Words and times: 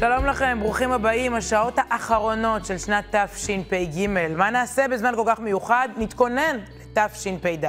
שלום 0.00 0.26
לכם, 0.26 0.58
ברוכים 0.60 0.92
הבאים, 0.92 1.34
השעות 1.34 1.74
האחרונות 1.76 2.66
של 2.66 2.78
שנת 2.78 3.14
תשפ"ג. 3.14 4.06
מה 4.36 4.50
נעשה 4.50 4.88
בזמן 4.88 5.12
כל 5.16 5.22
כך 5.26 5.40
מיוחד? 5.40 5.88
נתכונן 5.96 6.58
לתשפ"ד. 6.96 7.64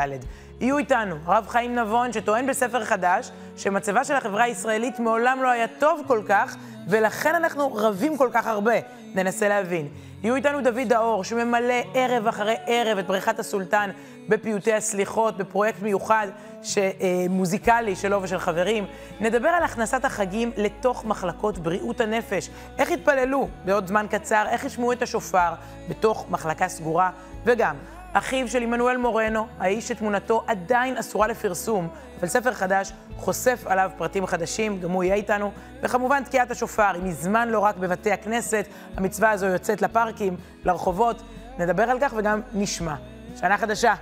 יהיו 0.61 0.77
איתנו 0.77 1.15
הרב 1.25 1.47
חיים 1.47 1.75
נבון, 1.75 2.13
שטוען 2.13 2.47
בספר 2.47 2.85
חדש 2.85 3.31
שמצבה 3.57 4.03
של 4.03 4.15
החברה 4.15 4.43
הישראלית 4.43 4.99
מעולם 4.99 5.43
לא 5.43 5.49
היה 5.49 5.67
טוב 5.79 6.01
כל 6.07 6.21
כך, 6.27 6.55
ולכן 6.87 7.35
אנחנו 7.35 7.75
רבים 7.75 8.17
כל 8.17 8.29
כך 8.33 8.47
הרבה. 8.47 8.75
ננסה 9.15 9.49
להבין. 9.49 9.87
יהיו 10.23 10.35
איתנו 10.35 10.61
דוד 10.61 10.93
האור, 10.93 11.23
שממלא 11.23 11.83
ערב 11.93 12.27
אחרי 12.27 12.55
ערב 12.65 12.97
את 12.97 13.07
בריכת 13.07 13.39
הסולטן 13.39 13.89
בפיוטי 14.31 14.73
הסליחות, 14.73 15.37
בפרויקט 15.37 15.81
מיוחד 15.81 16.27
ש, 16.63 16.77
אה, 16.77 17.25
מוזיקלי 17.29 17.95
שלו 17.95 18.21
ושל 18.21 18.39
חברים. 18.39 18.85
נדבר 19.19 19.47
על 19.47 19.63
הכנסת 19.63 20.05
החגים 20.05 20.51
לתוך 20.57 21.05
מחלקות 21.05 21.57
בריאות 21.57 22.01
הנפש. 22.01 22.49
איך 22.77 22.91
יתפללו 22.91 23.47
בעוד 23.65 23.87
זמן 23.87 24.05
קצר, 24.09 24.45
איך 24.49 24.65
ישמעו 24.65 24.91
את 24.91 25.01
השופר 25.01 25.53
בתוך 25.89 26.25
מחלקה 26.29 26.67
סגורה, 26.67 27.11
וגם 27.45 27.75
אחיו 28.13 28.47
של 28.47 28.61
עמנואל 28.61 28.97
מורנו, 28.97 29.47
האיש 29.59 29.87
שתמונתו 29.87 30.43
עדיין 30.47 30.97
אסורה 30.97 31.27
לפרסום, 31.27 31.87
אבל 32.19 32.27
ספר 32.27 32.53
חדש 32.53 32.93
חושף 33.17 33.63
עליו 33.65 33.91
פרטים 33.97 34.25
חדשים, 34.25 34.79
גם 34.81 34.91
הוא 34.91 35.03
יהיה 35.03 35.15
איתנו. 35.15 35.51
וכמובן 35.81 36.23
תקיעת 36.23 36.51
השופר, 36.51 36.91
היא 36.93 37.03
מזמן 37.03 37.49
לא 37.49 37.59
רק 37.59 37.77
בבתי 37.77 38.11
הכנסת, 38.11 38.65
המצווה 38.97 39.31
הזו 39.31 39.45
יוצאת 39.45 39.81
לפארקים, 39.81 40.37
לרחובות. 40.65 41.21
נדבר 41.59 41.83
על 41.83 41.97
כך 42.01 42.13
וגם 42.17 42.41
נשמע. 42.53 42.95
שנה 43.39 43.57
חדשה, 43.57 43.93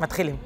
מתחילים. 0.00 0.36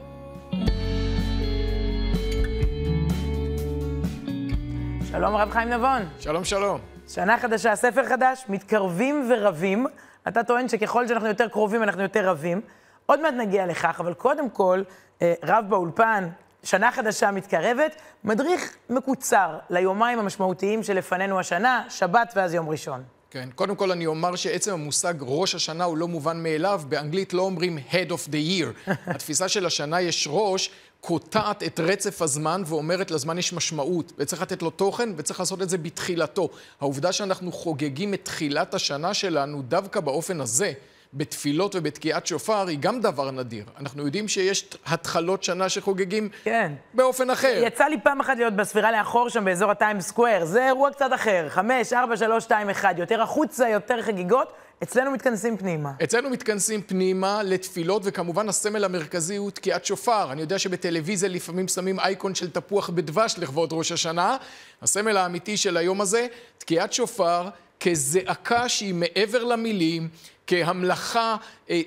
שלום 5.11 5.37
רב 5.37 5.51
חיים 5.51 5.69
נבון. 5.69 6.03
שלום, 6.21 6.45
שלום. 6.45 6.81
שנה 7.09 7.39
חדשה, 7.39 7.77
ספר 7.77 8.05
חדש, 8.05 8.45
מתקרבים 8.49 9.31
ורבים. 9.31 9.87
אתה 10.29 10.45
טוען 10.45 10.69
שככל 10.69 11.09
שאנחנו 11.09 11.29
יותר 11.29 11.49
קרובים, 11.49 11.83
אנחנו 11.83 12.03
יותר 12.03 12.29
רבים. 12.29 12.61
עוד 13.07 13.21
מעט 13.21 13.35
נגיע 13.35 13.67
לכך, 13.67 14.01
אבל 14.01 14.15
קודם 14.15 14.51
כל, 14.51 14.83
אה, 15.23 15.35
רב 15.45 15.65
באולפן, 15.69 16.29
שנה 16.63 16.93
חדשה 16.93 17.31
מתקרבת, 17.31 17.97
מדריך 18.25 18.77
מקוצר 18.91 19.59
ליומיים 19.71 20.19
המשמעותיים 20.19 20.83
שלפנינו 20.83 21.41
השנה, 21.41 21.85
שבת 21.89 22.33
ואז 22.37 22.55
יום 22.55 22.69
ראשון. 22.69 23.03
כן, 23.33 23.49
קודם 23.55 23.77
כל 23.77 23.93
אני 23.93 24.07
אומר 24.07 24.37
שעצם 24.37 24.73
המושג 24.73 25.15
ראש 25.21 25.55
השנה 25.55 25.85
הוא 25.85 25.97
לא 25.97 26.09
מובן 26.09 26.43
מאליו, 26.43 26.83
באנגלית 26.89 27.33
לא 27.33 27.43
אומרים 27.43 27.79
head 27.91 28.11
of 28.11 28.29
the 28.29 28.33
year. 28.33 28.91
התפיסה 29.07 29.49
של 29.49 29.67
השנה 29.67 30.01
יש 30.01 30.29
ראש, 30.31 30.71
קוטעת 31.01 31.63
את 31.63 31.81
רצף 31.81 32.23
הזמן 32.23 32.63
ואומרת 32.67 33.11
לזמן 33.11 33.39
יש 33.39 33.53
משמעות, 33.53 34.13
וצריך 34.19 34.43
לתת 34.43 34.63
לו 34.63 34.71
תוכן 34.71 35.11
וצריך 35.17 35.41
לעשות 35.41 35.63
את 35.63 35.69
זה 35.69 35.79
בתחילתו. 35.79 36.49
העובדה 36.81 37.13
שאנחנו 37.13 37.53
חוגגים 37.53 38.15
את 38.15 38.25
תחילת 38.25 38.75
השנה 38.75 39.15
שלנו 39.15 39.63
דווקא 39.63 40.01
באופן 40.01 40.41
הזה, 40.41 40.73
בתפילות 41.15 41.75
ובתקיעת 41.75 42.27
שופר 42.27 42.67
היא 42.67 42.79
גם 42.81 43.01
דבר 43.01 43.31
נדיר. 43.31 43.65
אנחנו 43.81 44.05
יודעים 44.05 44.29
שיש 44.29 44.65
התחלות 44.87 45.43
שנה 45.43 45.69
שחוגגים 45.69 46.29
כן. 46.45 46.73
באופן 46.95 47.31
אחר. 47.31 47.63
יצא 47.67 47.85
לי 47.85 47.97
פעם 48.03 48.21
אחת 48.21 48.37
להיות 48.37 48.57
בספירה 48.57 48.93
לאחור 48.93 49.29
שם 49.29 49.45
באזור 49.45 49.71
הטיים 49.71 50.01
סקוויר. 50.01 50.45
זה 50.45 50.67
אירוע 50.67 50.91
קצת 50.91 51.11
אחר. 51.15 51.47
חמש, 51.49 51.93
ארבע, 51.93 52.17
שלוש, 52.17 52.45
שתיים, 52.45 52.71
אחד. 52.71 52.95
יותר 52.99 53.23
החוצה, 53.23 53.69
יותר 53.69 54.03
חגיגות. 54.03 54.53
אצלנו 54.83 55.11
מתכנסים 55.11 55.57
פנימה. 55.57 55.93
אצלנו 56.05 56.31
מתכנסים 56.31 56.83
פנימה 56.83 57.43
לתפילות, 57.43 58.03
וכמובן 58.05 58.49
הסמל 58.49 58.85
המרכזי 58.85 59.37
הוא 59.37 59.51
תקיעת 59.51 59.85
שופר. 59.85 60.33
אני 60.33 60.41
יודע 60.41 60.59
שבטלוויזיה 60.59 61.29
לפעמים 61.29 61.69
שמים 61.69 62.01
אייקון 62.01 62.35
של 62.35 62.51
תפוח 62.51 62.91
בדבש 62.91 63.35
לכבוד 63.39 63.73
ראש 63.73 63.93
השנה. 63.93 64.37
הסמל 64.83 65.17
האמיתי 65.17 65.57
של 65.57 65.77
היום 65.77 66.01
הזה, 66.01 66.27
תקיעת 66.59 66.93
שופר 66.93 67.49
כזעקה 67.81 68.69
שהיא 68.69 68.95
מעבר 68.95 69.45
למילים, 69.45 70.09
כהמלכה, 70.47 71.37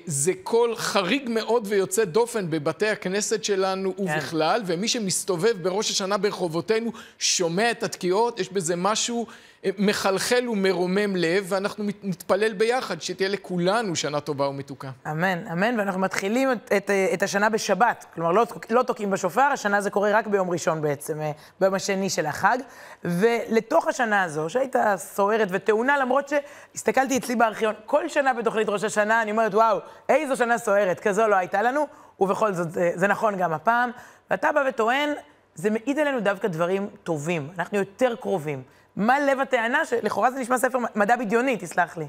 זה 0.06 0.32
קול 0.42 0.76
חריג 0.76 1.28
מאוד 1.28 1.66
ויוצא 1.68 2.04
דופן 2.04 2.50
בבתי 2.50 2.88
הכנסת 2.88 3.44
שלנו 3.44 3.96
כן. 3.96 4.02
ובכלל, 4.02 4.62
ומי 4.66 4.88
שמסתובב 4.88 5.62
בראש 5.62 5.90
השנה 5.90 6.16
ברחובותינו 6.16 6.92
שומע 7.18 7.70
את 7.70 7.82
התקיעות, 7.82 8.40
יש 8.40 8.52
בזה 8.52 8.76
משהו 8.76 9.26
אה, 9.64 9.70
מחלחל 9.78 10.48
ומרומם 10.48 11.16
לב, 11.16 11.46
ואנחנו 11.48 11.84
נתפלל 12.02 12.52
ביחד 12.52 13.02
שתהיה 13.02 13.28
לכולנו 13.28 13.96
שנה 13.96 14.20
טובה 14.20 14.48
ומתוקה. 14.48 14.90
אמן, 15.10 15.46
אמן, 15.52 15.78
ואנחנו 15.78 16.00
מתחילים 16.00 16.52
את, 16.52 16.72
את, 16.76 16.90
את 17.14 17.22
השנה 17.22 17.48
בשבת. 17.48 18.04
כלומר, 18.14 18.32
לא, 18.32 18.46
לא 18.70 18.82
תוקעים 18.82 19.10
בשופר, 19.10 19.40
השנה 19.40 19.80
זה 19.80 19.90
קורה 19.90 20.10
רק 20.12 20.26
ביום 20.26 20.50
ראשון 20.50 20.82
בעצם, 20.82 21.20
אה, 21.20 21.30
ביום 21.60 21.74
השני 21.74 22.10
של 22.10 22.26
החג. 22.26 22.58
ולתוך 23.04 23.88
השנה 23.88 24.22
הזו, 24.22 24.50
שהייתה 24.50 24.94
סוערת 24.96 25.48
וטעונה, 25.50 25.98
למרות 25.98 26.28
שהסתכלתי 26.28 27.16
אצלי 27.16 27.36
בארכיון, 27.36 27.74
כל 27.86 28.08
שנה 28.08 28.34
בתוכנית 28.34 28.68
ראש 28.68 28.84
השנה, 28.84 29.22
אני 29.22 29.30
אומרת, 29.30 29.54
וואו, 29.54 29.75
איזו 30.08 30.36
שנה 30.36 30.58
סוערת, 30.58 31.00
כזו 31.00 31.28
לא 31.28 31.36
הייתה 31.36 31.62
לנו, 31.62 31.86
ובכל 32.20 32.52
זאת, 32.52 32.70
זה, 32.70 32.92
זה 32.94 33.06
נכון 33.06 33.36
גם 33.36 33.52
הפעם. 33.52 33.90
ואתה 34.30 34.52
בא 34.52 34.62
וטוען, 34.68 35.10
זה 35.54 35.70
מעיד 35.70 35.98
עלינו 35.98 36.20
דווקא 36.20 36.48
דברים 36.48 36.88
טובים. 37.04 37.48
אנחנו 37.58 37.78
יותר 37.78 38.14
קרובים. 38.20 38.62
מה 38.96 39.20
לב 39.20 39.40
הטענה, 39.40 39.84
שלכאורה 39.84 40.30
זה 40.30 40.38
נשמע 40.38 40.58
ספר 40.58 40.78
מדע 40.94 41.16
בדיוני, 41.16 41.56
תסלח 41.56 41.96
לי. 41.96 42.06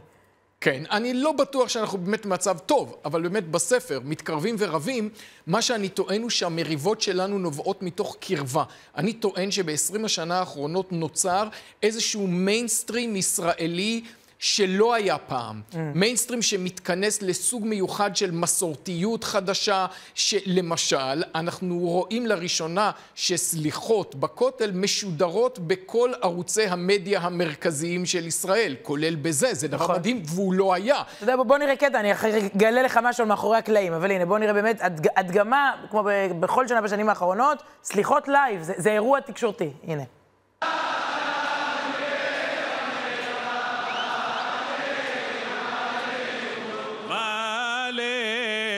כן, 0.61 0.83
אני 0.91 1.13
לא 1.13 1.31
בטוח 1.31 1.69
שאנחנו 1.69 1.97
באמת 1.97 2.25
במצב 2.25 2.57
טוב, 2.57 2.95
אבל 3.05 3.21
באמת 3.21 3.47
בספר, 3.47 3.99
מתקרבים 4.03 4.55
ורבים, 4.59 5.09
מה 5.47 5.61
שאני 5.61 5.89
טוען 5.89 6.21
הוא 6.21 6.29
שהמריבות 6.29 7.01
שלנו 7.01 7.39
נובעות 7.39 7.83
מתוך 7.83 8.17
קרבה. 8.19 8.63
אני 8.95 9.13
טוען 9.13 9.51
שב-20 9.51 10.05
השנה 10.05 10.39
האחרונות 10.39 10.91
נוצר 10.91 11.47
איזשהו 11.83 12.27
מיינסטרים 12.27 13.15
ישראלי 13.15 14.03
שלא 14.39 14.93
היה 14.93 15.17
פעם. 15.17 15.61
Mm. 15.71 15.75
מיינסטרים 15.95 16.41
שמתכנס 16.41 17.21
לסוג 17.21 17.65
מיוחד 17.65 18.15
של 18.15 18.31
מסורתיות 18.31 19.23
חדשה, 19.23 19.85
שלמשל, 20.13 21.23
אנחנו 21.35 21.79
רואים 21.79 22.25
לראשונה 22.25 22.91
שסליחות 23.15 24.15
בכותל 24.15 24.71
משודרות 24.73 25.59
בכל 25.59 26.11
ערוצי 26.21 26.63
המדיה 26.63 27.19
המרכזיים 27.19 28.05
של 28.05 28.27
ישראל, 28.27 28.75
כולל 28.81 29.15
בזה, 29.15 29.53
זה 29.53 29.67
דבר 29.67 29.83
נכון. 29.83 29.95
מדהים, 29.95 30.21
והוא 30.25 30.53
לא 30.53 30.73
היה. 30.73 31.01
אתה 31.01 31.23
יודע, 31.23 31.35
בוא 31.35 31.57
נראה 31.57 31.75
קטע, 31.75 31.99
אני 31.99 32.11
אגלה 32.55 32.81
לך 32.81 32.99
משהו 33.03 33.21
על 33.21 33.27
מאחורי 33.27 33.57
הקלעים, 33.57 33.93
אבל 33.93 34.11
הנה, 34.11 34.25
בוא 34.25 34.39
נראה 34.39 34.53
באמת 34.53 34.77
הדג, 34.81 35.07
הדגמה, 35.15 35.71
כמו 35.91 36.03
בכל 36.39 36.67
שנה 36.67 36.81
בשנים 36.81 37.09
האחרונות, 37.09 37.63
סליחות 37.83 38.27
live, 38.27 38.61
זה, 38.61 38.73
זה 38.77 38.91
אירוע 38.91 39.19
תקשורתי, 39.19 39.69
הנה. 39.87 40.03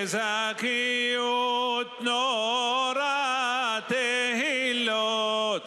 זכיות 0.06 1.88
נורא 2.02 3.80
תהילות 3.88 5.64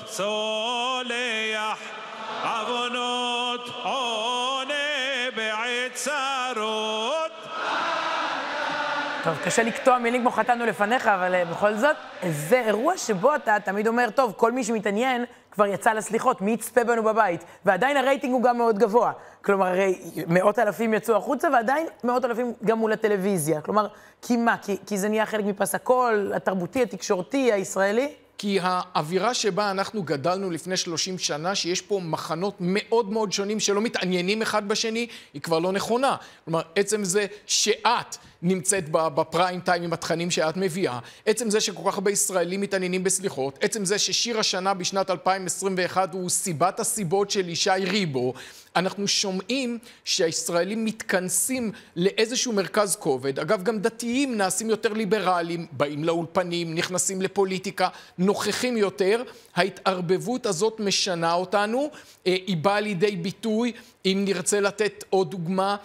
טוב, 9.33 9.41
קשה 9.45 9.63
לקטוע 9.63 9.99
מילים 9.99 10.21
כמו 10.21 10.31
חטאנו 10.31 10.67
לפניך, 10.67 11.07
אבל 11.07 11.35
uh, 11.35 11.49
בכל 11.49 11.75
זאת, 11.75 11.97
זה 12.31 12.61
אירוע 12.61 12.99
שבו 12.99 13.35
אתה 13.35 13.57
תמיד 13.65 13.87
אומר, 13.87 14.11
טוב, 14.11 14.33
כל 14.37 14.53
מי 14.53 14.65
שמתעניין 14.65 15.25
כבר 15.51 15.67
יצא 15.67 15.93
לסליחות, 15.93 16.41
מי 16.41 16.51
יצפה 16.51 16.85
בנו 16.85 17.03
בבית? 17.03 17.45
ועדיין 17.65 17.97
הרייטינג 17.97 18.33
הוא 18.33 18.43
גם 18.43 18.59
מאוד 18.59 18.79
גבוה. 18.79 19.13
כלומר, 19.45 19.67
הרי 19.67 20.01
מאות 20.27 20.59
אלפים 20.59 20.95
יצאו 20.95 21.17
החוצה, 21.17 21.49
ועדיין 21.53 21.87
מאות 22.05 22.25
אלפים 22.25 22.53
גם 22.65 22.79
מול 22.79 22.93
הטלוויזיה. 22.93 23.61
כלומר, 23.61 23.87
כי 24.23 24.37
מה? 24.37 24.57
כי, 24.63 24.77
כי 24.87 24.99
זה 24.99 25.09
נהיה 25.09 25.27
חלק 25.27 25.45
מפס 25.45 25.75
הקול, 25.75 26.33
התרבותי, 26.37 26.83
התקשורתי, 26.83 27.53
הישראלי? 27.53 28.13
כי 28.39 28.59
האווירה 28.63 29.35
שבה 29.35 29.71
אנחנו 29.71 30.03
גדלנו 30.03 30.51
לפני 30.51 30.77
30 30.77 31.19
שנה, 31.19 31.55
שיש 31.55 31.81
פה 31.81 32.01
מחנות 32.05 32.55
מאוד 32.61 33.11
מאוד 33.11 33.33
שונים 33.33 33.61
שלא 33.61 33.81
מתעניינים 33.81 34.43
אחד 34.43 34.69
בשני, 34.69 35.07
היא 35.35 35.43
כבר 35.43 35.59
לא 35.59 35.73
נכונה. 35.73 36.17
כלומר, 36.45 36.61
עצם 36.77 37.05
זה 37.05 37.27
שאת 37.47 38.17
נמצאת 38.43 38.85
בפריים 38.91 39.61
טיים 39.61 39.83
עם 39.83 39.93
התכנים 39.93 40.31
שאת 40.31 40.57
מביאה, 40.57 40.99
עצם 41.27 41.51
זה 41.51 41.61
שכל 41.61 41.91
כך 41.91 41.95
הרבה 41.95 42.11
ישראלים 42.11 42.61
מתעניינים 42.61 43.05
בסליחות, 43.05 43.59
עצם 43.61 43.85
זה 43.85 43.99
ששיר 43.99 44.39
השנה 44.39 44.75
בשנת 44.75 45.11
2021 45.11 46.15
הוא 46.15 46.31
סיבת 46.31 46.81
הסיבות 46.81 47.31
של 47.31 47.49
ישי 47.49 47.71
ריבו, 47.71 48.35
אנחנו 48.77 49.09
שומעים 49.09 49.79
שהישראלים 50.05 50.85
מתכנסים 50.85 51.73
לאיזשהו 51.97 52.53
מרכז 52.53 52.97
כובד. 52.97 53.39
אגב, 53.39 53.63
גם 53.63 53.79
דתיים 53.79 54.37
נעשים 54.37 54.71
יותר 54.71 54.93
ליברליים, 54.93 55.67
באים 55.73 56.05
לאולפנים, 56.05 56.75
נכנסים 56.75 57.23
לפוליטיקה, 57.23 57.89
נוכחים 58.19 58.77
יותר. 58.77 59.23
ההתערבבות 59.55 60.47
הזאת 60.47 60.81
משנה 60.81 61.35
אותנו, 61.35 61.91
אה, 62.27 62.33
היא 62.47 62.57
באה 62.57 62.81
לידי 62.81 63.17
ביטוי, 63.17 63.73
אם 64.07 64.23
נרצה 64.25 64.61
לתת 64.61 65.05
עוד 65.11 65.31
דוגמה, 65.31 65.77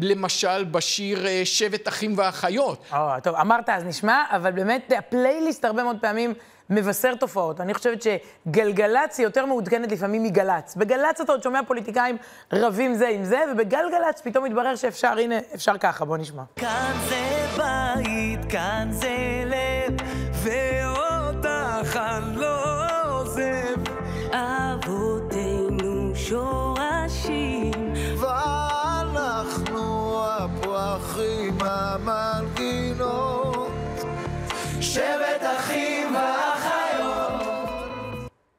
למשל 0.00 0.64
בשיר 0.64 1.26
אה, 1.26 1.42
שבט 1.44 1.88
אחים 1.88 2.18
ואחיות. 2.18 2.82
Oh, 2.92 2.96
טוב, 3.22 3.34
אמרת 3.34 3.68
אז 3.68 3.84
נשמע, 3.84 4.22
אבל 4.30 4.50
באמת 4.50 4.92
הפלייליסט 4.98 5.64
הרבה 5.64 5.82
מאוד 5.82 5.96
פעמים 6.00 6.34
מבשר 6.70 7.14
תופעות. 7.14 7.60
אני 7.60 7.74
חושבת 7.74 8.02
שגלגלצ 8.02 9.18
היא 9.18 9.24
יותר 9.24 9.46
מעודכנת 9.46 9.92
לפעמים 9.92 10.22
מגל"צ. 10.22 10.74
בגל"צ 10.76 11.20
אתה 11.20 11.32
עוד 11.32 11.42
שומע 11.42 11.60
פוליטיקאים 11.66 12.16
רבים 12.52 12.94
זה 12.94 13.08
עם 13.08 13.24
זה, 13.24 13.40
ובגלגלצ 13.52 14.20
פתאום 14.24 14.44
מתברר 14.44 14.76
שאפשר, 14.76 15.18
הנה, 15.18 15.34
אפשר 15.54 15.78
ככה, 15.78 16.04
בוא 16.04 16.16
נשמע. 16.16 16.42
כאן 16.56 16.92
זה 17.08 17.46
בית, 17.56 18.40
כאן 18.52 18.88
זה 18.90 19.42
לב, 19.46 19.96
ואותך 20.32 21.96
אני 21.96 22.36
לא 22.36 22.62
עוזב. 23.08 23.76
אבותינו 24.32 26.12
שורשים, 26.14 26.65
המנגינות 31.66 33.16
שבט 34.80 35.42
אחים 35.56 36.14
ואחיות 36.14 36.66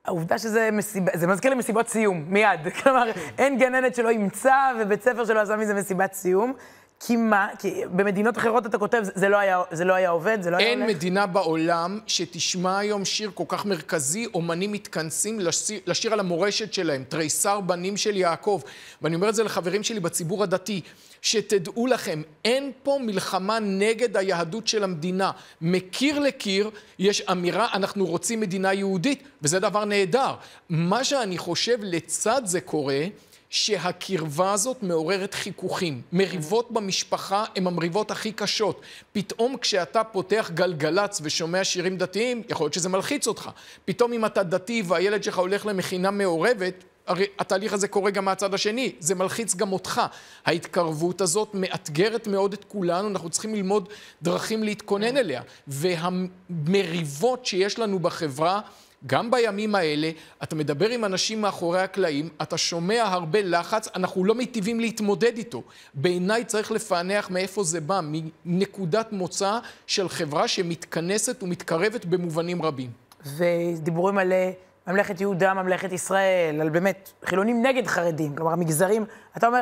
העובדה 0.05 0.37
שזה 0.37 0.69
מסיבה, 0.71 1.11
זה 1.15 1.27
מזכיר 1.27 1.51
לי 1.51 1.57
מסיבות 1.57 1.87
סיום, 1.87 2.25
מיד. 2.27 2.59
כלומר, 2.83 3.11
אין 3.37 3.57
גננת 3.57 3.95
שלא 3.95 4.09
אימצה 4.09 4.71
ובית 4.79 5.03
ספר 5.03 5.25
שלא 5.25 5.39
עשה 5.39 5.55
מזה 5.55 5.73
מסיבת 5.73 6.13
סיום. 6.13 6.53
כי 6.99 7.15
מה? 7.15 7.47
כי 7.59 7.81
במדינות 7.95 8.37
אחרות 8.37 8.65
אתה 8.65 8.77
כותב, 8.77 9.01
זה 9.03 9.29
לא 9.29 9.37
היה, 9.37 9.61
זה 9.71 9.85
לא 9.85 9.93
היה 9.93 10.09
עובד, 10.09 10.41
זה 10.41 10.51
לא 10.51 10.57
היה 10.57 10.67
אין 10.67 10.81
הולך? 10.81 10.95
מדינה 10.95 11.25
בעולם 11.25 11.99
שתשמע 12.07 12.77
היום 12.77 13.05
שיר 13.05 13.31
כל 13.33 13.43
כך 13.47 13.65
מרכזי, 13.65 14.27
אומנים 14.33 14.71
מתכנסים 14.71 15.39
לשיר, 15.39 15.79
לשיר 15.87 16.13
על 16.13 16.19
המורשת 16.19 16.73
שלהם, 16.73 17.03
תריסר 17.09 17.59
בנים 17.59 17.97
של 17.97 18.17
יעקב. 18.17 18.61
ואני 19.01 19.15
אומר 19.15 19.29
את 19.29 19.35
זה 19.35 19.43
לחברים 19.43 19.83
שלי 19.83 19.99
בציבור 19.99 20.43
הדתי, 20.43 20.81
שתדעו 21.21 21.87
לכם, 21.87 22.21
אין 22.45 22.71
פה 22.83 22.97
מלחמה 23.01 23.59
נגד 23.59 24.17
היהדות 24.17 24.67
של 24.67 24.83
המדינה. 24.83 25.31
מקיר 25.61 26.19
לקיר 26.19 26.69
יש 26.99 27.21
אמירה, 27.21 27.67
אנחנו 27.73 28.05
רוצים 28.05 28.39
מדינה 28.39 28.73
יהודית, 28.73 29.23
וזה 29.41 29.59
דבר 29.59 29.85
נהדר. 29.85 30.33
מה 30.69 31.03
שאני 31.03 31.37
חושב 31.37 31.77
לצד 31.81 32.41
זה 32.45 32.61
קורה, 32.61 33.05
שהקרבה 33.49 34.53
הזאת 34.53 34.83
מעוררת 34.83 35.33
חיכוכים. 35.33 36.01
מריבות 36.13 36.71
במשפחה 36.71 37.45
הן 37.55 37.67
המריבות 37.67 38.11
הכי 38.11 38.31
קשות. 38.31 38.81
פתאום 39.11 39.57
כשאתה 39.57 40.03
פותח 40.03 40.51
גלגלצ 40.53 41.19
ושומע 41.23 41.63
שירים 41.63 41.97
דתיים, 41.97 42.43
יכול 42.49 42.65
להיות 42.65 42.73
שזה 42.73 42.89
מלחיץ 42.89 43.27
אותך. 43.27 43.49
פתאום 43.85 44.13
אם 44.13 44.25
אתה 44.25 44.43
דתי 44.43 44.83
והילד 44.85 45.23
שלך 45.23 45.37
הולך 45.37 45.65
למכינה 45.65 46.11
מעורבת, 46.11 46.83
הרי 47.07 47.25
התהליך 47.39 47.73
הזה 47.73 47.87
קורה 47.87 48.11
גם 48.11 48.25
מהצד 48.25 48.53
השני, 48.53 48.95
זה 48.99 49.15
מלחיץ 49.15 49.55
גם 49.55 49.73
אותך. 49.73 50.01
ההתקרבות 50.45 51.21
הזאת 51.21 51.49
מאתגרת 51.53 52.27
מאוד 52.27 52.53
את 52.53 52.65
כולנו, 52.67 53.07
אנחנו 53.07 53.29
צריכים 53.29 53.55
ללמוד 53.55 53.89
דרכים 54.21 54.63
להתכונן 54.63 55.17
אליה. 55.17 55.41
והמריבות 55.67 57.45
שיש 57.45 57.79
לנו 57.79 57.99
בחברה, 57.99 58.61
גם 59.07 59.31
בימים 59.31 59.75
האלה, 59.75 60.11
אתה 60.43 60.55
מדבר 60.55 60.89
עם 60.89 61.05
אנשים 61.05 61.41
מאחורי 61.41 61.81
הקלעים, 61.81 62.29
אתה 62.41 62.57
שומע 62.57 63.03
הרבה 63.03 63.39
לחץ, 63.43 63.87
אנחנו 63.95 64.25
לא 64.25 64.35
מיטיבים 64.35 64.79
להתמודד 64.79 65.37
איתו. 65.37 65.63
בעיניי 65.93 66.43
צריך 66.45 66.71
לפענח 66.71 67.29
מאיפה 67.29 67.63
זה 67.63 67.81
בא, 67.81 68.01
מנקודת 68.45 69.11
מוצא 69.11 69.59
של 69.87 70.09
חברה 70.09 70.47
שמתכנסת 70.47 71.43
ומתקרבת 71.43 72.05
במובנים 72.05 72.61
רבים. 72.61 72.89
ודיבורים 73.25 74.17
על 74.17 74.33
אה, 74.33 74.51
ממלכת 74.87 75.21
יהודה, 75.21 75.53
ממלכת 75.53 75.91
ישראל, 75.91 76.61
על 76.61 76.69
באמת 76.69 77.09
חילונים 77.25 77.65
נגד 77.65 77.87
חרדים, 77.87 78.35
כלומר 78.35 78.51
המגזרים, 78.51 79.05
אתה 79.37 79.47
אומר, 79.47 79.61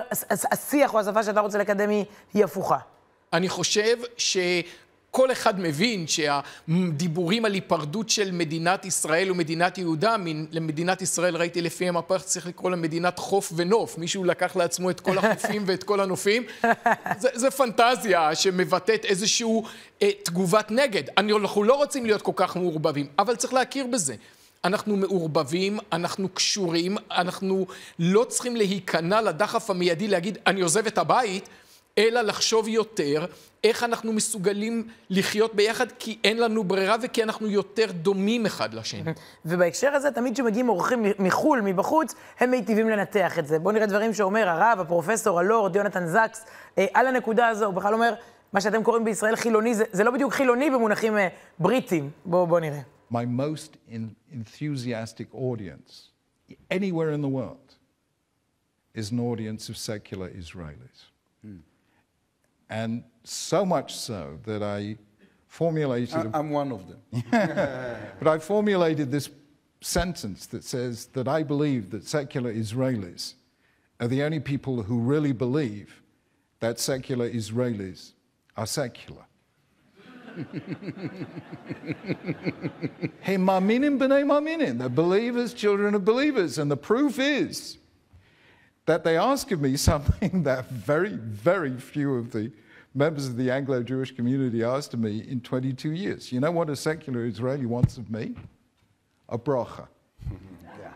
השיח 0.51 0.93
או 0.93 0.99
השפה 0.99 1.23
שאתה 1.23 1.39
רוצה 1.39 1.57
לקדם 1.57 1.89
היא, 1.89 2.05
היא 2.33 2.43
הפוכה. 2.43 2.77
אני 3.33 3.49
חושב 3.49 3.97
שכל 5.15 5.31
אחד 5.31 5.59
מבין 5.59 6.05
שהדיבורים 6.07 7.45
על 7.45 7.53
היפרדות 7.53 8.09
של 8.09 8.31
מדינת 8.31 8.85
ישראל 8.85 9.31
ומדינת 9.31 9.77
יהודה, 9.77 10.15
למדינת 10.51 11.01
ישראל 11.01 11.37
ראיתי 11.37 11.61
לפי 11.61 11.87
המפה 11.87 12.19
צריך 12.19 12.47
לקרוא 12.47 12.71
לה 12.71 12.75
מדינת 12.75 13.19
חוף 13.19 13.51
ונוף. 13.55 13.97
מישהו 13.97 14.23
לקח 14.23 14.55
לעצמו 14.55 14.89
את 14.89 14.99
כל 14.99 15.17
החופים 15.17 15.63
ואת 15.65 15.83
כל 15.83 15.99
הנופים. 15.99 16.43
זה, 17.21 17.29
זה 17.33 17.51
פנטזיה 17.51 18.35
שמבטאת 18.35 19.05
איזושהי 19.05 19.47
אה, 20.01 20.09
תגובת 20.23 20.71
נגד. 20.71 21.03
אני, 21.17 21.33
אנחנו 21.33 21.63
לא 21.63 21.73
רוצים 21.73 22.05
להיות 22.05 22.21
כל 22.21 22.33
כך 22.35 22.55
מעורבבים, 22.55 23.07
אבל 23.19 23.35
צריך 23.35 23.53
להכיר 23.53 23.87
בזה. 23.87 24.15
אנחנו 24.65 24.95
מעורבבים, 24.95 25.79
אנחנו 25.93 26.29
קשורים, 26.29 26.97
אנחנו 27.11 27.65
לא 27.99 28.23
צריכים 28.23 28.55
להיכנע 28.55 29.21
לדחף 29.21 29.69
המיידי 29.69 30.07
להגיד, 30.07 30.37
אני 30.47 30.61
עוזב 30.61 30.87
את 30.87 30.97
הבית, 30.97 31.49
אלא 31.97 32.21
לחשוב 32.21 32.67
יותר 32.67 33.25
איך 33.63 33.83
אנחנו 33.83 34.13
מסוגלים 34.13 34.87
לחיות 35.09 35.55
ביחד, 35.55 35.91
כי 35.91 36.17
אין 36.23 36.37
לנו 36.37 36.63
ברירה 36.63 36.95
וכי 37.01 37.23
אנחנו 37.23 37.47
יותר 37.47 37.91
דומים 37.91 38.45
אחד 38.45 38.73
לשני. 38.73 39.13
ובהקשר 39.45 39.91
הזה, 39.91 40.11
תמיד 40.11 40.33
כשמגיעים 40.33 40.69
אורחים 40.69 41.05
מחו"ל, 41.19 41.61
מבחוץ, 41.61 42.15
הם 42.39 42.51
מיטיבים 42.51 42.89
לנתח 42.89 43.39
את 43.39 43.47
זה. 43.47 43.59
בואו 43.59 43.73
נראה 43.73 43.85
דברים 43.85 44.13
שאומר 44.13 44.49
הרב, 44.49 44.79
הפרופסור, 44.79 45.39
הלורד, 45.39 45.75
יונתן 45.75 46.07
זקס, 46.07 46.45
אה, 46.77 46.85
על 46.93 47.07
הנקודה 47.07 47.47
הזו, 47.47 47.65
הוא 47.65 47.73
בכלל 47.73 47.93
אומר, 47.93 48.13
מה 48.53 48.61
שאתם 48.61 48.83
קוראים 48.83 49.05
בישראל 49.05 49.35
חילוני, 49.35 49.75
זה, 49.75 49.83
זה 49.91 50.03
לא 50.03 50.11
בדיוק 50.11 50.33
חילוני 50.33 50.69
במונחים 50.69 51.17
אה, 51.17 51.27
בריטיים. 51.59 52.09
בואו 52.25 52.47
בוא 52.47 52.59
נראה. 52.59 52.79
my 53.11 53.25
most 53.25 53.77
enthusiastic 54.33 55.27
audience 55.33 56.09
anywhere 56.71 57.11
in 57.11 57.21
the 57.21 57.33
world 57.39 57.75
is 58.93 59.11
an 59.11 59.19
audience 59.19 59.69
of 59.69 59.77
secular 59.77 60.29
Israelis. 60.29 60.97
And 62.75 63.05
so 63.23 63.65
much 63.65 63.95
so 63.95 64.37
that 64.43 64.61
I 64.61 64.97
formulated, 65.47 66.13
a- 66.13 66.31
I'm 66.33 66.49
one 66.49 66.73
of 66.73 66.81
them. 66.89 67.23
but 68.19 68.27
I 68.27 68.37
formulated 68.37 69.11
this 69.11 69.29
sentence 69.79 70.45
that 70.47 70.61
says 70.65 71.05
that 71.13 71.25
I 71.25 71.41
believe 71.43 71.91
that 71.91 72.05
secular 72.05 72.53
Israelis 72.53 73.35
are 74.01 74.09
the 74.09 74.21
only 74.23 74.41
people 74.41 74.83
who 74.83 74.99
really 74.99 75.31
believe 75.31 76.01
that 76.59 76.77
secular 76.77 77.29
Israelis 77.29 78.11
are 78.57 78.67
secular. 78.67 79.25
Hey, 83.21 83.37
maminim 83.37 83.97
b'nei 83.97 84.25
maminim. 84.25 84.79
They're 84.79 84.89
believers, 84.89 85.53
children 85.53 85.95
of 85.95 86.03
believers. 86.03 86.57
And 86.57 86.69
the 86.69 86.75
proof 86.75 87.19
is 87.19 87.77
that 88.85 89.05
they 89.05 89.17
ask 89.17 89.49
of 89.51 89.61
me 89.61 89.77
something 89.91 90.43
that 90.43 90.69
very, 90.69 91.13
very 91.13 91.77
few 91.77 92.15
of 92.15 92.31
the 92.33 92.51
members 92.95 93.27
of 93.27 93.35
the 93.35 93.51
Anglo 93.51 93.83
Jewish 93.83 94.11
community 94.15 94.63
asked 94.63 94.93
of 94.93 94.99
me 95.01 95.19
in 95.29 95.41
22 95.41 95.91
years. 95.91 96.31
You 96.31 96.39
know 96.39 96.51
what 96.51 96.69
a 96.69 96.75
secular 96.75 97.25
Israeli 97.25 97.65
wants 97.65 97.97
of 97.97 98.09
me? 98.09 98.33
A 99.29 99.37
bracha. 99.37 99.87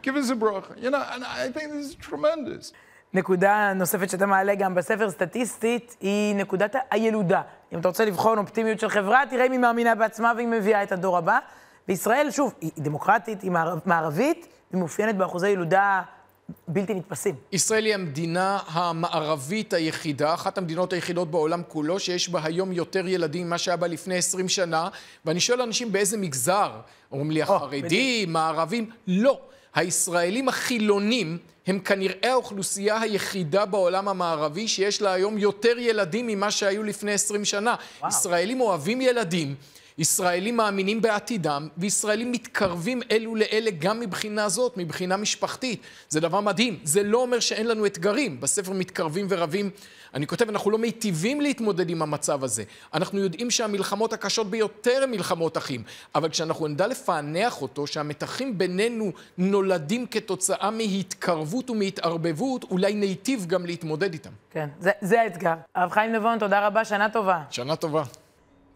Give 0.02 0.16
us 0.16 0.30
a 0.30 0.36
bracha. 0.36 0.82
You 0.82 0.90
know, 0.92 1.04
and 1.14 1.24
I 1.26 1.50
think 1.52 1.74
this 1.74 1.90
is 1.90 1.96
tremendous. 1.96 2.72
נקודה 3.14 3.74
נוספת 3.76 4.10
שאתה 4.10 4.26
מעלה 4.26 4.56
גם 4.56 4.76
בספר 4.76 5.10
סטטיסטית, 5.10 5.96
היא 6.02 6.36
נקודת 6.36 6.76
הילודה. 6.92 7.42
אם 7.74 7.80
אתה 7.80 7.88
רוצה 7.88 8.06
לבחון 8.06 8.38
אופטימיות 8.38 8.80
של 8.80 8.90
חברה, 8.90 9.24
תראה 9.30 9.46
אם 9.46 9.52
היא 9.52 9.60
מאמינה 9.60 9.96
בעצמה 9.96 10.32
והיא 10.36 10.48
מביאה 10.48 10.84
את 10.84 10.92
הדור 10.92 11.18
הבא. 11.18 11.40
וישראל, 11.88 12.32
שוב, 12.32 12.54
היא 12.62 12.72
דמוקרטית, 12.78 13.42
היא 13.42 13.52
מערב, 13.52 13.80
מערבית, 13.86 14.48
היא 14.72 14.80
מאופיינת 14.80 15.16
באחוזי 15.16 15.50
ילודה 15.50 16.02
בלתי 16.68 16.94
נתפסים. 16.94 17.36
ישראל 17.52 17.86
היא 17.86 17.94
המדינה 17.94 18.60
המערבית 18.68 19.74
היחידה, 19.74 20.34
אחת 20.34 20.58
המדינות 20.58 20.94
היחידות 20.94 21.32
בעולם 21.32 21.62
כולו, 21.68 22.00
שיש 22.00 22.30
בה 22.30 22.40
היום 22.44 22.72
יותר 22.72 23.08
ילדים 23.08 23.48
ממה 23.48 23.58
שהיה 23.58 23.78
בה 23.78 23.88
לפני 23.88 24.16
20 24.16 24.50
שנה, 24.50 24.90
ואני 25.26 25.40
שואל 25.40 25.62
אנשים 25.62 25.92
באיזה 25.92 26.18
מגזר? 26.18 26.72
אומרים 27.12 27.32
לי, 27.32 27.42
החרדים, 27.42 28.36
הערבים? 28.36 28.90
לא. 29.08 29.40
הישראלים 29.76 30.50
החילונים 30.50 31.38
הם 31.68 31.80
כנראה 31.80 32.32
האוכלוסייה 32.32 33.02
היחידה 33.02 33.66
בעולם 33.66 34.08
המערבי 34.08 34.68
שיש 34.68 35.02
לה 35.02 35.14
היום 35.14 35.38
יותר 35.38 35.78
ילדים 35.78 36.28
ממה 36.28 36.52
שהיו 36.52 36.84
לפני 36.84 37.12
20 37.12 37.46
שנה. 37.46 37.76
וואו. 38.00 38.10
ישראלים 38.12 38.62
אוהבים 38.62 39.02
ילדים. 39.02 39.56
ישראלים 40.00 40.58
מאמינים 40.58 41.02
בעתידם, 41.02 41.68
וישראלים 41.78 42.32
מתקרבים 42.32 43.02
אלו 43.12 43.36
לאלה 43.36 43.72
גם 43.80 44.00
מבחינה 44.00 44.50
זאת, 44.50 44.78
מבחינה 44.78 45.18
משפחתית. 45.18 45.82
זה 46.10 46.20
דבר 46.20 46.42
מדהים. 46.42 46.80
זה 46.84 47.04
לא 47.04 47.18
אומר 47.18 47.40
שאין 47.40 47.68
לנו 47.68 47.86
אתגרים. 47.86 48.42
בספר 48.42 48.72
מתקרבים 48.74 49.26
ורבים, 49.30 49.70
אני 50.14 50.28
כותב, 50.28 50.50
אנחנו 50.50 50.72
לא 50.72 50.78
מיטיבים 50.78 51.42
להתמודד 51.42 51.90
עם 51.90 52.02
המצב 52.02 52.44
הזה. 52.44 52.64
אנחנו 52.94 53.20
יודעים 53.20 53.52
שהמלחמות 53.52 54.14
הקשות 54.14 54.50
ביותר 54.50 55.04
הן 55.04 55.12
מלחמות 55.12 55.58
אחים, 55.58 55.84
אבל 56.16 56.30
כשאנחנו 56.30 56.68
נדע 56.68 56.88
לפענח 56.88 57.62
אותו, 57.62 57.88
שהמתחים 57.88 58.58
בינינו 58.58 59.12
נולדים 59.38 60.08
כתוצאה 60.08 60.72
מהתקרבות 60.72 61.70
ומהתערבבות, 61.70 62.64
אולי 62.64 62.94
ניטיב 62.94 63.46
גם 63.46 63.66
להתמודד 63.66 64.14
איתם. 64.14 64.32
כן, 64.52 64.70
זה, 64.80 64.92
זה 65.02 65.22
האתגר. 65.22 65.54
הרב 65.76 65.92
חיים 65.92 66.12
נבון, 66.12 66.40
תודה 66.40 66.68
רבה, 66.68 66.86
שנה 66.86 67.10
טובה. 67.10 67.42
שנה 67.50 67.76
טובה. 67.76 68.04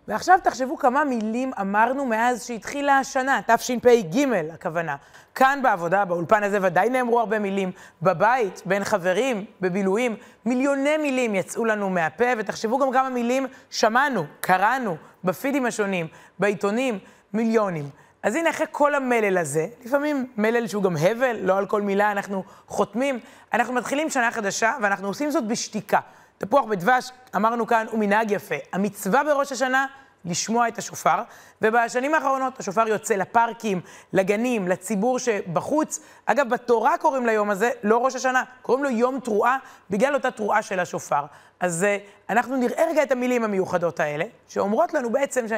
ועכשיו 0.08 0.40
תחשבו 0.44 0.78
כמה 0.78 1.04
מילים 1.04 1.52
אמרנו 1.62 2.06
מאז 2.06 2.46
שהתחילה 2.46 2.98
השנה, 2.98 3.40
תשפ"ג 3.48 4.26
הכוונה. 4.54 4.96
כאן 5.36 5.60
בעבודה, 5.64 6.06
באולפן 6.06 6.44
הזה 6.44 6.58
ודאי 6.62 6.90
נאמרו 6.90 7.20
הרבה 7.20 7.40
מילים. 7.40 7.72
בבית, 8.02 8.62
בין 8.66 8.84
חברים, 8.84 9.46
בבילויים, 9.62 10.16
מיליוני 10.46 10.98
מילים 10.98 11.36
יצאו 11.36 11.66
לנו 11.66 11.90
מהפה, 11.90 12.26
ותחשבו 12.38 12.80
גם 12.80 12.92
כמה 12.92 13.10
מילים 13.10 13.48
שמענו, 13.70 14.26
קראנו, 14.40 14.98
בפידים 15.24 15.66
השונים, 15.66 16.08
בעיתונים, 16.40 17.00
מיליונים. 17.34 17.90
אז 18.24 18.36
הנה, 18.36 18.50
אחרי 18.50 18.66
כל 18.72 18.96
המלל 18.96 19.38
הזה, 19.38 19.68
לפעמים 19.86 20.28
מלל 20.38 20.68
שהוא 20.68 20.84
גם 20.84 20.98
הבל, 20.98 21.38
לא 21.42 21.58
על 21.58 21.66
כל 21.66 21.82
מילה 21.82 22.12
אנחנו 22.12 22.44
חותמים, 22.68 23.20
אנחנו 23.54 23.74
מתחילים 23.74 24.10
שנה 24.10 24.32
חדשה, 24.32 24.74
ואנחנו 24.82 25.08
עושים 25.08 25.32
זאת 25.32 25.48
בשתיקה. 25.48 26.00
תפוח 26.46 26.66
בדבש, 26.66 27.12
אמרנו 27.36 27.68
כאן, 27.68 27.86
הוא 27.92 28.00
מנהג 28.00 28.32
יפה. 28.32 28.56
המצווה 28.74 29.24
בראש 29.24 29.52
השנה, 29.52 29.86
לשמוע 30.26 30.68
את 30.68 30.78
השופר, 30.78 31.22
ובשנים 31.62 32.14
האחרונות 32.14 32.60
השופר 32.60 32.88
יוצא 32.88 33.16
לפארקים, 33.16 33.82
לגנים, 34.14 34.68
לציבור 34.68 35.20
שבחוץ. 35.20 36.00
אגב, 36.26 36.50
בתורה 36.50 36.98
קוראים 36.98 37.26
ליום 37.26 37.50
הזה 37.50 37.70
לא 37.84 37.98
ראש 38.06 38.16
השנה, 38.16 38.44
קוראים 38.62 38.84
לו 38.84 38.90
יום 38.90 39.20
תרועה, 39.20 39.58
בגלל 39.90 40.14
אותה 40.14 40.32
תרועה 40.32 40.62
של 40.62 40.80
השופר. 40.80 41.26
אז 41.60 41.86
uh, 41.86 42.32
אנחנו 42.32 42.56
נראה 42.56 42.84
רגע 42.90 43.04
את 43.04 43.12
המילים 43.12 43.44
המיוחדות 43.44 44.00
האלה, 44.00 44.26
שאומרות 44.48 44.94
לנו 44.94 45.10
בעצם 45.10 45.48
ש... 45.48 45.52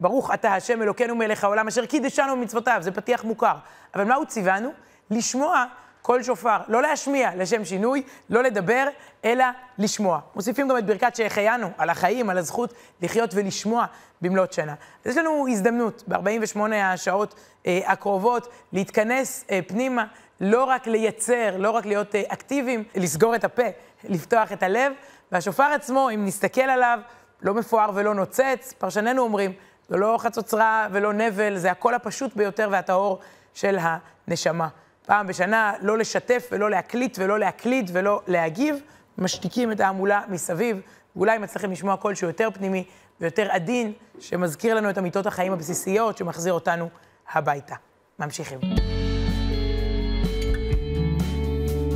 ברוך 0.00 0.34
אתה 0.34 0.54
השם 0.54 0.82
אלוקינו 0.82 1.14
מלך 1.14 1.44
העולם, 1.44 1.68
אשר 1.68 1.86
קידשנו 1.86 2.36
במצוותיו, 2.36 2.78
זה 2.80 2.90
פתיח 2.92 3.24
מוכר. 3.24 3.54
אבל 3.94 4.04
מה 4.04 4.14
הוא 4.14 4.24
ציוונו? 4.24 4.70
לשמוע 5.10 5.64
קול 6.02 6.22
שופר, 6.22 6.56
לא 6.68 6.82
להשמיע 6.82 7.30
לשם 7.36 7.64
שינוי, 7.64 8.02
לא 8.30 8.42
לדבר, 8.42 8.86
אלא 9.24 9.44
לשמוע. 9.78 10.20
מוסיפים 10.34 10.68
גם 10.68 10.78
את 10.78 10.86
ברכת 10.86 11.16
שהחיינו, 11.16 11.70
על 11.78 11.90
החיים, 11.90 12.30
על 12.30 12.38
הזכות 12.38 12.74
לחיות 13.02 13.30
ולשמוע 13.34 13.86
במלאת 14.22 14.52
שנה. 14.52 14.74
אז 15.04 15.10
יש 15.10 15.16
לנו 15.16 15.46
הזדמנות 15.48 16.02
ב-48 16.08 16.60
השעות 16.74 17.34
אה, 17.66 17.80
הקרובות 17.86 18.48
להתכנס 18.72 19.44
אה, 19.50 19.60
פנימה, 19.66 20.04
לא 20.40 20.64
רק 20.64 20.86
לייצר, 20.86 21.56
לא 21.58 21.70
רק 21.70 21.86
להיות 21.86 22.14
אה, 22.14 22.22
אקטיביים, 22.28 22.84
לסגור 22.94 23.34
את 23.34 23.44
הפה, 23.44 23.62
לפתוח 24.04 24.52
את 24.52 24.62
הלב, 24.62 24.92
והשופר 25.32 25.64
עצמו, 25.74 26.10
אם 26.14 26.24
נסתכל 26.24 26.60
עליו, 26.60 26.98
לא 27.42 27.54
מפואר 27.54 27.90
ולא 27.94 28.14
נוצץ, 28.14 28.74
פרשנינו 28.78 29.22
אומרים, 29.22 29.52
זה 29.88 29.96
לא 29.96 30.16
חצוצרה 30.18 30.88
ולא 30.92 31.12
נבל, 31.12 31.56
זה 31.56 31.70
הקול 31.70 31.94
הפשוט 31.94 32.36
ביותר 32.36 32.68
והטהור 32.70 33.18
של 33.54 33.78
הנשמה. 33.80 34.68
פעם 35.06 35.26
בשנה 35.26 35.72
לא 35.80 35.98
לשתף 35.98 36.48
ולא 36.52 36.70
להקליט 36.70 37.18
ולא 37.20 37.38
להקליד 37.38 37.90
ולא 37.92 38.22
להגיב, 38.26 38.76
משתיקים 39.18 39.72
את 39.72 39.80
ההמולה 39.80 40.22
מסביב, 40.28 40.80
ואולי 41.16 41.38
מצליחים 41.38 41.72
לשמוע 41.72 41.96
קול 41.96 42.14
שהוא 42.14 42.30
יותר 42.30 42.48
פנימי 42.54 42.84
ויותר 43.20 43.48
עדין, 43.50 43.92
שמזכיר 44.20 44.74
לנו 44.74 44.90
את 44.90 44.98
אמיתות 44.98 45.26
החיים 45.26 45.52
הבסיסיות, 45.52 46.18
שמחזיר 46.18 46.52
אותנו 46.52 46.88
הביתה. 47.32 47.74
ממשיכים. 48.18 48.58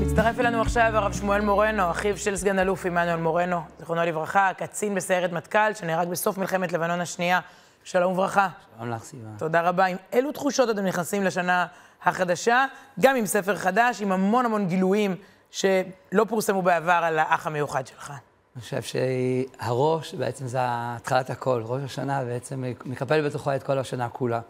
מצטרף 0.01 0.41
אלינו 0.41 0.61
עכשיו 0.61 0.91
הרב 0.95 1.13
שמואל 1.13 1.41
מורנו, 1.41 1.91
אחיו 1.91 2.19
של 2.19 2.37
סגן 2.37 2.59
אלוף 2.59 2.87
עמנואל 2.87 3.21
מורנו, 3.21 3.61
זיכרונו 3.79 4.05
לברכה, 4.05 4.51
קצין 4.57 4.95
בסיירת 4.95 5.33
מטכ"ל, 5.33 5.75
שנהרג 5.75 6.09
בסוף 6.09 6.39
מלחמת 6.39 6.73
לבנון 6.73 7.01
השנייה. 7.01 7.41
שלום 7.85 8.13
וברכה. 8.13 8.49
שלום 8.79 8.91
לך, 8.91 9.05
סיבה. 9.05 9.29
תודה 9.39 9.61
רבה. 9.61 9.85
עם 9.85 9.97
אילו 10.13 10.33
תחושות 10.33 10.71
אתם 10.71 10.85
נכנסים 10.85 11.25
לשנה 11.25 11.67
החדשה, 12.05 12.67
גם 13.01 13.17
עם 13.17 13.27
ספר 13.27 13.57
חדש, 13.57 14.03
עם 14.03 14.13
המון 14.13 14.45
המון 14.45 14.69
גילויים 14.69 15.17
שלא 15.51 16.25
פורסמו 16.29 16.63
בעבר 16.63 17.01
על 17.03 17.19
האח 17.19 17.47
המיוחד 17.47 17.87
שלך? 17.87 18.13
אני 18.57 18.63
חושב 18.63 18.83
שהראש 18.83 20.15
בעצם 20.15 20.47
זה 20.47 20.59
התחלת 20.63 21.31
הכל. 21.31 21.63
ראש 21.65 21.83
השנה 21.85 22.25
בעצם 22.25 22.65
מקפל 22.85 23.27
בתוכו 23.27 23.55
את 23.55 23.63
כל 23.63 23.79
השנה 23.79 24.09
כולה. 24.09 24.41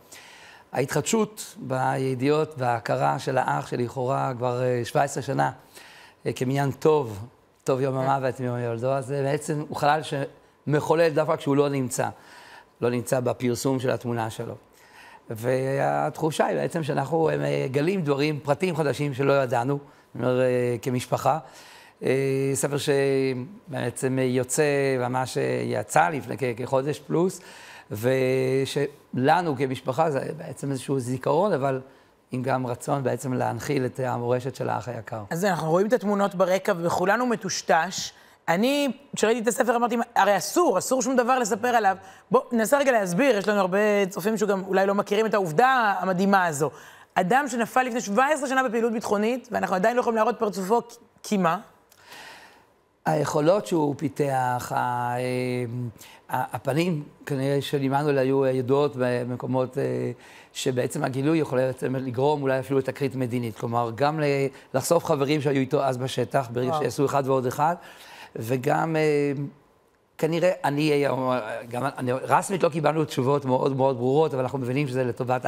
ההתחדשות 0.73 1.55
בידיעות 1.59 2.55
וההכרה 2.59 3.19
של 3.19 3.39
האח 3.39 3.67
שלכאורה 3.67 4.33
כבר 4.37 4.61
17 4.85 5.21
אה, 5.21 5.27
שנה 5.27 5.51
אה, 6.27 6.33
כמניין 6.33 6.71
טוב, 6.71 7.27
טוב 7.65 7.81
יום 7.81 7.97
המוות 7.97 8.41
מיום 8.41 8.59
ילדו, 8.59 8.93
אז 8.93 9.11
בעצם 9.11 9.65
הוא 9.69 9.77
חלל 9.77 10.01
שמחולל 10.03 11.09
דווקא 11.09 11.37
כשהוא 11.37 11.57
לא 11.57 11.69
נמצא. 11.69 12.09
לא 12.81 12.91
נמצא 12.91 13.21
בפרסום 13.21 13.81
של 13.81 13.91
התמונה 13.91 14.31
שלו. 14.31 14.55
והתחושה 15.31 16.47
היא 16.47 16.57
בעצם 16.57 16.83
שאנחנו 16.83 17.31
מגלים 17.38 18.02
דברים, 18.02 18.40
פרטים 18.43 18.76
חדשים 18.76 19.14
שלא 19.14 19.33
ידענו, 19.33 19.78
אומר, 20.14 20.40
אה, 20.40 20.76
כמשפחה. 20.83 21.38
אה, 22.02 22.50
ספר 22.54 22.76
שבעצם 22.76 24.19
יוצא, 24.19 24.62
ממש 24.99 25.38
יצא 25.64 26.09
לפני 26.09 26.37
כחודש 26.57 27.00
פלוס, 27.00 27.40
ושלנו 27.90 29.57
כמשפחה 29.57 30.11
זה 30.11 30.21
בעצם 30.37 30.71
איזשהו 30.71 31.00
זיכרון, 31.00 31.52
אבל 31.52 31.81
עם 32.33 32.43
גם 32.43 32.66
רצון 32.66 33.02
בעצם 33.02 33.33
להנחיל 33.33 33.87
את 33.87 34.00
המורשת 34.00 34.54
של 34.54 34.69
האח 34.69 34.88
היקר. 34.88 35.23
אז 35.31 35.45
אנחנו 35.45 35.71
רואים 35.71 35.87
את 35.87 35.93
התמונות 35.93 36.35
ברקע, 36.35 36.73
וכולנו 36.83 37.26
מטושטש. 37.26 38.12
אני, 38.49 38.89
כשראיתי 39.17 39.41
את 39.41 39.49
הספר, 39.49 39.77
אמרתי, 39.77 39.97
הרי 40.15 40.37
אסור, 40.37 40.79
אסור 40.79 41.03
שום 41.03 41.17
דבר 41.17 41.39
לספר 41.39 41.69
עליו. 41.69 41.97
בואו, 42.31 42.45
ננסה 42.53 42.79
רגע 42.79 42.93
להסביר, 42.93 43.39
יש 43.39 43.49
לנו 43.49 43.61
הרבה 43.61 44.07
צופים 44.09 44.37
שגם 44.37 44.65
אולי 44.65 44.87
לא 44.87 44.95
מכירים 44.95 45.27
את 45.27 45.35
העובדה 45.35 45.95
המדהימה 45.99 46.47
הזו. 46.47 46.71
אדם 47.15 47.49
שנפל 47.49 47.83
לפני 47.83 48.01
17 48.01 48.49
שנה 48.49 48.63
בפעילות 48.63 48.93
ביטחונית, 48.93 49.49
ואנחנו 49.53 49.77
עדיין 49.77 49.97
לא 49.97 50.01
יכולים 50.01 50.17
להראות 50.17 50.39
פרצופו, 50.39 50.81
כי 51.23 51.37
מה? 51.37 51.59
היכולות 53.07 53.67
שהוא 53.67 53.95
פיתח, 53.99 54.73
אה, 54.77 55.17
הפנים 56.29 57.03
כנראה 57.27 57.63
של 57.63 57.81
עמנואל 57.81 58.19
היו 58.19 58.47
ידועות 58.47 58.93
במקומות 58.99 59.79
אה, 59.79 59.83
שבעצם 60.53 61.05
הגילוי 61.05 61.39
יכול 61.39 61.61
לגרום 61.93 62.43
אולי 62.43 62.61
אפילו 62.61 62.79
לתקרית 62.79 63.15
מדינית. 63.15 63.59
כלומר, 63.59 63.91
גם 63.95 64.21
לחשוף 64.75 65.05
חברים 65.05 65.41
שהיו 65.41 65.61
איתו 65.61 65.85
אז 65.85 65.97
בשטח, 65.97 66.49
ברגע 66.53 66.73
שיעשו 66.79 67.07
אחד 67.07 67.23
ועוד 67.27 67.47
אחד. 67.47 67.75
וגם 68.37 68.97
אה, 68.97 69.33
כנראה 70.19 70.53
אני, 70.64 71.05
גם 71.69 71.85
אני, 71.99 72.12
רסמית 72.12 72.62
לא 72.62 72.69
קיבלנו 72.69 73.05
תשובות 73.05 73.45
מאוד 73.45 73.76
מאוד 73.76 73.97
ברורות, 73.97 74.35
אבל 74.35 74.43
אנחנו 74.43 74.59
מבינים 74.59 74.88
שזה 74.88 75.05
לטובת 75.05 75.47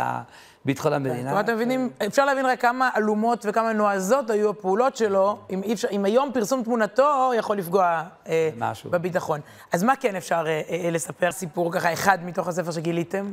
ביטחון 0.66 0.92
המדינה. 0.92 1.22
זאת 1.22 1.30
אומרת, 1.30 1.44
אתם 1.44 1.54
מבינים, 1.54 1.90
אפשר 2.06 2.24
להבין 2.24 2.46
רק 2.46 2.60
כמה 2.60 2.90
עלומות 2.94 3.46
וכמה 3.48 3.72
נועזות 3.72 4.30
היו 4.30 4.50
הפעולות 4.50 4.96
שלו, 4.96 5.38
אם, 5.50 5.62
אפשר, 5.72 5.88
אם 5.90 6.04
היום 6.04 6.30
פרסום 6.34 6.62
תמונתו 6.62 7.32
יכול 7.38 7.56
לפגוע 7.56 8.02
אה, 8.28 8.50
בביטחון. 8.90 9.40
אז 9.72 9.82
מה 9.82 9.96
כן 10.00 10.16
אפשר 10.16 10.44
אה, 10.46 10.62
אה, 10.70 10.90
לספר? 10.90 11.32
סיפור 11.32 11.72
ככה 11.72 11.92
אחד 11.92 12.18
מתוך 12.24 12.48
הספר 12.48 12.70
שגיליתם? 12.70 13.32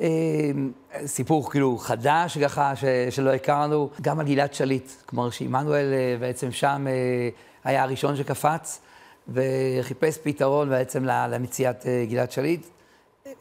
אה, 0.00 0.06
סיפור 1.06 1.50
כאילו 1.50 1.78
חדש 1.78 2.38
ככה, 2.38 2.76
ש, 2.76 2.84
שלא 3.10 3.30
הכרנו, 3.30 3.90
גם 4.02 4.20
על 4.20 4.26
גלעד 4.26 4.54
שליט. 4.54 4.90
כלומר, 5.06 5.30
שעמנואל 5.30 5.92
אה, 5.92 6.16
בעצם 6.20 6.52
שם... 6.52 6.86
היה 7.66 7.82
הראשון 7.82 8.16
שקפץ 8.16 8.80
וחיפש 9.28 10.18
פתרון 10.22 10.68
בעצם 10.68 11.04
למציאת 11.04 11.86
אה, 11.86 12.04
גלעד 12.08 12.30
שליט. 12.30 12.66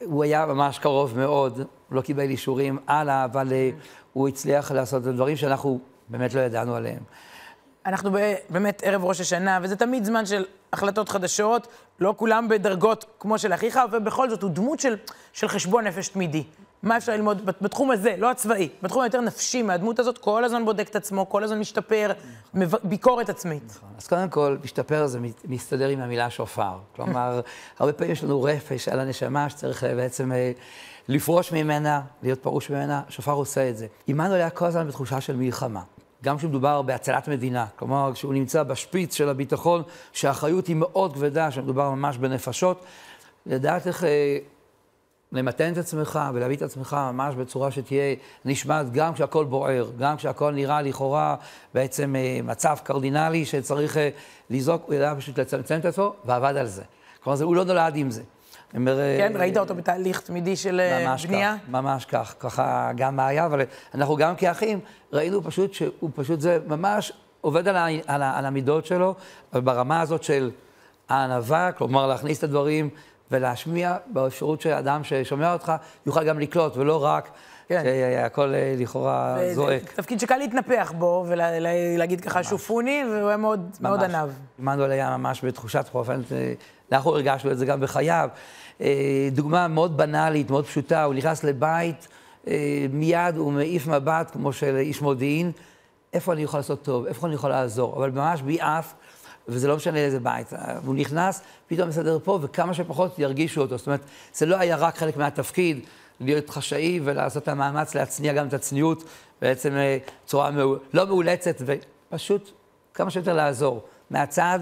הוא 0.01 0.24
היה 0.24 0.46
ממש 0.46 0.79
קרוב 0.79 1.17
מאוד, 1.17 1.62
לא 1.91 2.01
קיבל 2.01 2.29
אישורים 2.29 2.77
הלאה, 2.88 3.25
אבל 3.25 3.53
אה, 3.53 3.70
הוא 4.13 4.27
הצליח 4.27 4.72
לעשות 4.72 5.01
את 5.01 5.08
הדברים 5.08 5.38
שאנחנו 5.38 5.79
באמת 6.10 6.34
לא 6.34 6.41
ידענו 6.41 6.75
עליהם. 6.75 7.00
אנחנו 7.86 8.12
באמת 8.50 8.82
ערב 8.86 9.05
ראש 9.05 9.22
השנה, 9.22 9.60
וזה 9.62 9.75
תמיד 9.75 10.03
זמן 10.03 10.25
של 10.25 10.46
החלטות 10.74 11.10
חדשות, 11.10 11.67
לא 12.00 12.13
כולם 12.17 12.48
בדרגות 12.50 13.05
כמו 13.20 13.39
של 13.39 13.53
אחיך, 13.53 13.79
ובכל 13.91 14.29
זאת 14.29 14.44
הוא 14.44 14.51
דמות 14.51 14.79
של, 14.79 14.96
של 15.34 15.48
חשבון 15.48 15.88
נפש 15.88 16.08
תמידי. 16.08 16.44
מה 16.86 16.98
אפשר 16.98 17.12
ללמוד 17.12 17.46
בתחום 17.62 17.92
הזה, 17.92 18.15
לא 18.18 18.32
הצבאי, 18.32 18.70
בתחום 18.82 19.01
היותר 19.01 19.22
נפשי 19.22 19.62
מהדמות 19.62 20.00
הזאת, 20.00 20.18
כל 20.18 20.44
הזמן 20.44 20.65
בודק 20.65 20.89
את 20.89 20.96
עצמו, 20.96 21.30
כל 21.30 21.44
הזמן 21.44 21.60
משתפר, 21.60 22.12
ביקורת 22.84 23.30
עצמית. 23.30 23.63
נכון. 23.65 23.89
אז 23.98 24.08
קודם 24.08 24.30
כל, 24.30 24.58
משתפר 24.63 25.08
זה 25.08 25.20
מסתדר 25.46 25.88
עם 25.88 26.00
המילה 26.00 26.30
שופר. 26.30 26.77
כלומר, 26.96 27.42
הרבה 27.80 27.94
פעמים 27.94 28.13
יש 28.13 28.24
לנו 28.24 28.44
רפש 28.44 28.88
על 28.88 29.00
הנשמה 29.00 29.50
שצריך 29.50 29.84
אה, 29.84 29.96
בעצם 29.96 30.32
אה, 30.32 30.51
לפרוש 31.08 31.51
ממנה, 31.51 32.01
להיות 32.24 32.39
פרוש 32.39 32.70
ממנה, 32.70 33.01
שופר 33.10 33.32
עושה 33.32 33.70
את 33.70 33.77
זה. 33.77 33.88
עמנואל 34.08 34.39
היה 34.39 34.50
כל 34.50 34.65
הזמן 34.65 34.88
בתחושה 34.88 35.22
של 35.22 35.36
מלחמה. 35.36 35.82
גם 36.24 36.38
כשמדובר 36.38 36.82
בהצלת 36.82 37.27
מדינה, 37.27 37.65
כלומר, 37.75 38.12
כשהוא 38.13 38.34
נמצא 38.34 38.63
בשפיץ 38.63 39.15
של 39.15 39.30
הביטחון, 39.30 39.84
שהאחריות 40.13 40.68
היא 40.68 40.75
מאוד 40.75 41.13
כבדה, 41.13 41.51
שמדובר 41.51 41.89
ממש 41.89 42.18
בנפשות, 42.18 42.86
לדעת 43.46 43.88
איך 43.88 44.04
אה, 44.04 44.38
למתן 45.36 45.74
את 45.74 45.77
עצמך 45.77 46.20
ולהביא 46.34 46.56
את 46.56 46.62
עצמך 46.62 46.94
ממש 46.94 47.36
בצורה 47.36 47.72
שתהיה 47.72 48.15
נשמעת 48.46 48.92
גם 48.92 49.13
כשהכול 49.13 49.46
בוער, 49.46 49.92
גם 50.00 50.18
כשהכול 50.18 50.54
נראה 50.54 50.82
לכאורה 50.82 51.36
בעצם 51.74 52.15
אה, 52.15 52.39
מצב 52.44 52.77
קרדינלי 52.84 53.46
שצריך 53.46 53.98
אה, 53.98 54.10
לזעוק, 54.50 54.84
הוא 54.86 54.94
ידע 54.96 55.13
פשוט 55.18 55.39
לצמצם 55.39 55.80
את 55.80 55.86
עצמו 55.86 56.13
ועבד 56.25 56.58
על 56.58 56.68
זה. 56.68 56.84
כלומר, 57.24 57.44
הוא 57.44 57.56
לא 57.56 57.63
נולד 57.63 57.96
עם 57.96 58.12
זה. 58.12 58.24
אומר, 58.75 59.00
כן, 59.18 59.34
ראית 59.36 59.58
אותו 59.58 59.75
בתהליך 59.75 60.22
תמידי 60.22 60.56
של 60.56 60.80
אה, 60.80 61.08
ממש 61.08 61.25
בנייה? 61.25 61.56
כך, 61.63 61.70
ממש 61.70 62.06
כך, 62.06 62.36
ככה 62.39 62.92
גם 62.96 63.15
מה 63.15 63.27
היה, 63.27 63.46
אבל 63.46 63.62
אנחנו 63.96 64.15
גם 64.15 64.36
כאחים 64.36 64.80
ראינו 65.13 65.44
פשוט 65.44 65.74
שהוא 65.74 66.10
פשוט 66.15 66.42
זה 66.42 66.60
ממש 66.68 67.12
עובד 67.42 67.68
על, 67.68 67.75
ה, 67.75 67.88
על, 68.08 68.22
ה, 68.22 68.38
על 68.38 68.46
המידות 68.46 68.86
שלו, 68.86 69.15
אבל 69.54 69.62
ברמה 69.62 70.01
הזאת 70.01 70.24
של 70.24 70.51
הענווה, 71.10 71.72
כלומר 71.72 72.08
להכניס 72.08 72.38
את 72.38 72.44
הדברים 72.44 72.89
ולהשמיע 73.32 73.98
באפשרות 74.08 74.62
שאדם 74.62 75.03
ששומע 75.03 75.53
אותך 75.53 75.74
יוכל 76.05 76.24
גם 76.24 76.39
לקלוט, 76.39 76.77
ולא 76.77 77.03
רק 77.03 77.29
כן. 77.67 77.84
שהכל 77.84 78.53
אה, 78.53 78.75
לכאורה 78.77 79.38
זועק. 79.53 79.91
תפקיד 79.96 80.20
שקל 80.20 80.38
להתנפח 80.38 80.94
בו 80.98 81.25
ולהגיד 81.27 82.22
ככה 82.22 82.44
שופוני, 82.44 83.03
והוא 83.12 83.27
היה 83.27 83.38
מאוד, 83.38 83.70
מאוד 83.82 84.03
עניו. 84.03 84.29
עמנואל 84.60 84.91
היה 84.91 85.17
ממש 85.17 85.46
בתחושת 85.46 85.86
חופן, 85.91 86.22
אנחנו 86.91 87.12
הרגשנו 87.12 87.51
את 87.51 87.58
זה 87.58 87.65
גם 87.65 87.82
בחייו. 87.82 88.29
אה, 88.82 89.29
דוגמה 89.32 89.67
מאוד 89.67 89.98
בנאלית, 89.98 90.50
מאוד 90.50 90.65
פשוטה, 90.65 91.03
הוא 91.03 91.13
נכנס 91.13 91.44
לבית, 91.44 92.08
אה, 92.48 92.86
מיד 92.89 93.38
הוא 93.38 93.53
מעיף 93.53 93.88
מבט 93.88 94.32
כמו 94.32 94.53
של 94.53 94.77
איש 94.77 95.01
מודיעין, 95.01 95.51
איפה 96.13 96.34
אני 96.34 96.44
יכול 96.44 96.60
לעשות 96.60 96.84
טוב, 96.84 97.05
איפה 97.05 97.27
אני 97.27 97.36
יכול 97.36 97.50
לעזור, 97.50 97.96
אבל 97.98 98.12
ממש 98.12 98.41
ביעף, 98.41 98.94
וזה 99.48 99.68
לא 99.68 99.75
משנה 99.75 99.98
איזה 99.98 100.20
בית. 100.20 100.54
הוא 100.86 100.96
נכנס, 100.96 101.42
פתאום 101.68 101.90
מסדר 101.90 102.20
פה, 102.24 102.40
וכמה 102.42 102.74
שפחות 102.74 103.20
ירגישו 103.20 103.62
אותו. 103.62 103.78
זאת 103.78 103.88
אומרת, 103.88 104.02
זה 104.34 104.46
לא 104.46 104.56
היה 104.56 104.75
רק 104.75 104.98
חלק 104.98 105.18
מהתפקיד, 105.18 105.80
להיות 106.20 106.50
חשאי 106.50 107.00
ולעשות 107.04 107.44
את 107.44 107.48
המאמץ 107.48 107.96
להצניע 107.96 108.34
גם 108.34 108.48
את 108.48 108.54
הצניעות, 108.54 109.04
בעצם 109.42 109.74
בצורה 110.25 110.52
מאול... 110.52 110.80
לא 110.94 111.08
מאולצת, 111.08 111.56
ופשוט 111.66 112.52
כמה 112.94 113.12
שיותר 113.12 113.34
לעזור. 113.34 113.86
מהצד, 114.10 114.60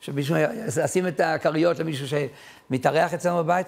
שמישהו 0.00 0.36
ישים 0.84 1.08
את 1.08 1.20
הכריות 1.20 1.78
למישהו 1.78 2.06
שמתארח 2.08 3.14
אצלנו 3.14 3.44
בבית, 3.44 3.66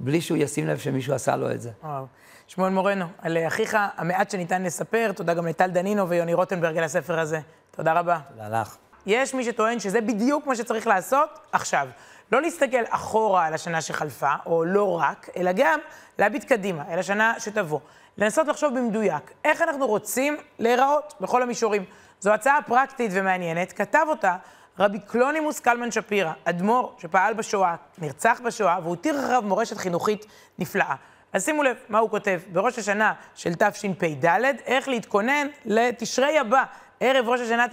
בלי 0.00 0.20
שהוא 0.20 0.38
ישים 0.38 0.66
לב 0.66 0.78
שמישהו 0.78 1.14
עשה 1.14 1.36
לו 1.36 1.50
את 1.50 1.60
זה. 1.60 1.70
וואו. 1.82 2.06
שמואל 2.46 2.72
מורנו, 2.72 3.06
על 3.18 3.38
אחיך 3.46 3.76
המעט 3.96 4.30
שניתן 4.30 4.62
לספר, 4.62 5.12
תודה 5.16 5.34
גם 5.34 5.46
לטל 5.46 5.70
דנינו 5.70 6.08
ויוני 6.08 6.34
רוטנברג 6.34 6.78
על 6.78 6.84
הספר 6.84 7.18
הזה. 7.18 7.40
תודה 7.70 7.92
רבה. 7.92 8.18
תודה 8.28 8.60
לך. 8.60 8.76
יש 9.06 9.34
מי 9.34 9.44
שטוען 9.44 9.80
שזה 9.80 10.00
בדיוק 10.00 10.46
מה 10.46 10.56
שצריך 10.56 10.86
לעשות 10.86 11.38
עכשיו. 11.52 11.88
לא 12.32 12.42
להסתכל 12.42 12.82
אחורה 12.88 13.46
על 13.46 13.54
השנה 13.54 13.80
שחלפה, 13.80 14.34
או 14.46 14.64
לא 14.64 14.98
רק, 15.00 15.28
אלא 15.36 15.50
גם 15.52 15.80
להביט 16.18 16.44
קדימה, 16.44 16.82
אל 16.90 16.98
השנה 16.98 17.34
שתבוא. 17.38 17.80
לנסות 18.18 18.46
לחשוב 18.46 18.78
במדויק, 18.78 19.32
איך 19.44 19.62
אנחנו 19.62 19.86
רוצים 19.86 20.36
להיראות 20.58 21.14
בכל 21.20 21.42
המישורים. 21.42 21.84
זו 22.20 22.32
הצעה 22.32 22.58
פרקטית 22.66 23.10
ומעניינת, 23.14 23.72
כתב 23.72 24.06
אותה 24.08 24.36
רבי 24.78 24.98
קלונימוס 24.98 25.60
קלמן 25.60 25.90
שפירא, 25.90 26.32
אדמו"ר 26.44 26.94
שפעל 26.98 27.34
בשואה, 27.34 27.74
נרצח 27.98 28.40
בשואה, 28.44 28.78
והותיר 28.82 29.20
אחריו 29.20 29.42
מורשת 29.42 29.76
חינוכית 29.76 30.26
נפלאה. 30.58 30.94
אז 31.32 31.44
שימו 31.44 31.62
לב 31.62 31.76
מה 31.88 31.98
הוא 31.98 32.10
כותב 32.10 32.40
בראש 32.52 32.78
השנה 32.78 33.12
של 33.34 33.54
תשפ"ד, 33.54 34.26
איך 34.66 34.88
להתכונן 34.88 35.46
לתשרי 35.64 36.38
הבא, 36.38 36.62
ערב 37.00 37.28
ראש 37.28 37.40
השנה 37.40 37.68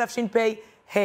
תשפ"ה. 0.88 1.00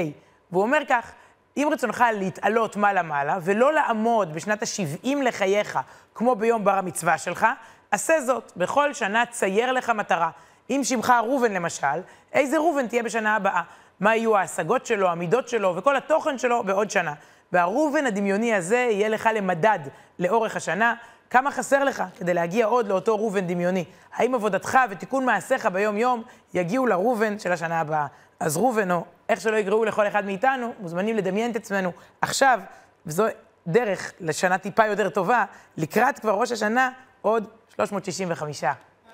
והוא 0.52 0.62
אומר 0.62 0.78
כך, 0.88 1.12
אם 1.56 1.68
רצונך 1.72 2.04
להתעלות 2.14 2.76
מעלה-מעלה, 2.76 3.38
ולא 3.42 3.72
לעמוד 3.72 4.34
בשנת 4.34 4.62
ה-70 4.62 5.16
לחייך, 5.22 5.78
כמו 6.14 6.34
ביום 6.34 6.64
בר 6.64 6.78
המצווה 6.78 7.18
שלך, 7.18 7.46
עשה 7.90 8.20
זאת. 8.20 8.52
בכל 8.56 8.94
שנה 8.94 9.26
צייר 9.26 9.72
לך 9.72 9.90
מטרה. 9.90 10.30
אם 10.70 10.80
שמך 10.84 11.12
ראובן 11.24 11.52
למשל, 11.52 12.00
איזה 12.32 12.58
ראובן 12.58 12.86
תהיה 12.86 13.02
בשנה 13.02 13.36
הבאה? 13.36 13.62
מה 14.00 14.16
יהיו 14.16 14.36
ההשגות 14.36 14.86
שלו, 14.86 15.08
המידות 15.08 15.48
שלו 15.48 15.76
וכל 15.76 15.96
התוכן 15.96 16.38
שלו 16.38 16.64
בעוד 16.64 16.90
שנה. 16.90 17.14
והראובן 17.52 18.06
הדמיוני 18.06 18.54
הזה 18.54 18.76
יהיה 18.76 19.08
לך 19.08 19.28
למדד 19.34 19.78
לאורך 20.18 20.56
השנה. 20.56 20.94
כמה 21.30 21.50
חסר 21.50 21.84
לך 21.84 22.02
כדי 22.18 22.34
להגיע 22.34 22.66
עוד 22.66 22.88
לאותו 22.88 23.16
ראובן 23.16 23.46
דמיוני? 23.46 23.84
האם 24.14 24.34
עבודתך 24.34 24.78
ותיקון 24.90 25.24
מעשיך 25.24 25.66
ביום-יום 25.66 26.22
יגיעו 26.54 26.86
לראובן 26.86 27.38
של 27.38 27.52
השנה 27.52 27.80
הבאה? 27.80 28.06
אז 28.40 28.56
ראובן, 28.56 28.90
או 28.90 29.04
איך 29.28 29.40
שלא 29.40 29.56
יקראו 29.56 29.84
לכל 29.84 30.08
אחד 30.08 30.24
מאיתנו, 30.24 30.72
מוזמנים 30.80 31.16
לדמיין 31.16 31.50
את 31.50 31.56
עצמנו 31.56 31.92
עכשיו, 32.20 32.60
וזו 33.06 33.24
דרך 33.66 34.12
לשנה 34.20 34.58
טיפה 34.58 34.86
יותר 34.86 35.08
טובה, 35.08 35.44
לקראת 35.76 36.18
כבר 36.18 36.32
ראש 36.32 36.52
השנה, 36.52 36.90
עוד 37.22 37.44
365 37.76 38.64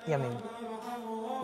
ימים. 0.07 0.37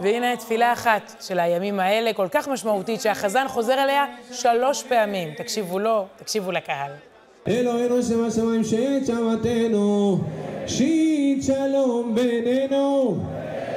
והנה 0.02 0.38
תפילה 0.38 0.74
אחת 0.74 1.16
של 1.20 1.40
הימים 1.40 1.80
האלה, 1.80 2.14
כל 2.14 2.28
כך 2.32 2.48
משמעותית, 2.48 3.02
שהחזן 3.02 3.48
חוזר 3.48 3.84
אליה 3.84 4.06
שלוש 4.32 4.84
פעמים. 4.84 5.34
תקשיבו 5.34 5.80
לו, 5.80 6.06
תקשיבו 6.16 6.52
לקהל. 6.52 6.92
אלוהינו 7.48 8.04
שבשמיים 8.04 8.64
שאת 8.64 9.06
שבתנו, 9.06 10.20
שית 10.68 11.44
שלום 11.44 12.16
בינינו, 12.16 13.18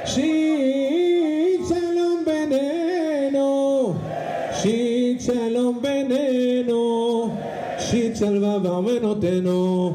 שית 0.04 1.60
שלום 1.68 2.24
בינינו, 2.26 3.92
שית 4.52 5.20
שלום 5.20 5.82
בינינו, 5.82 7.28
שית 7.78 8.16
שלווה 8.16 8.58
בארמנותינו. 8.58 9.92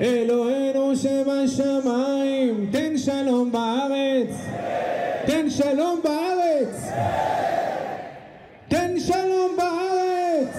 אלוהינו 0.00 0.96
שבשמיים, 0.96 2.68
תן 2.72 2.98
שלום 2.98 3.52
בארץ, 3.52 4.46
תן 5.26 5.50
שלום 5.50 6.00
בארץ, 6.04 6.90
תן 8.68 9.00
שלום 9.00 9.56
בארץ. 9.56 10.56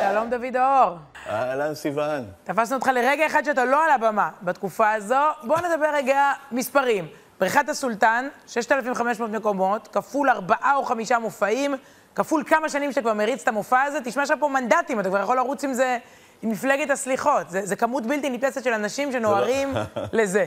שלום 0.00 0.30
דוד 0.30 0.56
אור. 0.56 1.05
אהלן 1.30 1.74
סיוון. 1.74 2.24
תפסנו 2.44 2.76
אותך 2.76 2.86
לרגע 2.86 3.26
אחד 3.26 3.44
שאתה 3.44 3.64
לא 3.64 3.84
על 3.84 3.90
הבמה 3.90 4.30
בתקופה 4.42 4.92
הזו. 4.92 5.14
בוא 5.42 5.56
נדבר 5.58 5.88
רגע 5.94 6.32
מספרים. 6.52 7.06
בריכת 7.40 7.68
הסולטן, 7.68 8.28
6,500 8.46 9.30
מקומות, 9.30 9.88
כפול 9.88 10.30
ארבעה 10.30 10.76
או 10.76 10.84
חמישה 10.84 11.18
מופעים, 11.18 11.74
כפול 12.14 12.44
כמה 12.46 12.68
שנים 12.68 12.90
שאתה 12.90 13.00
כבר 13.00 13.14
מריץ 13.14 13.42
את 13.42 13.48
המופע 13.48 13.82
הזה, 13.82 13.98
תשמע 14.04 14.26
שם 14.26 14.34
פה 14.40 14.48
מנדטים, 14.48 15.00
אתה 15.00 15.08
כבר 15.08 15.20
יכול 15.20 15.36
לרוץ 15.36 15.64
עם 15.64 15.72
זה, 15.72 15.98
עם 16.42 16.50
מפלגת 16.50 16.90
הסליחות. 16.90 17.50
זה, 17.50 17.66
זה 17.66 17.76
כמות 17.76 18.06
בלתי 18.06 18.30
נתפסת 18.30 18.64
של 18.64 18.72
אנשים 18.72 19.12
שנוהרים 19.12 19.74
לזה. 20.12 20.46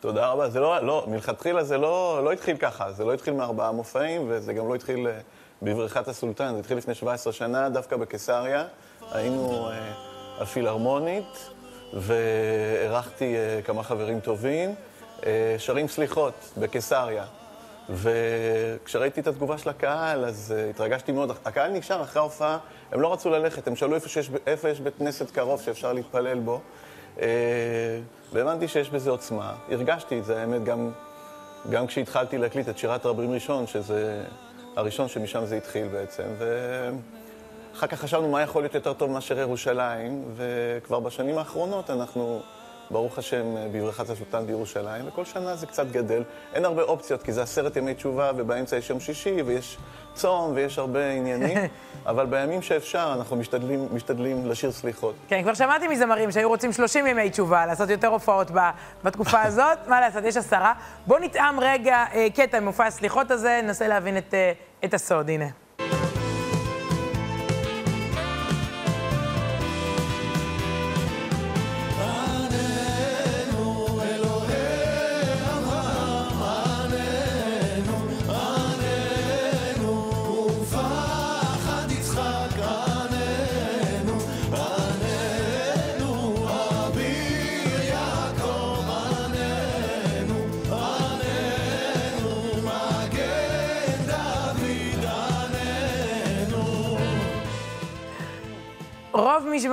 תודה 0.00 0.26
רבה. 0.26 0.50
זה 0.50 0.60
לא, 0.60 0.78
לא, 0.86 1.04
מלכתחילה 1.08 1.64
זה 1.64 1.78
לא, 1.78 2.20
לא 2.24 2.32
התחיל 2.32 2.56
ככה, 2.56 2.92
זה 2.92 3.04
לא 3.04 3.14
התחיל 3.14 3.34
מארבעה 3.34 3.72
מופעים, 3.72 4.26
וזה 4.28 4.52
גם 4.52 4.68
לא 4.68 4.74
התחיל 4.74 5.06
אה, 5.06 5.18
בבריכת 5.62 6.08
הסולטן, 6.08 6.52
זה 6.52 6.60
התחיל 6.60 6.76
לפני 6.76 6.94
17 6.94 7.32
שנה, 7.32 7.68
דווקא 7.68 7.96
בקיסריה. 7.96 8.64
היינו 9.12 9.68
אה, 9.70 9.92
הפילהרמונית, 10.40 11.50
ואירחתי 11.94 13.36
אה, 13.36 13.60
כמה 13.64 13.82
חברים 13.82 14.20
טובים, 14.20 14.74
אה, 15.26 15.54
שרים 15.58 15.88
סליחות 15.88 16.34
בקיסריה. 16.56 17.24
וכשראיתי 17.90 19.20
את 19.20 19.26
התגובה 19.26 19.58
של 19.58 19.68
הקהל, 19.70 20.24
אז 20.24 20.54
uh, 20.56 20.70
התרגשתי 20.70 21.12
מאוד. 21.12 21.30
הקהל 21.44 21.70
נשאר 21.70 22.02
אחרי 22.02 22.20
ההופעה, 22.20 22.58
הם 22.92 23.00
לא 23.00 23.12
רצו 23.12 23.30
ללכת, 23.30 23.68
הם 23.68 23.76
שאלו 23.76 23.94
איפה, 23.94 24.08
שיש, 24.08 24.30
איפה 24.46 24.68
יש 24.68 24.80
בית 24.80 24.94
כנסת 24.98 25.30
קרוב 25.30 25.60
שאפשר 25.60 25.92
להתפלל 25.92 26.38
בו. 26.38 26.60
Uh, 27.16 27.20
והבנתי 28.32 28.68
שיש 28.68 28.90
בזה 28.90 29.10
עוצמה. 29.10 29.54
הרגשתי 29.70 30.18
את 30.18 30.24
זה, 30.24 30.40
האמת, 30.40 30.64
גם, 30.64 30.90
גם 31.70 31.86
כשהתחלתי 31.86 32.38
להקליט 32.38 32.68
את 32.68 32.78
שירת 32.78 33.06
רבים 33.06 33.32
ראשון, 33.32 33.66
שזה 33.66 34.24
הראשון 34.76 35.08
שמשם 35.08 35.44
זה 35.46 35.56
התחיל 35.56 35.88
בעצם. 35.88 36.24
ואחר 36.38 37.86
כך 37.86 38.00
חשבנו 38.00 38.28
מה 38.28 38.42
יכול 38.42 38.62
להיות 38.62 38.74
יותר 38.74 38.92
טוב 38.92 39.10
מאשר 39.10 39.38
ירושלים, 39.38 40.24
וכבר 40.36 41.00
בשנים 41.00 41.38
האחרונות 41.38 41.90
אנחנו... 41.90 42.42
ברוך 42.90 43.18
השם, 43.18 43.44
בבריכת 43.72 44.10
הסולטן 44.10 44.46
בירושלים, 44.46 45.08
וכל 45.08 45.24
שנה 45.24 45.56
זה 45.56 45.66
קצת 45.66 45.86
גדל. 45.90 46.22
אין 46.54 46.64
הרבה 46.64 46.82
אופציות, 46.82 47.22
כי 47.22 47.32
זה 47.32 47.42
עשרת 47.42 47.76
ימי 47.76 47.94
תשובה, 47.94 48.30
ובאמצע 48.36 48.76
יש 48.76 48.90
יום 48.90 49.00
שישי, 49.00 49.42
ויש 49.42 49.78
צום, 50.14 50.52
ויש 50.54 50.78
הרבה 50.78 51.10
עניינים, 51.10 51.58
אבל 52.06 52.26
בימים 52.26 52.62
שאפשר, 52.62 53.14
אנחנו 53.16 53.36
משתדלים, 53.36 53.88
משתדלים 53.92 54.46
לשיר 54.46 54.72
סליחות. 54.72 55.14
כן, 55.28 55.42
כבר 55.42 55.54
שמעתי 55.54 55.88
מזמרים 55.88 56.30
שהיו 56.30 56.48
רוצים 56.48 56.72
30 56.72 57.06
ימי 57.06 57.30
תשובה, 57.30 57.66
לעשות 57.66 57.90
יותר 57.90 58.08
הופעות 58.08 58.50
בתקופה 59.04 59.42
הזאת. 59.48 59.78
מה 59.86 60.00
לעשות, 60.00 60.24
יש 60.24 60.36
עשרה. 60.36 60.72
בואו 61.06 61.20
נטעם 61.20 61.60
רגע 61.60 62.04
אה, 62.14 62.26
קטע 62.34 62.60
ממופע 62.60 62.86
הסליחות 62.86 63.30
הזה, 63.30 63.60
ננסה 63.62 63.88
להבין 63.88 64.18
את, 64.18 64.34
אה, 64.34 64.52
את 64.84 64.94
הסוד. 64.94 65.30
הנה. 65.30 65.67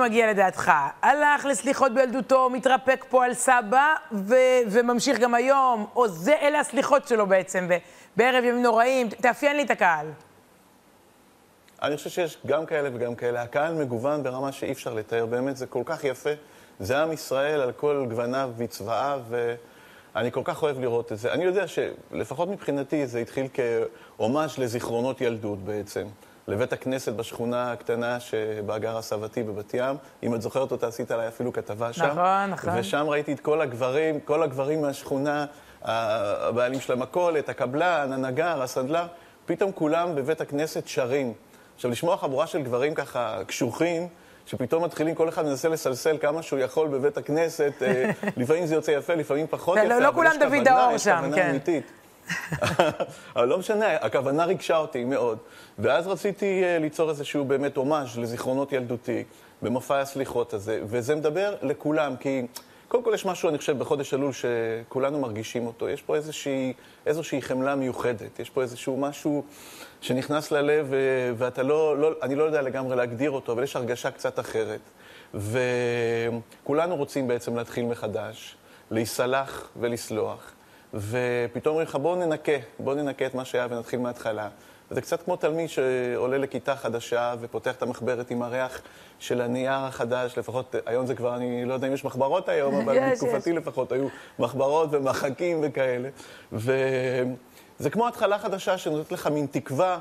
שמגיע 0.06 0.30
לדעתך, 0.30 0.72
הלך 1.02 1.44
לסליחות 1.44 1.94
בילדותו, 1.94 2.50
מתרפק 2.50 3.04
פה 3.08 3.24
על 3.24 3.34
סבא, 3.34 3.94
ו- 4.12 4.34
וממשיך 4.70 5.18
גם 5.18 5.34
היום, 5.34 5.86
או 5.96 6.08
זה, 6.08 6.34
אלה 6.40 6.60
הסליחות 6.60 7.08
שלו 7.08 7.26
בעצם, 7.26 7.68
בערב 8.16 8.44
ימים 8.44 8.62
נוראים, 8.62 9.08
תאפיין 9.08 9.56
לי 9.56 9.62
את 9.62 9.70
הקהל. 9.70 10.06
אני 11.82 11.96
חושב 11.96 12.10
שיש 12.10 12.38
גם 12.46 12.66
כאלה 12.66 12.88
וגם 12.92 13.14
כאלה. 13.14 13.42
הקהל 13.42 13.74
מגוון 13.74 14.22
ברמה 14.22 14.52
שאי 14.52 14.72
אפשר 14.72 14.94
לתאר, 14.94 15.26
באמת, 15.26 15.56
זה 15.56 15.66
כל 15.66 15.82
כך 15.84 16.04
יפה. 16.04 16.30
זה 16.80 16.98
עם 16.98 17.12
ישראל 17.12 17.60
על 17.60 17.72
כל 17.72 18.06
גווניו 18.08 18.50
וצבעיו, 18.56 19.20
ואני 19.28 20.32
כל 20.32 20.42
כך 20.44 20.62
אוהב 20.62 20.80
לראות 20.80 21.12
את 21.12 21.18
זה. 21.18 21.32
אני 21.32 21.44
יודע 21.44 21.64
שלפחות 21.66 22.48
מבחינתי 22.48 23.06
זה 23.06 23.18
התחיל 23.18 23.46
כהומאז' 23.54 24.58
לזיכרונות 24.58 25.20
ילדות 25.20 25.58
בעצם. 25.58 26.06
לבית 26.48 26.72
הכנסת 26.72 27.12
בשכונה 27.12 27.72
הקטנה 27.72 28.20
שבה 28.20 28.78
גרה 28.78 29.02
סבתי 29.02 29.42
בבת 29.42 29.74
ים. 29.74 29.96
אם 30.22 30.34
את 30.34 30.42
זוכרת 30.42 30.72
אותה, 30.72 30.86
עשית 30.86 31.10
עליי 31.10 31.28
אפילו 31.28 31.52
כתבה 31.52 31.92
שם. 31.92 32.04
נכון, 32.04 32.50
נכון. 32.50 32.78
ושם 32.78 33.06
ראיתי 33.08 33.32
את 33.32 33.40
כל 33.40 33.60
הגברים, 33.60 34.20
כל 34.20 34.42
הגברים 34.42 34.82
מהשכונה 34.82 35.46
הבעלים 35.82 36.80
של 36.80 36.92
המכולת, 36.92 37.48
הקבלן, 37.48 38.12
הנגר, 38.12 38.62
הסנדלר, 38.62 39.06
פתאום 39.46 39.72
כולם 39.72 40.14
בבית 40.14 40.40
הכנסת 40.40 40.86
שרים. 40.86 41.32
עכשיו, 41.74 41.90
לשמוע 41.90 42.16
חבורה 42.16 42.46
של 42.46 42.62
גברים 42.62 42.94
ככה 42.94 43.38
קשוחים, 43.46 44.08
שפתאום 44.46 44.84
מתחילים, 44.84 45.14
כל 45.14 45.28
אחד 45.28 45.44
מנסה 45.44 45.68
לסלסל 45.68 46.18
כמה 46.18 46.42
שהוא 46.42 46.58
יכול 46.58 46.88
בבית 46.88 47.18
הכנסת, 47.18 47.72
אה, 47.82 48.10
לפעמים 48.36 48.66
זה 48.66 48.74
יוצא 48.74 48.90
יפה, 48.90 49.14
לפעמים 49.14 49.46
פחות 49.50 49.78
לא, 49.78 49.82
יפה, 49.82 49.98
לא 49.98 50.12
כולם 50.14 50.32
דוד 50.40 50.68
האור 50.68 50.98
שם, 50.98 51.30
כן. 51.34 51.56
אבל 53.36 53.48
לא 53.48 53.58
משנה, 53.58 53.96
הכוונה 53.96 54.44
ריגשה 54.44 54.76
אותי 54.76 55.04
מאוד. 55.04 55.38
ואז 55.78 56.06
רציתי 56.06 56.64
אה, 56.64 56.78
ליצור 56.78 57.10
איזשהו 57.10 57.44
באמת 57.44 57.76
הומאז' 57.76 58.18
לזיכרונות 58.18 58.72
ילדותי, 58.72 59.24
במופע 59.62 60.00
הסליחות 60.00 60.54
הזה, 60.54 60.80
וזה 60.84 61.14
מדבר 61.14 61.54
לכולם, 61.62 62.16
כי 62.16 62.46
קודם 62.88 63.04
כל 63.04 63.10
יש 63.14 63.26
משהו, 63.26 63.48
אני 63.48 63.58
חושב, 63.58 63.78
בחודש 63.78 64.14
אלול 64.14 64.32
שכולנו 64.32 65.20
מרגישים 65.20 65.66
אותו. 65.66 65.88
יש 65.88 66.02
פה 66.02 66.16
איזושהי, 66.16 66.72
איזושהי 67.06 67.42
חמלה 67.42 67.74
מיוחדת, 67.74 68.38
יש 68.38 68.50
פה 68.50 68.62
איזשהו 68.62 68.96
משהו 68.96 69.44
שנכנס 70.00 70.50
ללב, 70.50 70.92
אה, 70.92 70.98
ואתה 71.36 71.62
לא, 71.62 71.98
לא, 71.98 72.10
אני 72.22 72.34
לא 72.34 72.44
יודע 72.44 72.62
לגמרי 72.62 72.96
להגדיר 72.96 73.30
אותו, 73.30 73.52
אבל 73.52 73.62
יש 73.62 73.76
הרגשה 73.76 74.10
קצת 74.10 74.38
אחרת. 74.38 74.80
וכולנו 75.34 76.96
רוצים 76.96 77.28
בעצם 77.28 77.56
להתחיל 77.56 77.86
מחדש, 77.86 78.56
להיסלח 78.90 79.68
ולסלוח. 79.76 80.55
ופתאום 80.94 81.72
אומרים 81.72 81.88
לך, 81.88 81.96
בוא 81.96 82.16
ננקה, 82.16 82.52
בוא 82.78 82.94
ננקה 82.94 83.26
את 83.26 83.34
מה 83.34 83.44
שהיה 83.44 83.66
ונתחיל 83.70 84.00
מההתחלה. 84.00 84.48
זה 84.90 85.00
קצת 85.00 85.22
כמו 85.22 85.36
תלמיד 85.36 85.68
שעולה 85.68 86.38
לכיתה 86.38 86.76
חדשה 86.76 87.34
ופותח 87.40 87.74
את 87.74 87.82
המחברת 87.82 88.30
עם 88.30 88.42
הריח 88.42 88.80
של 89.18 89.40
הנייר 89.40 89.72
החדש, 89.72 90.38
לפחות 90.38 90.74
היום 90.86 91.06
זה 91.06 91.14
כבר, 91.14 91.36
אני 91.36 91.64
לא 91.64 91.74
יודע 91.74 91.88
אם 91.88 91.92
יש 91.92 92.04
מחברות 92.04 92.48
היום, 92.48 92.74
אבל 92.80 93.10
בתקופתי 93.10 93.52
לפחות 93.52 93.92
היו 93.92 94.08
מחברות 94.38 94.88
ומחקים 94.92 95.60
וכאלה. 95.62 96.08
וזה 96.52 97.90
כמו 97.90 98.08
התחלה 98.08 98.38
חדשה 98.38 98.78
שנותנת 98.78 99.12
לך 99.12 99.26
מין 99.26 99.46
תקווה 99.50 99.98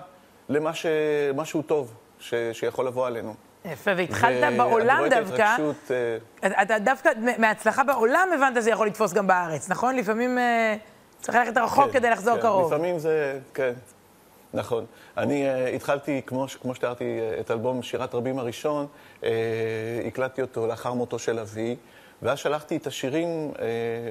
למשהו 0.50 1.62
טוב 1.62 1.94
ש... 2.20 2.34
שיכול 2.54 2.88
לבוא 2.88 3.08
עלינו. 3.08 3.36
יפה, 3.72 3.92
והתחלת 3.98 4.54
ו- 4.54 4.58
בעולם 4.58 5.04
דווקא. 5.10 5.56
אה, 5.92 6.62
אתה 6.62 6.80
דווקא, 6.80 7.10
מההצלחה 7.38 7.84
בעולם 7.84 8.30
הבנת 8.36 8.56
שזה 8.56 8.70
יכול 8.70 8.88
לתפוס 8.88 9.14
גם 9.14 9.28
בארץ, 9.28 9.70
נכון? 9.70 9.96
לפעמים 9.96 10.38
אה, 10.38 10.76
צריך 11.22 11.38
ללכת 11.38 11.58
רחוק 11.58 11.86
כן, 11.86 11.92
כדי 11.92 12.10
לחזור 12.10 12.36
כן, 12.36 12.42
קרוב. 12.42 12.74
לפעמים 12.74 13.00
זה, 13.00 13.40
כן, 13.54 13.74
נכון. 14.54 14.86
אני 15.18 15.46
uh, 15.46 15.76
התחלתי, 15.76 16.22
כמו, 16.26 16.46
כמו 16.62 16.76
שתיארתי, 16.76 17.20
את 17.40 17.52
אלבום 17.52 17.84
שירת 17.84 18.16
רבים 18.16 18.40
הראשון, 18.40 18.88
uh, 19.22 19.26
הקלטתי 20.08 20.42
אותו 20.42 20.68
לאחר 20.68 20.94
מותו 20.94 21.20
של 21.20 21.40
אבי, 21.40 21.76
ואז 22.22 22.40
שלחתי 22.40 22.78
את 22.78 22.88
השירים 22.88 23.52
uh, 23.54 23.60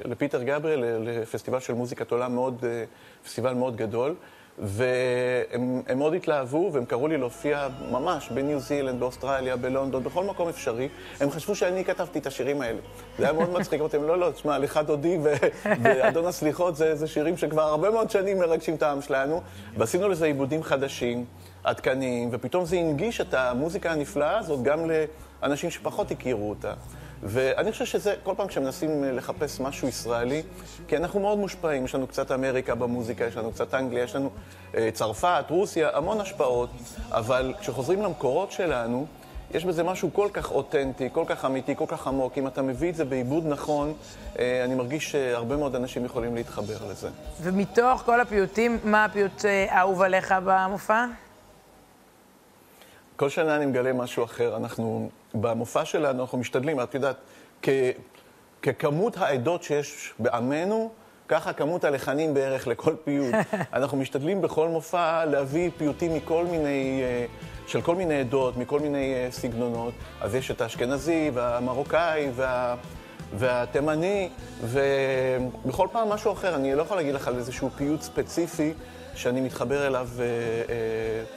לפיטר 0.08 0.42
גבריאל, 0.42 0.84
לפסטיבל 1.00 1.60
של 1.60 1.74
מוזיקת 1.74 2.10
עולם 2.10 2.34
מאוד, 2.34 2.58
uh, 2.60 3.24
פסטיבל 3.26 3.54
מאוד 3.54 3.76
גדול. 3.76 4.14
והם 4.58 5.82
הם 5.86 5.98
מאוד 5.98 6.14
התלהבו, 6.14 6.70
והם 6.72 6.84
קראו 6.84 7.08
לי 7.08 7.16
להופיע 7.16 7.68
ממש 7.90 8.28
בניו 8.28 8.60
זילנד, 8.60 9.00
באוסטרליה, 9.00 9.56
בלונדון, 9.56 10.04
בכל 10.04 10.24
מקום 10.24 10.48
אפשרי. 10.48 10.88
הם 11.20 11.30
חשבו 11.30 11.54
שאני 11.54 11.84
כתבתי 11.84 12.18
את 12.18 12.26
השירים 12.26 12.60
האלה. 12.60 12.78
זה 13.18 13.24
היה 13.24 13.32
מאוד 13.32 13.50
מצחיק, 13.58 13.80
אמרתי 13.80 13.96
להם, 13.96 14.06
לא, 14.06 14.18
לא, 14.18 14.30
תשמע, 14.30 14.58
לך 14.58 14.80
דודי 14.86 15.18
ואדון 15.82 16.26
הסליחות, 16.26 16.76
זה, 16.76 16.94
זה 16.94 17.06
שירים 17.06 17.36
שכבר 17.36 17.62
הרבה 17.62 17.90
מאוד 17.90 18.10
שנים 18.10 18.38
מרגשים 18.38 18.74
את 18.74 18.82
העם 18.82 19.02
שלנו. 19.02 19.40
ועשינו 19.76 20.08
לזה 20.08 20.26
עיבודים 20.26 20.62
חדשים, 20.62 21.24
עדכניים, 21.64 22.28
ופתאום 22.32 22.64
זה 22.64 22.76
הנגיש 22.76 23.20
את 23.20 23.34
המוזיקה 23.34 23.92
הנפלאה 23.92 24.38
הזאת 24.38 24.62
גם 24.62 24.80
לאנשים 25.42 25.70
שפחות 25.70 26.10
הכירו 26.10 26.50
אותה. 26.50 26.72
ואני 27.24 27.72
חושב 27.72 27.84
שזה, 27.84 28.14
כל 28.22 28.34
פעם 28.36 28.46
כשמנסים 28.46 29.04
לחפש 29.04 29.60
משהו 29.60 29.88
ישראלי, 29.88 30.42
כי 30.88 30.96
אנחנו 30.96 31.20
מאוד 31.20 31.38
מושפעים, 31.38 31.84
יש 31.84 31.94
לנו 31.94 32.06
קצת 32.06 32.32
אמריקה 32.32 32.74
במוזיקה, 32.74 33.24
יש 33.24 33.36
לנו 33.36 33.52
קצת 33.52 33.74
אנגליה, 33.74 34.04
יש 34.04 34.16
לנו 34.16 34.30
אה, 34.76 34.88
צרפת, 34.92 35.44
רוסיה, 35.48 35.96
המון 35.96 36.20
השפעות, 36.20 36.70
אבל 37.10 37.54
כשחוזרים 37.60 38.02
למקורות 38.02 38.52
שלנו, 38.52 39.06
יש 39.54 39.64
בזה 39.64 39.82
משהו 39.82 40.10
כל 40.12 40.28
כך 40.32 40.50
אותנטי, 40.50 41.08
כל 41.12 41.24
כך 41.26 41.44
אמיתי, 41.44 41.76
כל 41.76 41.84
כך 41.88 42.06
עמוק. 42.06 42.38
אם 42.38 42.46
אתה 42.46 42.62
מביא 42.62 42.90
את 42.90 42.94
זה 42.94 43.04
בעיבוד 43.04 43.44
נכון, 43.46 43.94
אה, 44.38 44.64
אני 44.64 44.74
מרגיש 44.74 45.10
שהרבה 45.10 45.56
מאוד 45.56 45.76
אנשים 45.76 46.04
יכולים 46.04 46.34
להתחבר 46.34 46.90
לזה. 46.90 47.08
ומתוך 47.42 48.02
כל 48.04 48.20
הפיוטים, 48.20 48.78
מה 48.84 49.04
הפיוט 49.04 49.44
אה, 49.44 49.66
האהוב 49.70 50.02
עליך 50.02 50.34
במופע? 50.44 51.04
כל 53.16 53.28
שנה 53.28 53.56
אני 53.56 53.66
מגלה 53.66 53.92
משהו 53.92 54.24
אחר. 54.24 54.56
אנחנו, 54.56 55.08
במופע 55.34 55.84
שלנו, 55.84 56.22
אנחנו 56.22 56.38
משתדלים, 56.38 56.80
את 56.80 56.94
יודעת, 56.94 57.16
כ, 57.62 57.68
ככמות 58.62 59.16
העדות 59.16 59.62
שיש 59.62 60.14
בעמנו, 60.18 60.90
ככה 61.28 61.52
כמות 61.52 61.84
הלחנים 61.84 62.34
בערך 62.34 62.66
לכל 62.66 62.94
פיוט. 63.04 63.34
אנחנו 63.72 63.98
משתדלים 63.98 64.42
בכל 64.42 64.68
מופע 64.68 65.24
להביא 65.24 65.70
פיוטים 65.76 66.14
מכל 66.14 66.44
מיני, 66.44 67.02
אה, 67.02 67.26
של 67.66 67.80
כל 67.80 67.94
מיני 67.94 68.20
עדות, 68.20 68.56
מכל 68.56 68.80
מיני 68.80 69.14
אה, 69.14 69.28
סגנונות. 69.30 69.94
אז 70.20 70.34
יש 70.34 70.50
את 70.50 70.60
האשכנזי 70.60 71.30
והמרוקאי 71.34 72.30
וה... 72.34 72.76
והתימני, 73.36 74.28
ובכל 74.62 75.88
פעם 75.92 76.08
משהו 76.08 76.32
אחר. 76.32 76.54
אני 76.54 76.74
לא 76.74 76.82
יכול 76.82 76.96
להגיד 76.96 77.14
לך 77.14 77.28
על 77.28 77.36
איזשהו 77.36 77.70
פיוט 77.70 78.02
ספציפי 78.02 78.72
שאני 79.16 79.40
מתחבר 79.40 79.86
אליו, 79.86 80.08
אה, 80.18 80.24
אה, 80.24 80.74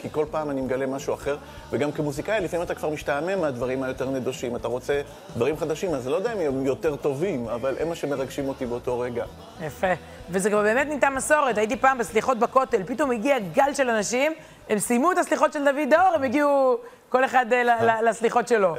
כי 0.01 0.07
כל 0.11 0.25
פעם 0.31 0.49
אני 0.49 0.61
מגלה 0.61 0.85
משהו 0.85 1.13
אחר. 1.13 1.37
וגם 1.71 1.91
כמוזיקאי, 1.91 2.41
לפעמים 2.41 2.65
אתה 2.65 2.75
כבר 2.75 2.89
משתעמם 2.89 3.41
מהדברים 3.41 3.83
היותר 3.83 4.09
נדושים. 4.09 4.55
אתה 4.55 4.67
רוצה 4.67 5.01
דברים 5.35 5.57
חדשים, 5.57 5.93
אז 5.93 6.03
אני 6.05 6.11
לא 6.11 6.17
יודע 6.17 6.33
אם 6.33 6.39
הם 6.39 6.65
יותר 6.65 6.95
טובים, 6.95 7.47
אבל 7.47 7.75
הם 7.79 7.89
מה 7.89 7.95
שמרגשים 7.95 8.47
אותי 8.47 8.65
באותו 8.65 8.99
רגע. 8.99 9.25
יפה. 9.61 9.87
וזה 10.29 10.49
כבר 10.49 10.61
באמת 10.61 10.87
נהייתה 10.87 11.09
מסורת. 11.09 11.57
הייתי 11.57 11.77
פעם 11.77 11.97
בסליחות 11.97 12.39
בכותל, 12.39 12.83
פתאום 12.85 13.11
הגיע 13.11 13.39
גל 13.39 13.73
של 13.73 13.89
אנשים, 13.89 14.33
הם 14.69 14.79
סיימו 14.79 15.11
את 15.11 15.17
הסליחות 15.17 15.53
של 15.53 15.59
דוד 15.65 15.93
האור, 15.93 16.15
הם 16.15 16.23
הגיעו 16.23 16.77
כל 17.09 17.25
אחד 17.25 17.45
אה, 17.53 17.63
ל- 17.63 18.09
לסליחות 18.09 18.47
שלו. 18.47 18.75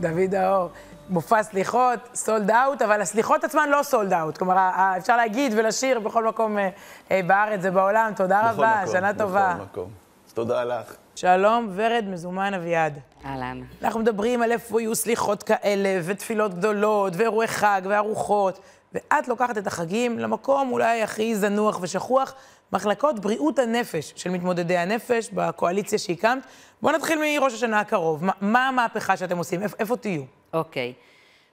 דוד 0.00 0.34
האור. 0.34 0.68
מופע 1.10 1.42
סליחות, 1.42 1.98
סולד 2.14 2.50
אאוט, 2.50 2.82
אבל 2.82 3.00
הסליחות 3.00 3.44
עצמן 3.44 3.68
לא 3.68 3.82
סולד 3.82 4.12
אאוט. 4.12 4.38
כלומר, 4.38 4.70
אפשר 4.98 5.16
להגיד 5.16 5.52
ולשיר 5.56 6.00
בכל 6.00 6.26
מקום 6.26 6.58
אה, 6.58 6.68
אה, 7.10 7.20
בארץ 7.26 7.60
ובעולם. 7.62 8.12
תודה 8.16 8.40
בכל 8.42 8.62
רבה, 8.62 8.80
מקום, 8.82 8.92
שנה 8.92 9.14
טובה. 9.14 9.54
בכל 9.54 9.64
מקום. 9.64 9.90
תודה 10.34 10.64
לך. 10.64 10.94
שלום, 11.14 11.70
ורד 11.74 12.04
מזומן 12.08 12.54
אביעד. 12.54 12.98
אהלן. 13.24 13.62
אנחנו 13.82 14.00
מדברים 14.00 14.42
על 14.42 14.52
איפה 14.52 14.80
יהיו 14.80 14.94
סליחות 14.94 15.42
כאלה, 15.42 16.00
ותפילות 16.04 16.54
גדולות, 16.54 17.12
ואירועי 17.16 17.48
חג, 17.48 17.82
וארוחות, 17.84 18.60
ואת 18.94 19.28
לוקחת 19.28 19.58
את 19.58 19.66
החגים 19.66 20.18
למקום 20.18 20.72
אולי 20.72 21.02
הכי 21.02 21.34
זנוח 21.36 21.78
ושכוח, 21.82 22.34
מחלקות 22.72 23.18
בריאות 23.18 23.58
הנפש 23.58 24.12
של 24.16 24.30
מתמודדי 24.30 24.76
הנפש 24.76 25.30
בקואליציה 25.32 25.98
שהקמת. 25.98 26.42
בואו 26.82 26.96
נתחיל 26.96 27.18
מראש 27.20 27.54
השנה 27.54 27.80
הקרוב. 27.80 28.24
מה, 28.24 28.32
מה 28.40 28.68
המהפכה 28.68 29.16
שאתם 29.16 29.38
עושים? 29.38 29.62
איפה, 29.62 29.76
איפה 29.78 29.96
תהיו? 29.96 30.22
אוקיי. 30.54 30.92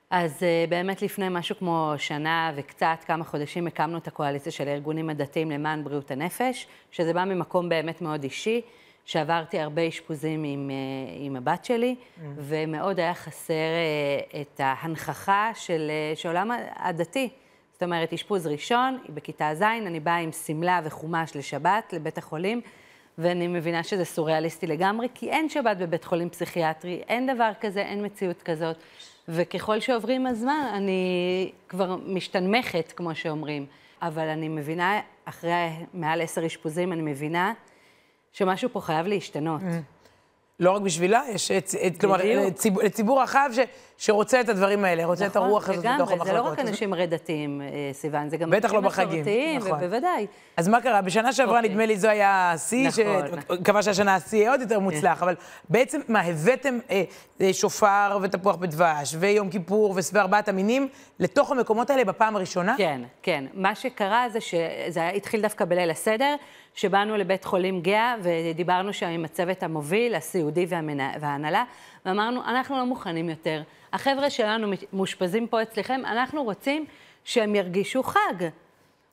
אז 0.10 0.38
uh, 0.40 0.70
באמת 0.70 1.02
לפני 1.02 1.26
משהו 1.30 1.56
כמו 1.58 1.94
שנה 1.98 2.52
וקצת, 2.56 2.98
כמה 3.08 3.24
חודשים, 3.24 3.68
הקמנו 3.68 3.98
את 3.98 4.08
הקואליציה 4.08 4.52
של 4.52 4.68
הארגונים 4.68 5.10
הדתיים 5.10 5.52
למען 5.52 5.84
בריאות 5.84 6.12
הנפש, 6.12 6.68
שזה 6.92 7.14
בא 7.14 7.24
ממקום 7.24 7.70
באמת 7.70 8.02
מאוד 8.02 8.24
אישי, 8.24 8.62
שעברתי 9.06 9.60
הרבה 9.60 9.88
אשפוזים 9.88 10.44
עם, 10.44 10.70
uh, 10.70 11.26
עם 11.26 11.36
הבת 11.36 11.66
שלי, 11.66 11.96
mm. 12.00 12.22
ומאוד 12.38 13.00
היה 13.00 13.14
חסר 13.14 13.54
uh, 13.54 14.38
את 14.42 14.60
ההנכחה 14.64 15.52
של, 15.56 15.92
של 16.16 16.28
העולם 16.28 16.52
הדתי. 16.76 17.30
זאת 17.74 17.84
אומרת, 17.84 18.14
אשפוז 18.14 18.48
ראשון, 18.48 18.98
בכיתה 19.10 19.56
ז', 19.56 19.62
אני 19.62 20.00
באה 20.00 20.18
עם 20.18 20.32
שמלה 20.32 20.80
וחומש 20.84 21.36
לשבת, 21.36 21.94
לבית 21.94 22.18
החולים, 22.18 22.62
ואני 23.18 23.48
מבינה 23.48 23.84
שזה 23.84 24.06
סוריאליסטי 24.06 24.68
לגמרי, 24.68 25.08
כי 25.14 25.30
אין 25.30 25.50
שבת 25.50 25.78
בבית 25.78 26.04
חולים 26.04 26.30
פסיכיאטרי, 26.30 27.02
אין 27.08 27.34
דבר 27.34 27.52
כזה, 27.62 27.82
אין 27.82 28.06
מציאות 28.06 28.42
כזאת. 28.42 28.76
וככל 29.28 29.80
שעוברים 29.80 30.28
הזמן, 30.28 30.72
אני 30.74 31.52
כבר 31.70 31.96
משתנמכת, 32.06 32.92
כמו 32.92 33.16
שאומרים. 33.16 33.66
אבל 34.02 34.28
אני 34.28 34.48
מבינה, 34.48 35.00
אחרי 35.26 35.70
מעל 35.94 36.22
עשר 36.22 36.46
אשפוזים, 36.46 36.94
אני 36.94 37.02
מבינה 37.02 37.54
שמשהו 38.34 38.70
פה 38.70 38.82
חייב 38.82 39.08
להשתנות. 39.08 39.62
לא 40.60 40.72
רק 40.72 40.82
בשבילה, 40.82 41.22
יש, 41.34 41.52
את- 41.52 41.72
את- 41.88 41.98
כלומר, 42.02 42.18
בדיוק. 42.18 42.54
ציבור, 42.54 42.84
לציבור 42.84 43.22
רחב 43.22 43.50
ש, 43.54 43.60
שרוצה 43.98 44.42
את 44.42 44.50
הדברים 44.50 44.84
האלה, 44.86 45.06
רוצה 45.06 45.26
את 45.26 45.36
הרוח 45.36 45.70
הזאת 45.70 45.76
בתוך 45.86 45.86
לגמרי, 45.86 46.14
המחלקות. 46.14 46.28
זה 46.28 46.34
לא 46.34 46.42
רק 46.42 46.60
אנשים 46.60 46.94
רדתיים, 46.94 47.62
אה, 47.62 47.68
סיוון, 47.94 48.30
זה 48.30 48.38
גם 48.38 48.50
בטח 48.50 48.74
לא 48.74 48.80
בחגים, 48.80 49.10
מסורתיים, 49.10 49.60
נכון. 49.62 49.80
בוודאי. 49.80 50.28
אז 50.58 50.68
מה 50.68 50.82
קרה? 50.82 51.02
בשנה 51.02 51.34
שעברה 51.34 51.58
אוקיי. 51.58 51.70
נדמה 51.70 51.86
לי 51.86 51.98
זו 51.98 52.08
היה 52.08 52.52
השיא, 52.52 52.88
נכון, 52.88 53.40
מקווה 53.60 53.84
שהשנה 53.84 54.16
השיא 54.16 54.38
יהיה 54.40 54.52
עוד 54.52 54.62
יותר 54.62 54.80
מוצלח, 54.80 55.24
אבל 55.24 55.36
בעצם 55.70 56.00
מה, 56.08 56.22
הבאתם 56.22 56.80
אה, 56.90 57.04
אה, 57.42 57.54
שופר 57.54 58.18
ותפוח 58.22 58.56
בדבש, 58.56 59.16
ויום 59.20 59.50
כיפור 59.50 59.96
וארבעת 60.14 60.48
המינים 60.48 60.88
לתוך 61.20 61.52
המקומות 61.52 61.90
האלה 61.90 62.04
בפעם 62.06 62.36
הראשונה? 62.36 62.76
כן, 62.78 63.02
כן. 63.22 63.46
מה 63.54 63.76
שקרה 63.76 64.26
זה 64.30 64.42
שזה 64.42 65.08
התחיל 65.10 65.42
דווקא 65.42 65.66
בליל 65.66 65.92
הסדר, 65.92 66.36
שבאנו 66.78 67.18
לבית 67.18 67.46
חולים 67.46 67.82
גאה 67.82 68.16
ודיברנו 68.22 68.94
שם 68.94 69.08
עם 69.08 69.26
הצוות 69.26 69.64
המוביל, 69.64 70.16
הסיעודי 70.16 70.66
וההנהלה, 71.20 71.64
ואמרנו, 72.06 72.42
אנחנו 72.46 72.78
לא 72.78 72.86
מוכנים 72.86 73.30
יותר. 73.30 73.62
החבר'ה 73.94 74.30
שלנו 74.30 74.68
מאושפזים 74.94 75.48
פה 75.48 75.62
אצלכם, 75.62 76.02
אנחנו 76.06 76.44
רוצים 76.44 76.86
שהם 77.24 77.56
ירגישו 77.56 78.04
חג. 78.04 78.48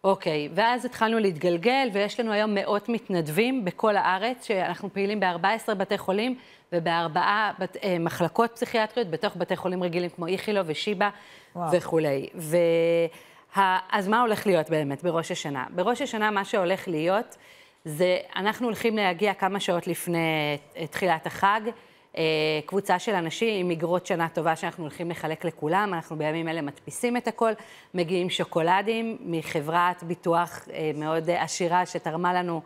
אוקיי, 0.04 0.48
ואז 0.54 0.84
התחלנו 0.84 1.18
להתגלגל, 1.18 1.88
ויש 1.92 2.20
לנו 2.20 2.32
היום 2.32 2.54
מאות 2.54 2.88
מתנדבים 2.88 3.64
בכל 3.64 3.96
הארץ, 3.96 4.46
שאנחנו 4.46 4.92
פעילים 4.92 5.20
ב-14 5.20 5.74
בתי 5.74 5.98
חולים 5.98 6.38
ובארבעה 6.72 7.52
בת, 7.58 7.76
אה, 7.82 7.96
מחלקות 8.00 8.50
פסיכיאטריות, 8.54 9.10
בתוך 9.10 9.36
בתי 9.36 9.56
חולים 9.56 9.82
רגילים 9.82 10.10
כמו 10.10 10.26
איכילוב 10.26 10.66
ושיבא 10.68 11.08
וואו. 11.56 11.72
וכולי. 11.72 12.28
ו... 12.34 12.56
אז 13.90 14.08
מה 14.08 14.20
הולך 14.20 14.46
להיות 14.46 14.70
באמת 14.70 15.02
בראש 15.02 15.30
השנה? 15.30 15.64
בראש 15.70 16.02
השנה 16.02 16.30
מה 16.30 16.44
שהולך 16.44 16.88
להיות 16.88 17.36
זה, 17.84 18.18
אנחנו 18.36 18.66
הולכים 18.66 18.96
להגיע 18.96 19.34
כמה 19.34 19.60
שעות 19.60 19.86
לפני 19.86 20.18
אה, 20.76 20.86
תחילת 20.86 21.26
החג, 21.26 21.60
אה, 22.16 22.22
קבוצה 22.66 22.98
של 22.98 23.14
אנשים 23.14 23.60
עם 23.60 23.68
מגרות 23.68 24.06
שנה 24.06 24.28
טובה 24.28 24.56
שאנחנו 24.56 24.84
הולכים 24.84 25.10
לחלק 25.10 25.44
לכולם, 25.44 25.94
אנחנו 25.94 26.18
בימים 26.18 26.48
אלה 26.48 26.62
מדפיסים 26.62 27.16
את 27.16 27.28
הכל, 27.28 27.52
מגיעים 27.94 28.30
שוקולדים 28.30 29.16
מחברת 29.20 30.02
ביטוח 30.02 30.68
אה, 30.72 30.90
מאוד 30.94 31.30
עשירה 31.30 31.86
שתרמה 31.86 32.34
לנו 32.34 32.62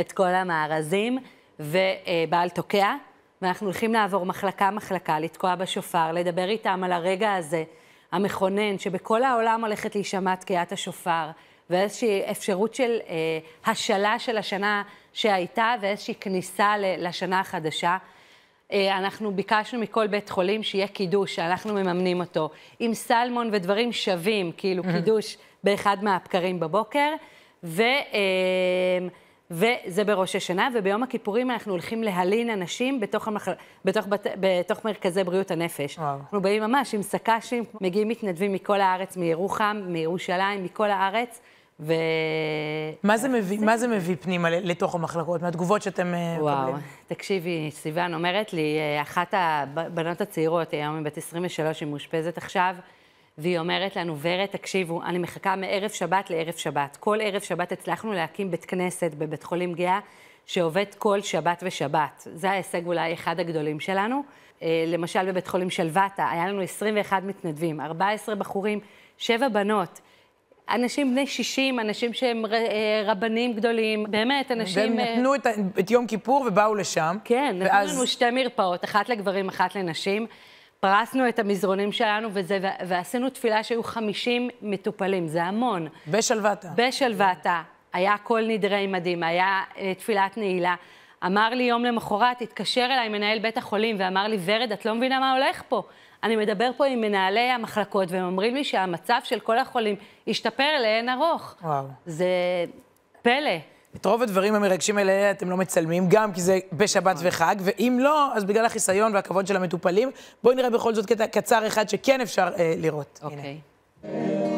את 0.00 0.12
כל 0.12 0.34
המארזים, 0.34 1.18
ובעל 1.60 2.48
תוקע, 2.48 2.94
ואנחנו 3.42 3.66
הולכים 3.66 3.92
לעבור 3.92 4.26
מחלקה-מחלקה, 4.26 5.20
לתקוע 5.20 5.54
בשופר, 5.54 6.12
לדבר 6.12 6.48
איתם 6.48 6.84
על 6.84 6.92
הרגע 6.92 7.34
הזה. 7.34 7.64
המכונן, 8.12 8.78
שבכל 8.78 9.22
העולם 9.22 9.64
הולכת 9.64 9.94
להישמע 9.94 10.34
תקיעת 10.34 10.72
השופר, 10.72 11.30
ואיזושהי 11.70 12.30
אפשרות 12.30 12.74
של 12.74 12.98
אה, 13.08 13.38
השלה 13.66 14.18
של 14.18 14.38
השנה 14.38 14.82
שהייתה, 15.12 15.74
ואיזושהי 15.80 16.14
כניסה 16.14 16.74
לשנה 16.78 17.40
החדשה. 17.40 17.96
אה, 18.72 18.98
אנחנו 18.98 19.32
ביקשנו 19.32 19.80
מכל 19.80 20.06
בית 20.06 20.30
חולים 20.30 20.62
שיהיה 20.62 20.88
קידוש, 20.88 21.34
שאנחנו 21.34 21.74
מממנים 21.74 22.20
אותו, 22.20 22.50
עם 22.78 22.94
סלמון 22.94 23.50
ודברים 23.52 23.92
שווים, 23.92 24.52
כאילו 24.56 24.82
קידוש 24.82 25.36
באחד 25.64 25.96
מהבקרים 26.04 26.60
בבוקר, 26.60 27.14
ו... 27.64 27.82
אה, 27.82 29.08
וזה 29.50 30.04
בראש 30.04 30.36
השנה, 30.36 30.68
וביום 30.74 31.02
הכיפורים 31.02 31.50
אנחנו 31.50 31.72
הולכים 31.72 32.02
להלין 32.02 32.50
אנשים 32.50 33.00
בתוך, 33.00 33.28
המח... 33.28 33.48
בתוך, 33.84 34.06
בת... 34.06 34.26
בתוך 34.40 34.84
מרכזי 34.84 35.24
בריאות 35.24 35.50
הנפש. 35.50 35.98
וואו. 35.98 36.18
אנחנו 36.18 36.42
באים 36.42 36.62
ממש 36.62 36.94
עם 36.94 37.02
סק"שים, 37.02 37.64
מגיעים 37.80 38.08
מתנדבים 38.08 38.52
מכל 38.52 38.80
הארץ, 38.80 39.16
מירוחם, 39.16 39.80
מירושלים, 39.86 40.64
מכל 40.64 40.90
הארץ, 40.90 41.40
ו... 41.80 41.92
מה 43.02 43.16
זה 43.16 43.28
מביא, 43.28 43.60
מה 43.60 43.76
זה 43.76 43.88
מביא 43.88 44.16
פנימה 44.20 44.50
לתוך 44.50 44.94
המחלקות, 44.94 45.42
מהתגובות 45.42 45.82
שאתם 45.82 46.14
אה, 46.14 46.34
מקבלים? 46.34 46.42
וואו, 46.42 46.72
תקשיבי, 47.06 47.70
סיוון 47.70 48.14
אומרת 48.14 48.52
לי, 48.52 48.78
אה, 48.78 49.02
אחת 49.02 49.34
הבנות 49.36 50.20
הצעירות, 50.20 50.72
היום 50.72 50.96
היא 50.96 51.04
בת 51.04 51.18
23, 51.18 51.80
היא 51.80 51.88
מאושפזת 51.88 52.38
עכשיו, 52.38 52.74
והיא 53.38 53.58
אומרת 53.58 53.96
לנו, 53.96 54.16
ורד, 54.20 54.46
תקשיבו, 54.46 55.02
אני 55.02 55.18
מחכה 55.18 55.56
מערב 55.56 55.90
שבת 55.90 56.30
לערב 56.30 56.54
שבת. 56.54 56.96
כל 57.00 57.18
ערב 57.22 57.40
שבת 57.40 57.72
הצלחנו 57.72 58.12
להקים 58.12 58.50
בית 58.50 58.64
כנסת 58.64 59.10
בבית 59.18 59.42
חולים 59.42 59.74
גאה, 59.74 60.00
שעובד 60.46 60.84
כל 60.98 61.20
שבת 61.20 61.62
ושבת. 61.66 62.28
זה 62.34 62.50
ההישג 62.50 62.86
אולי 62.86 63.14
אחד 63.14 63.40
הגדולים 63.40 63.80
שלנו. 63.80 64.22
אה, 64.62 64.84
למשל, 64.86 65.30
בבית 65.30 65.46
חולים 65.46 65.70
שלוותה, 65.70 66.28
היה 66.30 66.48
לנו 66.48 66.60
21 66.60 67.22
מתנדבים, 67.22 67.80
14 67.80 68.34
בחורים, 68.34 68.80
7 69.18 69.48
בנות. 69.48 70.00
אנשים 70.70 71.10
בני 71.12 71.26
60, 71.26 71.80
אנשים 71.80 72.12
שהם 72.12 72.44
אה, 72.46 73.02
רבנים 73.06 73.54
גדולים, 73.54 74.06
באמת, 74.10 74.50
אנשים... 74.50 74.96
והם 74.98 75.08
נתנו 75.08 75.34
את, 75.34 75.46
את 75.78 75.90
יום 75.90 76.06
כיפור 76.06 76.44
ובאו 76.48 76.74
לשם. 76.74 77.16
כן, 77.24 77.56
ואז... 77.60 77.88
נתנו 77.88 77.98
לנו 77.98 78.06
שתי 78.06 78.30
מרפאות, 78.30 78.84
אחת 78.84 79.08
לגברים, 79.08 79.48
אחת 79.48 79.74
לנשים. 79.74 80.26
פרסנו 80.80 81.28
את 81.28 81.38
המזרונים 81.38 81.92
שלנו 81.92 82.28
וזה, 82.32 82.58
ועשינו 82.86 83.30
תפילה 83.30 83.62
שהיו 83.62 83.82
50 83.82 84.48
מטופלים, 84.62 85.28
זה 85.28 85.44
המון. 85.44 85.88
בשלוותה. 86.08 86.68
בשלוותה. 86.76 87.62
היה 87.92 88.18
כל 88.18 88.42
נדרי 88.48 88.86
מדים, 88.86 89.22
היה 89.22 89.62
אה, 89.78 89.94
תפילת 89.94 90.36
נעילה. 90.36 90.74
אמר 91.26 91.48
לי 91.48 91.62
יום 91.62 91.84
למחרת, 91.84 92.42
התקשר 92.42 92.84
אליי 92.84 93.08
מנהל 93.08 93.38
בית 93.38 93.56
החולים 93.56 93.96
ואמר 93.98 94.28
לי, 94.28 94.38
ורד, 94.44 94.72
את 94.72 94.86
לא 94.86 94.94
מבינה 94.94 95.20
מה 95.20 95.32
הולך 95.32 95.62
פה. 95.68 95.82
אני 96.22 96.36
מדבר 96.36 96.70
פה 96.76 96.86
עם 96.86 97.00
מנהלי 97.00 97.40
המחלקות, 97.50 98.10
והם 98.10 98.24
אומרים 98.24 98.54
לי 98.54 98.64
שהמצב 98.64 99.20
של 99.24 99.40
כל 99.40 99.58
החולים 99.58 99.96
השתפר 100.28 100.78
לאין 100.82 101.08
ארוך. 101.08 101.54
וואו. 101.62 101.84
זה 102.06 102.26
פלא. 103.22 103.77
את 104.00 104.06
רוב 104.06 104.22
הדברים 104.22 104.54
המרגשים 104.54 104.98
האלה 104.98 105.30
אתם 105.30 105.50
לא 105.50 105.56
מצלמים, 105.56 106.06
גם 106.08 106.32
כי 106.32 106.40
זה 106.40 106.58
בשבת 106.72 107.16
וחג, 107.18 107.56
ואם 107.60 107.98
לא, 108.00 108.34
אז 108.34 108.44
בגלל 108.44 108.64
החיסיון 108.64 109.14
והכבוד 109.14 109.46
של 109.46 109.56
המטופלים. 109.56 110.10
בואי 110.42 110.54
נראה 110.54 110.70
בכל 110.70 110.94
זאת 110.94 111.06
קטע 111.06 111.26
קצר 111.26 111.66
אחד 111.66 111.88
שכן 111.88 112.20
אפשר 112.20 112.48
אה, 112.58 112.74
לראות. 112.76 113.20
אוקיי. 113.22 113.58
אלה 114.04 114.57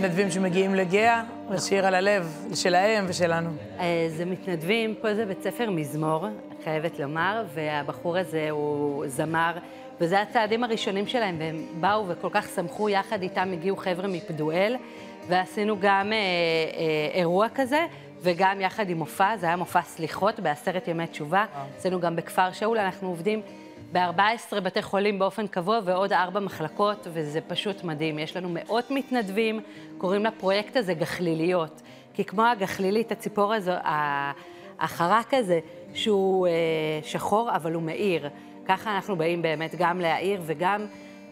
מתנדבים 0.00 0.30
שמגיעים 0.30 0.74
לגאה, 0.74 1.22
ושיר 1.50 1.86
על 1.86 1.94
הלב 1.94 2.46
שלהם 2.54 3.04
ושלנו. 3.08 3.50
אה, 3.80 4.06
זה 4.16 4.24
מתנדבים, 4.24 4.94
פה 5.00 5.14
זה 5.14 5.26
בית 5.26 5.42
ספר 5.42 5.70
מזמור, 5.70 6.26
חייבת 6.64 6.98
לומר, 6.98 7.44
והבחור 7.54 8.16
הזה 8.16 8.50
הוא 8.50 9.04
זמר, 9.08 9.52
וזה 10.00 10.20
הצעדים 10.20 10.64
הראשונים 10.64 11.06
שלהם, 11.06 11.36
והם 11.38 11.66
באו 11.80 12.08
וכל 12.08 12.28
כך 12.32 12.48
שמחו, 12.54 12.88
יחד 12.88 13.22
איתם 13.22 13.52
הגיעו 13.52 13.76
חבר'ה 13.76 14.08
מפדואל, 14.08 14.76
ועשינו 15.28 15.76
גם 15.80 16.12
אה, 16.12 16.18
אה, 16.18 17.18
אירוע 17.20 17.46
כזה, 17.54 17.86
וגם 18.22 18.60
יחד 18.60 18.90
עם 18.90 18.98
מופע, 18.98 19.36
זה 19.36 19.46
היה 19.46 19.56
מופע 19.56 19.82
סליחות 19.82 20.40
בעשרת 20.40 20.88
ימי 20.88 21.06
תשובה, 21.06 21.44
עשינו 21.78 22.00
גם 22.00 22.16
בכפר 22.16 22.52
שאול, 22.52 22.78
אנחנו 22.78 23.08
עובדים 23.08 23.42
ב-14 23.92 24.60
בתי 24.60 24.82
חולים 24.82 25.18
באופן 25.18 25.46
קבוע 25.46 25.80
ועוד 25.84 26.12
ארבע 26.12 26.40
מחלקות, 26.40 27.06
וזה 27.12 27.40
פשוט 27.40 27.84
מדהים. 27.84 28.18
יש 28.18 28.36
לנו 28.36 28.48
מאות 28.52 28.90
מתנדבים, 28.90 29.60
קוראים 29.98 30.24
לפרויקט 30.24 30.76
הזה 30.76 30.94
גחליליות. 30.94 31.82
כי 32.14 32.24
כמו 32.24 32.42
הגחלילית, 32.42 33.12
הציפור 33.12 33.54
הזו, 33.54 33.72
החרק 34.78 35.34
הזה, 35.34 35.60
שהוא 35.94 36.46
אה, 36.46 36.52
שחור, 37.02 37.56
אבל 37.56 37.72
הוא 37.72 37.82
מאיר. 37.82 38.28
ככה 38.66 38.94
אנחנו 38.96 39.16
באים 39.16 39.42
באמת 39.42 39.74
גם 39.78 40.00
להעיר 40.00 40.40
וגם... 40.46 40.86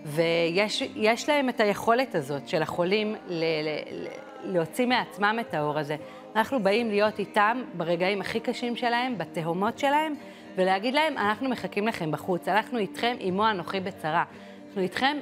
ויש 0.05 1.29
להם 1.29 1.49
את 1.49 1.61
היכולת 1.61 2.15
הזאת 2.15 2.49
של 2.49 2.63
החולים 2.63 3.15
ל, 3.29 3.45
ל, 3.45 4.07
להוציא 4.45 4.87
מעצמם 4.87 5.39
את 5.41 5.55
האור 5.55 5.79
הזה. 5.79 5.97
אנחנו 6.37 6.63
באים 6.63 6.91
להיות 6.91 7.19
איתם 7.19 7.63
ברגעים 7.77 8.21
הכי 8.21 8.41
קשים 8.41 8.77
שלהם, 8.77 9.19
בתהומות 9.19 9.79
שלהם, 9.79 10.15
ולהגיד 10.59 10.95
להם, 10.95 11.19
אנחנו 11.19 11.49
מחכים 11.49 11.89
לכם 11.89 12.11
בחוץ, 12.11 12.49
אנחנו 12.49 12.79
איתכם, 12.79 13.17
עמו 13.21 13.51
אנוכי 13.51 13.81
בצרה. 13.81 14.25
אנחנו 14.69 14.83
איתכם 14.83 15.17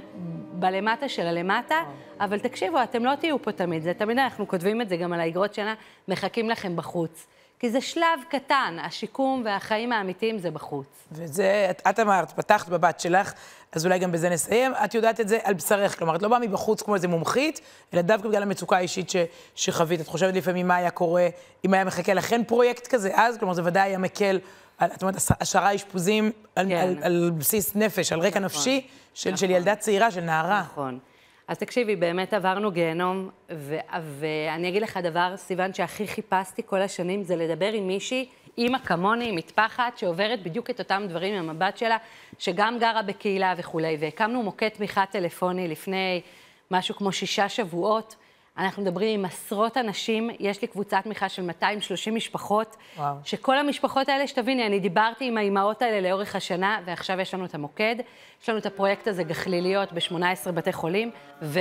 בלמטה 0.52 1.08
של 1.08 1.26
הלמטה, 1.26 1.74
אבל 2.20 2.38
תקשיבו, 2.38 2.82
אתם 2.82 3.04
לא 3.04 3.14
תהיו 3.14 3.42
פה 3.42 3.52
תמיד, 3.52 3.82
זה 3.82 3.94
תמיד 3.94 4.18
אנחנו 4.18 4.48
כותבים 4.48 4.80
את 4.80 4.88
זה 4.88 4.96
גם 4.96 5.12
על 5.12 5.20
האגרות 5.20 5.54
שנה, 5.54 5.74
מחכים 6.08 6.50
לכם 6.50 6.76
בחוץ. 6.76 7.26
כי 7.58 7.70
זה 7.70 7.80
שלב 7.80 8.04
קטן, 8.30 8.76
השיקום 8.82 9.42
והחיים 9.44 9.92
האמיתיים 9.92 10.38
זה 10.38 10.50
בחוץ. 10.50 10.86
וזה, 11.12 11.66
את, 11.70 11.82
את 11.90 12.00
אמרת, 12.00 12.32
פתחת 12.32 12.68
בבת 12.68 13.00
שלך, 13.00 13.32
אז 13.72 13.86
אולי 13.86 13.98
גם 13.98 14.12
בזה 14.12 14.30
נסיים. 14.30 14.72
את 14.84 14.94
יודעת 14.94 15.20
את 15.20 15.28
זה 15.28 15.38
על 15.42 15.54
בשרך, 15.54 15.98
כלומר, 15.98 16.16
את 16.16 16.22
לא 16.22 16.28
באה 16.28 16.38
מבחוץ 16.38 16.82
כמו 16.82 16.94
איזה 16.94 17.08
מומחית, 17.08 17.60
אלא 17.94 18.02
דווקא 18.02 18.28
בגלל 18.28 18.42
המצוקה 18.42 18.76
האישית 18.76 19.10
ש, 19.10 19.16
שחווית. 19.54 20.00
את 20.00 20.06
חושבת 20.06 20.34
לפעמים 20.34 20.68
מה 20.68 20.76
היה 20.76 20.90
קורה 20.90 21.28
אם 21.64 21.74
היה 21.74 21.84
מחכה 21.84 22.14
לכן 22.14 22.44
פרויקט 22.44 22.86
כזה 22.86 23.10
אז? 23.14 23.38
כלומר, 23.38 23.54
זה 23.54 23.62
ודאי 23.64 23.88
היה 23.88 23.98
מקל 23.98 24.38
על, 24.78 24.90
את 24.94 25.02
אומרת, 25.02 25.16
עשרה 25.40 25.74
אשפוזים 25.74 26.32
על, 26.56 26.68
כן. 26.68 26.76
על, 26.76 26.96
על 27.02 27.30
בסיס 27.38 27.76
נפש, 27.76 28.12
על 28.12 28.20
רקע 28.20 28.28
נכון, 28.28 28.44
נפשי 28.44 28.86
של, 29.14 29.30
נכון. 29.30 29.36
של 29.36 29.50
ילדה 29.50 29.76
צעירה, 29.76 30.10
של 30.10 30.20
נערה. 30.20 30.60
נכון. 30.60 30.98
אז 31.48 31.58
תקשיבי, 31.58 31.96
באמת 31.96 32.34
עברנו 32.34 32.70
גיהנום, 32.70 33.30
ו- 33.52 33.76
ואני 34.00 34.68
אגיד 34.68 34.82
לך 34.82 34.96
דבר, 34.96 35.34
סיוון, 35.36 35.74
שהכי 35.74 36.06
חיפשתי 36.06 36.62
כל 36.66 36.82
השנים, 36.82 37.22
זה 37.22 37.36
לדבר 37.36 37.72
עם 37.72 37.86
מישהי, 37.86 38.28
אימא 38.58 38.78
כמוני, 38.78 39.32
מטפחת, 39.32 39.98
שעוברת 39.98 40.42
בדיוק 40.42 40.70
את 40.70 40.78
אותם 40.78 41.02
דברים 41.08 41.34
עם 41.34 41.50
המבט 41.50 41.76
שלה, 41.76 41.96
שגם 42.38 42.78
גרה 42.78 43.02
בקהילה 43.02 43.54
וכולי. 43.56 43.96
והקמנו 44.00 44.42
מוקד 44.42 44.68
תמיכה 44.68 45.06
טלפוני 45.06 45.68
לפני 45.68 46.20
משהו 46.70 46.94
כמו 46.94 47.12
שישה 47.12 47.48
שבועות. 47.48 48.16
אנחנו 48.58 48.82
מדברים 48.82 49.20
עם 49.20 49.24
עשרות 49.24 49.76
אנשים, 49.76 50.30
יש 50.40 50.62
לי 50.62 50.68
קבוצת 50.68 51.00
תמיכה 51.04 51.28
של 51.28 51.42
230 51.42 52.14
משפחות, 52.14 52.76
וואו. 52.96 53.14
שכל 53.24 53.58
המשפחות 53.58 54.08
האלה, 54.08 54.26
שתביני, 54.26 54.66
אני 54.66 54.80
דיברתי 54.80 55.28
עם 55.28 55.36
האימהות 55.36 55.82
האלה 55.82 56.08
לאורך 56.08 56.36
השנה, 56.36 56.80
ועכשיו 56.84 57.20
יש 57.20 57.34
לנו 57.34 57.44
את 57.44 57.54
המוקד. 57.54 57.96
יש 58.42 58.48
לנו 58.48 58.58
את 58.58 58.66
הפרויקט 58.66 59.08
הזה, 59.08 59.24
גחליליות, 59.24 59.92
ב-18 59.92 60.52
בתי 60.54 60.72
חולים, 60.72 61.10
ו... 61.42 61.60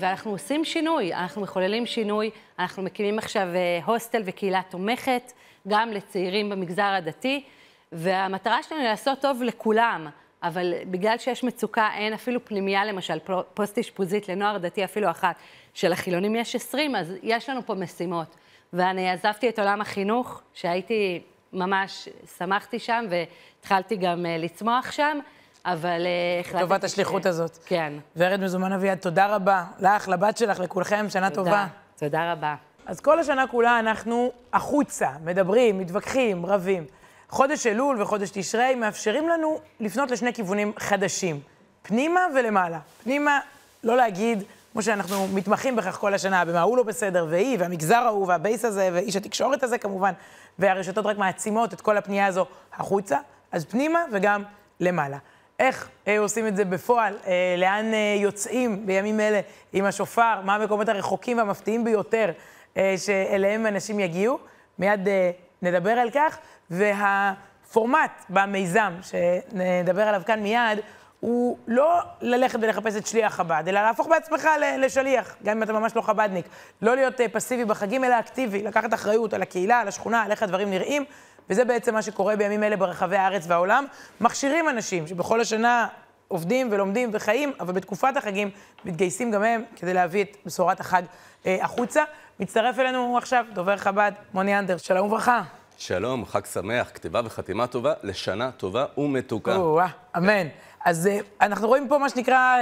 ואנחנו 0.00 0.30
עושים 0.30 0.64
שינוי, 0.64 1.14
אנחנו 1.14 1.42
מחוללים 1.42 1.86
שינוי, 1.86 2.30
אנחנו 2.58 2.82
מקימים 2.82 3.18
עכשיו 3.18 3.48
אה, 3.54 3.80
הוסטל 3.84 4.22
וקהילה 4.24 4.60
תומכת, 4.68 5.32
גם 5.68 5.90
לצעירים 5.90 6.50
במגזר 6.50 6.82
הדתי. 6.82 7.44
והמטרה 7.92 8.62
שלנו 8.62 8.80
היא 8.80 8.88
לעשות 8.88 9.20
טוב 9.20 9.42
לכולם, 9.42 10.08
אבל 10.42 10.74
בגלל 10.90 11.18
שיש 11.18 11.44
מצוקה, 11.44 11.88
אין 11.94 12.12
אפילו 12.12 12.44
פנימייה, 12.44 12.84
למשל, 12.84 13.18
פוסט 13.54 13.78
אשפוזית 13.78 14.28
לנוער 14.28 14.58
דתי, 14.58 14.84
אפילו 14.84 15.10
אחת, 15.10 15.36
של 15.74 15.92
החילונים 15.92 16.36
יש 16.36 16.54
20, 16.54 16.96
אז 16.96 17.12
יש 17.22 17.48
לנו 17.48 17.66
פה 17.66 17.74
משימות. 17.74 18.36
ואני 18.72 19.10
עזבתי 19.10 19.48
את 19.48 19.58
עולם 19.58 19.80
החינוך, 19.80 20.40
שהייתי 20.54 21.22
ממש, 21.52 22.08
שמחתי 22.38 22.78
שם, 22.78 23.04
והתחלתי 23.10 23.96
גם 23.96 24.26
אה, 24.26 24.36
לצמוח 24.38 24.92
שם, 24.92 25.18
אבל 25.64 26.06
אה, 26.06 26.40
החלטתי... 26.40 26.58
לטובת 26.64 26.84
השליחות 26.84 27.26
הזאת. 27.26 27.58
כן. 27.66 27.92
ורד 28.16 28.40
מזומן 28.40 28.72
אביעד, 28.72 28.98
תודה 28.98 29.26
רבה. 29.26 29.64
לך, 29.80 30.08
לבת 30.08 30.36
שלך, 30.36 30.60
לכולכם, 30.60 31.06
שנה 31.10 31.30
תודה. 31.30 31.50
טובה. 31.50 31.66
תודה 31.98 32.32
רבה. 32.32 32.54
אז 32.86 33.00
כל 33.00 33.18
השנה 33.18 33.46
כולה 33.46 33.78
אנחנו 33.78 34.32
החוצה, 34.52 35.08
מדברים, 35.24 35.78
מתווכחים, 35.78 36.46
רבים. 36.46 36.84
חודש 37.28 37.66
אלול 37.66 38.02
וחודש 38.02 38.30
תשרי 38.32 38.74
מאפשרים 38.74 39.28
לנו 39.28 39.60
לפנות 39.80 40.10
לשני 40.10 40.34
כיוונים 40.34 40.72
חדשים, 40.78 41.40
פנימה 41.82 42.20
ולמעלה. 42.34 42.78
פנימה, 43.04 43.40
לא 43.84 43.96
להגיד, 43.96 44.42
כמו 44.74 44.82
שאנחנו 44.82 45.28
מתמחים 45.28 45.76
בכך 45.76 45.96
כל 45.96 46.14
השנה, 46.14 46.44
במה 46.44 46.62
הוא 46.62 46.76
לא 46.76 46.82
בסדר, 46.82 47.26
והיא, 47.28 47.56
והמגזר 47.60 47.96
ההוא, 47.96 48.26
והבייס 48.26 48.64
הזה, 48.64 48.90
ואיש 48.92 49.16
התקשורת 49.16 49.62
הזה 49.62 49.78
כמובן, 49.78 50.12
והרשתות 50.58 51.06
רק 51.06 51.18
מעצימות 51.18 51.74
את 51.74 51.80
כל 51.80 51.96
הפנייה 51.96 52.26
הזו 52.26 52.46
החוצה, 52.72 53.18
אז 53.52 53.64
פנימה 53.64 54.04
וגם 54.12 54.42
למעלה. 54.80 55.18
איך 55.58 55.88
אה, 56.08 56.18
עושים 56.18 56.46
את 56.46 56.56
זה 56.56 56.64
בפועל, 56.64 57.16
אה, 57.26 57.54
לאן 57.58 57.94
אה, 57.94 58.16
יוצאים 58.18 58.86
בימים 58.86 59.20
אלה 59.20 59.40
עם 59.72 59.84
השופר, 59.84 60.40
מה 60.44 60.54
המקומות 60.54 60.88
הרחוקים 60.88 61.38
והמפתיעים 61.38 61.84
ביותר 61.84 62.30
אה, 62.76 62.94
שאליהם 62.96 63.66
אנשים 63.66 64.00
יגיעו, 64.00 64.38
מיד 64.78 65.08
אה, 65.08 65.30
נדבר 65.62 65.90
על 65.90 66.10
כך. 66.10 66.38
והפורמט 66.70 68.24
במיזם, 68.28 68.92
שנדבר 69.02 70.02
עליו 70.02 70.22
כאן 70.26 70.40
מיד, 70.42 70.78
הוא 71.24 71.58
לא 71.66 72.00
ללכת 72.20 72.58
ולחפש 72.62 72.96
את 72.96 73.06
שליח 73.06 73.34
חב"ד, 73.34 73.64
אלא 73.68 73.82
להפוך 73.82 74.08
בעצמך 74.08 74.48
לשליח, 74.78 75.36
גם 75.44 75.56
אם 75.56 75.62
אתה 75.62 75.72
ממש 75.72 75.96
לא 75.96 76.00
חב"דניק. 76.00 76.46
לא 76.82 76.94
להיות 76.94 77.20
אה, 77.20 77.28
פסיבי 77.28 77.64
בחגים, 77.64 78.04
אלא 78.04 78.18
אקטיבי, 78.18 78.62
לקחת 78.62 78.94
אחריות 78.94 79.34
על 79.34 79.42
הקהילה, 79.42 79.80
על 79.80 79.88
השכונה, 79.88 80.22
על 80.22 80.30
איך 80.30 80.42
הדברים 80.42 80.70
נראים, 80.70 81.04
וזה 81.50 81.64
בעצם 81.64 81.94
מה 81.94 82.02
שקורה 82.02 82.36
בימים 82.36 82.62
אלה 82.62 82.76
ברחבי 82.76 83.16
הארץ 83.16 83.44
והעולם. 83.48 83.84
מכשירים 84.20 84.68
אנשים 84.68 85.06
שבכל 85.06 85.40
השנה 85.40 85.86
עובדים 86.28 86.68
ולומדים 86.70 87.10
וחיים, 87.12 87.52
אבל 87.60 87.72
בתקופת 87.72 88.16
החגים 88.16 88.50
מתגייסים 88.84 89.30
גם 89.30 89.42
הם 89.42 89.62
כדי 89.76 89.94
להביא 89.94 90.24
את 90.24 90.36
בשורת 90.46 90.80
החג 90.80 91.02
אה, 91.46 91.56
החוצה. 91.62 92.02
מצטרף 92.40 92.78
אלינו 92.78 93.18
עכשיו 93.18 93.44
דובר 93.52 93.76
חב"ד, 93.76 94.12
מוני 94.34 94.58
אנדר, 94.58 94.76
שלום 94.76 95.06
וברכה. 95.06 95.42
שלום, 95.78 96.26
חג 96.26 96.44
שמח, 96.44 96.90
כתיבה 96.94 97.20
וחתימה 97.24 97.66
טובה 97.66 97.92
לשנה 98.02 98.50
טובה 98.50 98.84
ומתוקה. 98.98 99.56
או-אה, 99.56 99.88
אמן. 100.16 100.46
אז 100.84 101.06
uh, 101.06 101.24
אנחנו 101.40 101.68
רואים 101.68 101.88
פה 101.88 101.98
מה 101.98 102.08
שנקרא 102.08 102.56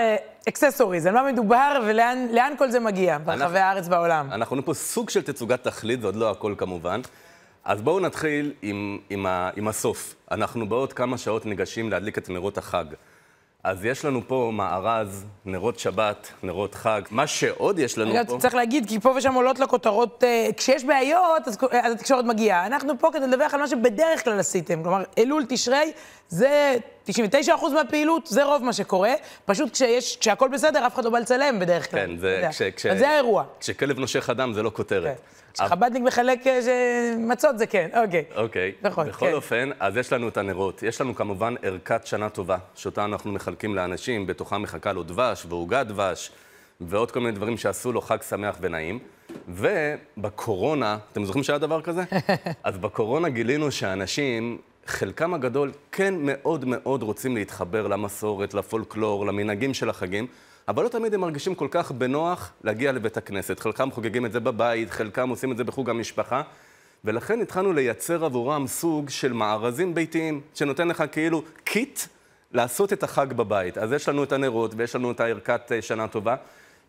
אקססוריז, 0.49 1.07
uh, 1.07 1.09
על 1.09 1.15
מה 1.15 1.33
מדובר 1.33 1.83
ולאן 1.87 2.55
כל 2.59 2.71
זה 2.71 2.81
מגיע 2.81 3.19
ברחבי 3.25 3.59
הארץ 3.59 3.87
והעולם. 3.91 4.33
אנחנו 4.33 4.65
פה 4.65 4.75
סוג 4.75 5.11
של 5.11 5.23
תצוגת 5.23 5.63
תכלית, 5.63 6.03
ועוד 6.03 6.17
לא 6.17 6.31
הכל 6.31 6.55
כמובן. 6.59 7.01
אז 7.65 7.83
בואו 7.83 8.01
נתחיל 8.01 8.53
עם, 8.63 8.99
עם, 9.11 9.27
ה, 9.27 9.51
עם 9.57 9.69
הסוף. 9.69 10.15
אנחנו 10.31 10.69
בעוד 10.69 10.93
כמה 10.93 11.19
שעות 11.19 11.47
ניגשים 11.47 11.91
להדליק 11.91 12.19
את 12.19 12.29
נרות 12.29 12.59
החג. 12.59 12.85
אז 13.65 13.85
יש 13.85 14.05
לנו 14.05 14.21
פה 14.27 14.51
מארז, 14.55 15.25
נרות 15.45 15.79
שבת, 15.79 16.33
נרות 16.43 16.75
חג. 16.75 17.03
מה 17.11 17.27
שעוד 17.27 17.79
יש 17.79 17.99
לנו 17.99 18.11
רגע, 18.11 18.25
פה... 18.25 18.39
צריך 18.41 18.55
להגיד, 18.55 18.89
כי 18.89 19.01
פה 19.01 19.15
ושם 19.17 19.35
עולות 19.35 19.61
לכותרות, 19.61 20.25
אה, 20.25 20.49
כשיש 20.57 20.85
בעיות, 20.85 21.49
אז, 21.49 21.59
אז 21.83 21.93
התקשורת 21.93 22.25
מגיעה. 22.25 22.67
אנחנו 22.67 22.99
פה 22.99 23.11
כדי 23.13 23.27
לדווח 23.27 23.55
על 23.55 23.61
מה 23.61 23.69
שבדרך 23.69 24.25
כלל 24.25 24.39
עשיתם. 24.39 24.83
כלומר, 24.83 25.03
אלול, 25.19 25.45
תשרי, 25.49 25.93
זה 26.29 26.77
99% 27.09 27.11
מהפעילות, 27.75 28.27
זה 28.27 28.45
רוב 28.45 28.65
מה 28.65 28.73
שקורה. 28.73 29.13
פשוט 29.45 29.73
כשיש, 29.73 30.17
כשהכול 30.17 30.49
בסדר, 30.49 30.87
אף 30.87 30.95
אחד 30.95 31.05
לא 31.05 31.11
בא 31.11 31.19
לצלם 31.19 31.59
בדרך 31.61 31.91
כלל. 31.91 32.07
כן, 32.07 32.17
זה... 32.19 32.49
כש, 32.51 32.63
כש, 32.63 32.87
אז 32.87 32.99
זה 32.99 33.09
האירוע. 33.09 33.45
כשכלב 33.61 33.99
נושך 33.99 34.31
אדם 34.31 34.53
זה 34.53 34.63
לא 34.63 34.71
כותרת. 34.75 35.05
כן. 35.05 35.23
כשחב"דניק 35.53 36.03
מחלק 36.03 36.47
אה, 36.47 37.15
מצות 37.19 37.59
זה 37.59 37.67
כן, 37.67 37.89
אוקיי. 38.05 38.25
אוקיי. 38.37 38.73
נכון, 38.83 39.09
בכל 39.09 39.27
כן. 39.27 39.33
אופן, 39.33 39.71
אז 39.81 39.97
יש 39.97 40.13
לנו 40.13 40.29
את 40.29 40.37
הנרות. 40.37 40.83
יש 40.83 41.01
לנו 41.01 41.15
כמובן 41.15 41.55
ערכת 41.63 42.07
שנה 42.07 42.29
טובה, 42.29 42.59
שאותה 42.75 43.05
אנחנו 43.05 43.33
מחלקים 43.33 43.75
לאנשים, 43.75 44.27
בתוכה 44.27 44.59
מחכה 44.59 44.93
לו 44.93 45.03
דבש 45.03 45.47
ועוגת 45.49 45.87
דבש, 45.87 46.31
ועוד 46.81 47.11
כל 47.11 47.21
מיני 47.21 47.33
דברים 47.33 47.57
שעשו 47.57 47.93
לו 47.93 48.01
חג 48.01 48.23
שמח 48.23 48.57
ונעים. 48.61 48.99
ובקורונה, 49.49 50.99
אתם 51.13 51.25
זוכרים 51.25 51.45
שהיה 51.45 51.59
דבר 51.59 51.83
כזה? 51.83 52.03
אז 52.65 52.79
בקורונה 52.79 53.29
גילינו 53.29 53.71
שאנשים, 53.71 54.59
חלקם 54.87 55.35
הגדול 55.35 55.73
כן 55.93 56.15
מאוד 56.19 56.65
מאוד 56.65 57.03
רוצים 57.03 57.37
להתחבר 57.37 57.87
למסורת, 57.87 58.55
לפולקלור, 58.55 59.27
למנהגים 59.27 59.75
של 59.75 59.91
החגים, 59.91 60.27
אבל 60.69 60.85
לא 60.85 60.89
תמיד 60.89 61.15
הם 61.15 61.21
מרגישים 61.21 61.55
כל 61.55 61.69
כך 61.71 61.93
בנוח 61.93 62.53
להגיע 62.65 62.93
לבית 62.93 63.17
הכנסת. 63.17 63.61
חלקם 63.61 63.91
חוגגים 63.91 64.27
את 64.27 64.33
זה 64.33 64.41
בבית, 64.41 64.91
חלקם 64.91 65.29
עושים 65.29 65.53
את 65.53 65.57
זה 65.57 65.65
בחוג 65.65 65.91
המשפחה, 65.91 66.43
ולכן 67.05 67.41
התחלנו 67.41 67.73
לייצר 67.73 68.25
עבורם 68.25 68.67
סוג 68.67 69.11
של 69.11 69.33
מארזים 69.33 69.95
ביתיים, 69.95 70.41
שנותן 70.55 70.89
לך 70.89 71.05
כאילו 71.13 71.43
קיט 71.65 72.01
לעשות 72.53 72.93
את 72.93 73.03
החג 73.03 73.33
בבית. 73.33 73.79
אז 73.79 73.93
יש 73.93 74.09
לנו 74.09 74.25
את 74.25 74.33
הנרות 74.33 74.75
ויש 74.77 74.97
לנו 74.97 75.11
את 75.11 75.21
הערכת 75.21 75.73
אה, 75.73 75.83
שנה 75.83 76.09
טובה. 76.09 76.37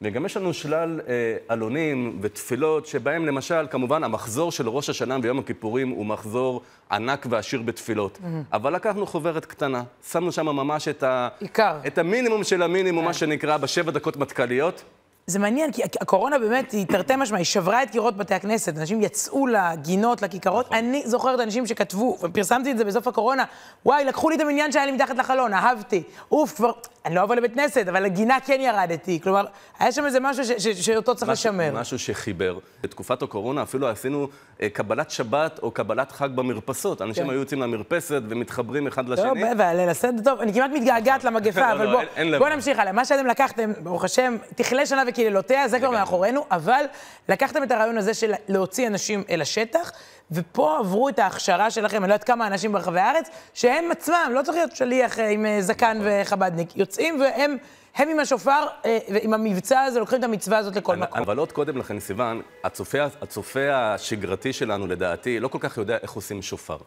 וגם 0.01 0.25
יש 0.25 0.37
לנו 0.37 0.53
שלל 0.53 1.01
אה, 1.07 1.13
עלונים 1.47 2.17
ותפילות, 2.21 2.85
שבהם 2.85 3.25
למשל, 3.25 3.67
כמובן, 3.71 4.03
המחזור 4.03 4.51
של 4.51 4.69
ראש 4.69 4.89
השנה 4.89 5.19
ביום 5.19 5.39
הכיפורים 5.39 5.89
הוא 5.89 6.05
מחזור 6.05 6.61
ענק 6.91 7.25
ועשיר 7.29 7.61
בתפילות. 7.61 8.19
אבל 8.53 8.75
לקחנו 8.75 9.05
חוברת 9.05 9.45
קטנה, 9.45 9.83
שמנו 10.11 10.31
שם 10.31 10.45
ממש 10.45 10.87
את, 10.87 11.03
ה... 11.03 11.29
עיקר. 11.39 11.77
את 11.87 11.97
המינימום 11.97 12.43
של 12.43 12.61
המינימום, 12.61 13.05
מה 13.05 13.13
שנקרא, 13.13 13.57
בשבע 13.57 13.91
דקות 13.91 14.17
מטכ"ליות. 14.17 14.83
זה 15.27 15.39
מעניין, 15.39 15.71
כי 15.71 15.81
הקורונה 16.01 16.39
באמת, 16.39 16.71
היא 16.71 16.85
תרתי 16.87 17.13
משמע, 17.17 17.37
היא 17.37 17.45
שברה 17.45 17.83
את 17.83 17.89
קירות 17.89 18.17
בתי 18.17 18.33
הכנסת. 18.33 18.77
אנשים 18.77 19.01
יצאו 19.01 19.47
לגינות, 19.47 20.21
לכיכרות. 20.21 20.65
נכון. 20.65 20.77
אני 20.77 21.03
זוכרת 21.05 21.39
אנשים 21.39 21.67
שכתבו, 21.67 22.17
ופרסמתי 22.21 22.71
את 22.71 22.77
זה 22.77 22.85
בסוף 22.85 23.07
הקורונה, 23.07 23.43
וואי, 23.85 24.05
לקחו 24.05 24.29
לי 24.29 24.35
את 24.35 24.41
המניין 24.41 24.71
שהיה 24.71 24.85
לי 24.85 24.91
מתחת 24.91 25.17
לחלון, 25.17 25.53
אהבתי. 25.53 26.03
אוף, 26.31 26.55
כבר, 26.55 26.71
אני 27.05 27.15
לא 27.15 27.23
אבוא 27.23 27.35
לבית 27.35 27.53
כנסת, 27.53 27.87
אבל 27.87 28.03
לגינה 28.03 28.37
כן 28.45 28.57
ירדתי. 28.61 29.19
כלומר, 29.23 29.45
היה 29.79 29.91
שם 29.91 30.05
איזה 30.05 30.19
משהו 30.19 30.45
ש- 30.45 30.51
ש- 30.51 30.85
שאותו 30.85 31.15
צריך 31.15 31.31
משהו- 31.31 31.49
לשמר. 31.51 31.71
משהו 31.79 31.99
שחיבר. 31.99 32.57
בתקופת 32.83 33.21
הקורונה 33.21 33.63
אפילו 33.63 33.87
עשינו 33.89 34.27
אה, 34.61 34.69
קבלת 34.69 35.11
שבת 35.11 35.59
או 35.63 35.71
קבלת 35.71 36.11
חג 36.11 36.29
במרפסות. 36.35 37.01
אנשים 37.01 37.23
כן. 37.23 37.29
היו 37.29 37.39
יוצאים 37.39 37.61
למרפסת 37.61 38.21
ומתחברים 38.29 38.87
אחד 38.87 39.03
טוב, 39.05 39.13
לשני. 39.13 39.43
וליל 39.57 39.89
הסדר, 39.89 40.23
טוב, 40.23 40.39
אני 40.39 40.53
כמעט 40.53 40.71
מתגעגעת 40.73 41.23
למגפה, 41.27 41.59
לא, 41.61 41.71
אבל 41.71 41.85
לא, 41.85 41.91
בוא, 41.91 41.99
אין- 41.99 42.07
אין 42.15 42.31
לב. 42.31 42.39
בוא 42.39 42.49
נמשיך 42.49 42.79
הלאה. 42.79 42.91
מה 42.91 43.05
שאתם 43.05 43.25
לקחתם, 43.27 43.71
ברוך 43.83 44.03
השם, 44.03 44.37
תכלה 44.55 44.85
שנה 44.85 45.05
וקללותיה, 45.13 45.67
זה 45.67 45.79
כבר. 45.79 45.89
מאחורינו, 45.89 46.45
אבל 46.51 46.83
לקחתם 47.29 47.63
את 47.63 47.71
הרעיון 47.71 47.97
הזה 47.97 48.13
של 48.13 48.33
להוציא 48.47 48.87
אנשים 48.87 49.23
אל 49.29 49.41
השטח, 49.41 49.91
ופה 50.31 50.77
עברו 50.79 51.09
את 51.09 51.19
ההכשרה 51.19 51.71
שלכם, 51.71 51.97
אני 51.97 52.09
לא 52.09 52.13
יודעת 52.13 52.27
כמה 52.27 52.47
אנשים 52.47 52.71
ברחבי 52.71 52.99
הארץ, 52.99 53.29
שהם 53.53 53.91
עצמם, 53.91 54.31
לא 54.33 54.41
צריך 54.41 54.57
להיות 54.57 54.75
שליח 54.75 55.19
אה, 55.19 55.29
עם 55.29 55.45
אה, 55.45 55.61
זקן 55.61 55.99
וחבדניק, 56.03 56.77
יוצאים 56.77 57.21
והם... 57.21 57.57
הם 57.95 58.09
עם 58.09 58.19
השופר, 58.19 58.65
אה, 58.85 58.97
ועם 59.13 59.33
המבצע 59.33 59.81
הזה, 59.81 59.99
לוקחים 59.99 60.19
את 60.19 60.23
המצווה 60.23 60.57
הזאת 60.57 60.75
לכל 60.75 60.95
מקום. 60.95 61.21
אבל 61.21 61.37
עוד 61.37 61.51
קודם 61.51 61.77
לכן, 61.77 61.99
סיוון, 61.99 62.41
הצופה, 62.63 63.03
הצופה 63.21 63.73
השגרתי 63.73 64.53
שלנו, 64.53 64.87
לדעתי, 64.87 65.39
לא 65.39 65.47
כל 65.47 65.57
כך 65.61 65.77
יודע 65.77 65.97
איך 66.01 66.11
עושים 66.11 66.41
שופר. 66.41 66.77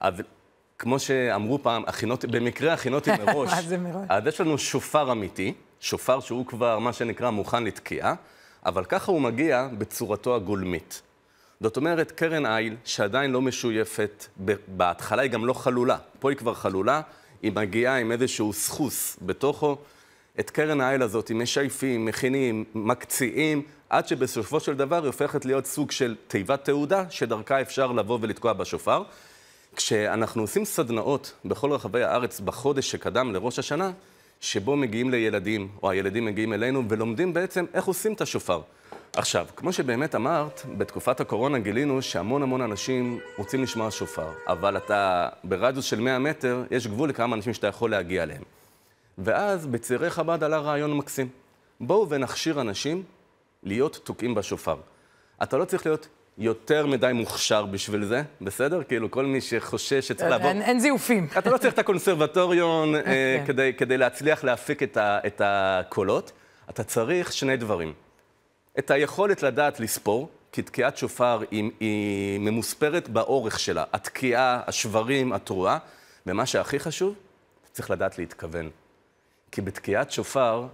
אז 0.00 0.14
כמו 0.78 0.98
שאמרו 0.98 1.62
פעם, 1.62 1.82
הכינותי, 1.86 2.26
במקרה 2.26 2.72
הכינותי 2.72 3.10
מראש. 3.26 3.50
מה 3.52 3.62
זה 3.62 3.78
מראש? 3.78 4.06
אז 4.08 4.26
יש 4.26 4.40
לנו 4.40 4.58
שופר 4.58 5.12
אמיתי, 5.12 5.54
שופר 5.82 6.20
שהוא 6.20 6.46
כבר, 6.46 6.78
מה 6.78 6.92
שנקרא, 6.92 7.30
מוכן 7.30 7.64
לתקיעה, 7.64 8.14
אבל 8.66 8.84
ככה 8.84 9.12
הוא 9.12 9.20
מגיע 9.20 9.68
בצורתו 9.78 10.36
הגולמית. 10.36 11.02
זאת 11.60 11.76
אומרת, 11.76 12.10
קרן 12.10 12.46
איל, 12.46 12.76
שעדיין 12.84 13.30
לא 13.30 13.42
משויפת, 13.42 14.26
בהתחלה 14.68 15.22
היא 15.22 15.30
גם 15.30 15.46
לא 15.46 15.52
חלולה. 15.52 15.96
פה 16.18 16.30
היא 16.30 16.38
כבר 16.38 16.54
חלולה, 16.54 17.00
היא 17.42 17.52
מגיעה 17.52 17.98
עם 17.98 18.12
איזשהו 18.12 18.52
סחוס 18.52 19.16
בתוכו. 19.22 19.76
את 20.40 20.50
קרן 20.50 20.80
האיל 20.80 21.02
הזאת 21.02 21.30
משייפים, 21.30 22.04
מכינים, 22.04 22.64
מקציעים, 22.74 23.62
עד 23.88 24.08
שבסופו 24.08 24.60
של 24.60 24.74
דבר 24.74 24.96
היא 24.96 25.06
הופכת 25.06 25.44
להיות 25.44 25.66
סוג 25.66 25.90
של 25.90 26.16
תיבת 26.28 26.64
תעודה, 26.64 27.04
שדרכה 27.10 27.60
אפשר 27.60 27.92
לבוא 27.92 28.18
ולתקוע 28.22 28.52
בשופר. 28.52 29.02
כשאנחנו 29.76 30.42
עושים 30.42 30.64
סדנאות 30.64 31.32
בכל 31.44 31.72
רחבי 31.72 32.02
הארץ 32.02 32.40
בחודש 32.40 32.90
שקדם 32.90 33.32
לראש 33.32 33.58
השנה, 33.58 33.90
שבו 34.42 34.76
מגיעים 34.76 35.10
לילדים, 35.10 35.68
או 35.82 35.90
הילדים 35.90 36.24
מגיעים 36.24 36.52
אלינו, 36.52 36.82
ולומדים 36.88 37.32
בעצם 37.34 37.64
איך 37.74 37.84
עושים 37.84 38.12
את 38.12 38.20
השופר. 38.20 38.60
עכשיו, 39.16 39.46
כמו 39.56 39.72
שבאמת 39.72 40.14
אמרת, 40.14 40.62
בתקופת 40.78 41.20
הקורונה 41.20 41.58
גילינו 41.58 42.02
שהמון 42.02 42.42
המון 42.42 42.60
אנשים 42.60 43.18
רוצים 43.38 43.62
לשמוע 43.62 43.90
שופר, 43.90 44.32
אבל 44.46 44.76
אתה, 44.76 45.28
ברדיוס 45.44 45.84
של 45.84 46.00
100 46.00 46.18
מטר, 46.18 46.64
יש 46.70 46.86
גבול 46.86 47.08
לכמה 47.08 47.36
אנשים 47.36 47.54
שאתה 47.54 47.66
יכול 47.66 47.90
להגיע 47.90 48.22
אליהם. 48.22 48.42
ואז 49.18 49.66
בצעירי 49.66 50.10
חב"ד 50.10 50.44
עלה 50.44 50.58
רעיון 50.58 50.96
מקסים. 50.96 51.28
בואו 51.80 52.08
ונכשיר 52.08 52.60
אנשים 52.60 53.02
להיות 53.62 54.00
תוקעים 54.04 54.34
בשופר. 54.34 54.76
אתה 55.42 55.56
לא 55.56 55.64
צריך 55.64 55.86
להיות 55.86 56.08
יותר 56.38 56.86
מדי 56.86 57.10
מוכשר 57.14 57.66
בשביל 57.66 58.04
זה, 58.04 58.22
בסדר? 58.40 58.82
כאילו, 58.82 59.10
כל 59.10 59.24
מי 59.24 59.40
שחושש 59.40 60.08
שצריך 60.08 60.30
לעבור... 60.30 60.48
אין, 60.48 60.62
אין 60.62 60.80
זיופים. 60.80 61.26
אתה 61.38 61.50
לא 61.50 61.58
צריך 61.58 61.74
את 61.74 61.78
הקונסרבטוריון 61.78 62.94
אה, 62.94 63.02
כן. 63.04 63.44
כדי, 63.46 63.72
כדי 63.78 63.98
להצליח 63.98 64.44
להפיק 64.44 64.82
את, 64.82 64.96
ה, 64.96 65.18
את 65.26 65.42
הקולות. 65.44 66.32
אתה 66.70 66.84
צריך 66.84 67.32
שני 67.32 67.56
דברים. 67.56 67.92
את 68.78 68.90
היכולת 68.90 69.42
לדעת 69.42 69.80
לספור, 69.80 70.28
כי 70.52 70.62
תקיעת 70.62 70.96
שופר 70.96 71.40
היא, 71.50 71.70
היא 71.80 72.40
ממוספרת 72.40 73.08
באורך 73.08 73.60
שלה. 73.60 73.84
התקיעה, 73.92 74.60
השברים, 74.66 75.32
התרועה, 75.32 75.78
ומה 76.26 76.46
שהכי 76.46 76.78
חשוב, 76.78 77.14
צריך 77.72 77.90
לדעת 77.90 78.18
להתכוון. 78.18 78.70
כי 79.52 79.60
בתקיעת 79.60 80.10
שופר, 80.10 80.66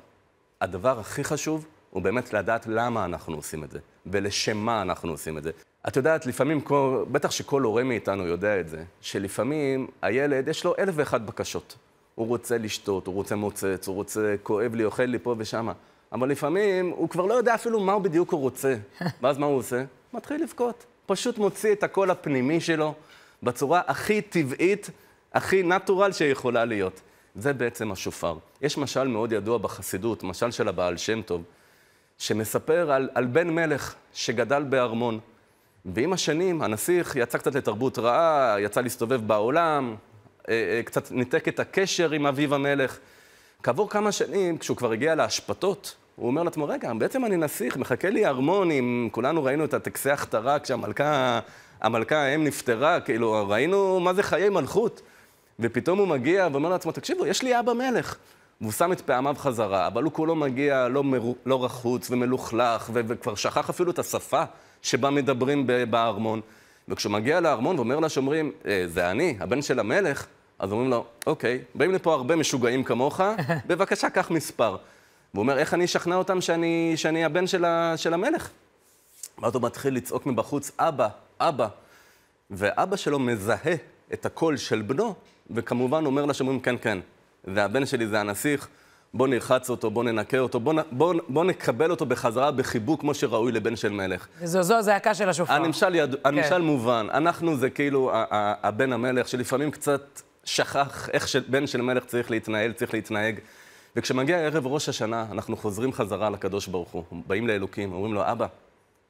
הדבר 0.60 1.00
הכי 1.00 1.24
חשוב 1.24 1.66
הוא 1.90 2.02
באמת 2.02 2.32
לדעת 2.32 2.66
למה 2.66 3.04
אנחנו 3.04 3.36
עושים 3.36 3.64
את 3.64 3.70
זה, 3.70 3.78
ולשם 4.12 4.56
מה 4.56 4.82
אנחנו 4.82 5.10
עושים 5.10 5.38
את 5.38 5.42
זה. 5.42 5.50
את 5.88 5.96
יודעת, 5.96 6.26
לפעמים, 6.26 6.60
כל, 6.60 7.04
בטח 7.12 7.30
שכל 7.30 7.62
הורה 7.62 7.84
מאיתנו 7.84 8.26
יודע 8.26 8.60
את 8.60 8.68
זה, 8.68 8.84
שלפעמים 9.00 9.86
הילד, 10.02 10.48
יש 10.48 10.64
לו 10.64 10.74
אלף 10.78 10.94
ואחת 10.96 11.20
בקשות. 11.20 11.76
הוא 12.14 12.26
רוצה 12.26 12.58
לשתות, 12.58 13.06
הוא 13.06 13.14
רוצה 13.14 13.36
מוצץ, 13.36 13.88
הוא 13.88 13.94
רוצה, 13.94 14.34
כואב 14.42 14.74
לי, 14.74 14.84
אוכל 14.84 15.02
לי 15.02 15.18
פה 15.18 15.34
ושמה. 15.38 15.72
אבל 16.12 16.28
לפעמים 16.28 16.90
הוא 16.90 17.08
כבר 17.08 17.26
לא 17.26 17.34
יודע 17.34 17.54
אפילו 17.54 17.80
מה 17.80 17.98
בדיוק 17.98 18.32
הוא 18.32 18.40
רוצה. 18.40 18.76
ואז 19.22 19.38
מה 19.38 19.46
הוא 19.46 19.56
עושה? 19.56 19.84
מתחיל 20.14 20.42
לבכות. 20.42 20.84
פשוט 21.06 21.38
מוציא 21.38 21.72
את 21.72 21.82
הקול 21.82 22.10
הפנימי 22.10 22.60
שלו 22.60 22.94
בצורה 23.42 23.80
הכי 23.86 24.22
טבעית, 24.22 24.90
הכי 25.32 25.62
נטורל 25.62 26.12
שיכולה 26.12 26.64
להיות. 26.64 27.00
זה 27.34 27.52
בעצם 27.52 27.92
השופר. 27.92 28.36
יש 28.62 28.78
משל 28.78 29.08
מאוד 29.08 29.32
ידוע 29.32 29.58
בחסידות, 29.58 30.22
משל 30.22 30.50
של 30.50 30.68
הבעל 30.68 30.96
שם 30.96 31.22
טוב, 31.22 31.42
שמספר 32.18 32.92
על, 32.92 33.08
על 33.14 33.26
בן 33.26 33.50
מלך 33.50 33.94
שגדל 34.14 34.62
בארמון. 34.62 35.18
ועם 35.84 36.12
השנים 36.12 36.62
הנסיך 36.62 37.16
יצא 37.16 37.38
קצת 37.38 37.54
לתרבות 37.54 37.98
רעה, 37.98 38.56
יצא 38.60 38.80
להסתובב 38.80 39.26
בעולם, 39.26 39.96
אה, 40.48 40.54
אה, 40.54 40.82
קצת 40.82 41.10
ניתק 41.10 41.48
את 41.48 41.60
הקשר 41.60 42.10
עם 42.10 42.26
אביו 42.26 42.54
המלך. 42.54 42.98
כעבור 43.62 43.90
כמה 43.90 44.12
שנים, 44.12 44.58
כשהוא 44.58 44.76
כבר 44.76 44.92
הגיע 44.92 45.14
לאשפתות, 45.14 45.96
הוא 46.16 46.26
אומר 46.26 46.42
לעצמו, 46.42 46.68
רגע, 46.68 46.92
בעצם 46.94 47.24
אני 47.24 47.36
נסיך, 47.36 47.76
מחכה 47.76 48.10
לי 48.10 48.26
ארמון 48.26 48.70
עם... 48.70 49.08
כולנו 49.12 49.44
ראינו 49.44 49.64
את 49.64 49.74
הטקסי 49.74 50.10
ההכתרה 50.10 50.58
כשהמלכה 50.58 51.40
המלכה 51.80 52.16
האם 52.16 52.44
נפטרה, 52.44 53.00
כאילו, 53.00 53.48
ראינו 53.48 54.00
מה 54.00 54.14
זה 54.14 54.22
חיי 54.22 54.48
מלכות. 54.48 55.02
ופתאום 55.60 55.98
הוא 55.98 56.08
מגיע 56.08 56.48
ואומר 56.52 56.68
לעצמו, 56.68 56.92
תקשיבו, 56.92 57.26
יש 57.26 57.42
לי 57.42 57.58
אבא 57.58 57.72
מלך. 57.72 58.16
והוא 58.60 58.72
שם 58.72 58.92
את 58.92 59.00
פעמיו 59.00 59.34
חזרה, 59.38 59.86
אבל 59.86 60.02
הוא 60.02 60.12
כולו 60.12 60.36
מגיע 60.36 60.88
לא, 60.88 61.04
מר... 61.04 61.22
לא 61.46 61.64
רחוץ 61.64 62.10
ומלוכלך, 62.10 62.90
ו... 62.92 63.00
וכבר 63.08 63.34
שכח 63.34 63.70
אפילו 63.70 63.90
את 63.90 63.98
השפה 63.98 64.42
שבה 64.82 65.10
מדברים. 65.10 65.66
בארמון. 65.90 66.40
וכשהוא 66.88 67.12
מגיע 67.12 67.40
לארמון 67.40 67.76
ואומר 67.76 68.00
לשומרים, 68.00 68.52
אה, 68.66 68.84
זה 68.86 69.10
אני, 69.10 69.36
הבן 69.40 69.62
של 69.62 69.78
המלך, 69.78 70.26
אז 70.58 70.72
אומרים 70.72 70.90
לו, 70.90 71.04
אוקיי, 71.26 71.58
באים 71.74 71.92
לפה 71.92 72.14
הרבה 72.14 72.36
משוגעים 72.36 72.84
כמוך, 72.84 73.20
בבקשה, 73.68 74.10
קח 74.10 74.30
מספר. 74.30 74.76
והוא 75.34 75.42
אומר, 75.42 75.58
איך 75.58 75.74
אני 75.74 75.84
אשכנע 75.84 76.16
אותם 76.16 76.40
שאני, 76.40 76.92
שאני 76.96 77.24
הבן 77.24 77.46
של, 77.46 77.64
ה... 77.64 77.96
של 77.96 78.14
המלך? 78.14 78.50
ואז 79.42 79.54
הוא 79.54 79.62
מתחיל 79.62 79.94
לצעוק 79.94 80.26
מבחוץ, 80.26 80.70
אבא, 80.78 81.08
אבא. 81.40 81.68
ואבא 82.50 82.96
שלו 82.96 83.18
מזהה 83.18 83.74
את 84.12 84.26
הקול 84.26 84.56
של 84.56 84.82
בנו, 84.82 85.14
וכמובן 85.50 86.06
אומר 86.06 86.26
לשומרים, 86.26 86.60
כן, 86.60 86.76
כן, 86.82 86.98
והבן 87.44 87.86
שלי 87.86 88.06
זה 88.06 88.20
הנסיך, 88.20 88.68
בוא 89.14 89.28
נרחץ 89.28 89.70
אותו, 89.70 89.90
בוא 89.90 90.04
ננקה 90.04 90.38
אותו, 90.38 90.60
בוא, 90.60 90.74
בוא, 90.90 91.14
בוא 91.28 91.44
נקבל 91.44 91.90
אותו 91.90 92.06
בחזרה 92.06 92.50
בחיבוק 92.50 93.00
כמו 93.00 93.14
שראוי 93.14 93.52
לבן 93.52 93.76
של 93.76 93.88
מלך. 93.88 94.26
זו, 94.44 94.62
זו 94.62 94.74
הזעקה 94.74 95.14
של 95.14 95.28
השופר. 95.28 95.52
הנמשל, 95.52 95.94
יד... 95.94 96.14
כן. 96.14 96.20
הנמשל 96.24 96.58
מובן, 96.58 97.06
אנחנו 97.14 97.56
זה 97.56 97.70
כאילו 97.70 98.10
הבן 98.62 98.92
המלך, 98.92 99.28
שלפעמים 99.28 99.70
קצת 99.70 100.20
שכח 100.44 101.08
איך 101.12 101.28
שבן 101.28 101.66
של 101.66 101.82
מלך 101.82 102.04
צריך 102.04 102.30
להתנהל, 102.30 102.72
צריך 102.72 102.94
להתנהג. 102.94 103.38
וכשמגיע 103.96 104.38
ערב 104.38 104.66
ראש 104.66 104.88
השנה, 104.88 105.26
אנחנו 105.32 105.56
חוזרים 105.56 105.92
חזרה 105.92 106.30
לקדוש 106.30 106.66
ברוך 106.66 106.90
הוא, 106.90 107.04
באים 107.26 107.46
לאלוקים, 107.46 107.92
אומרים 107.92 108.14
לו, 108.14 108.22
אבא, 108.32 108.46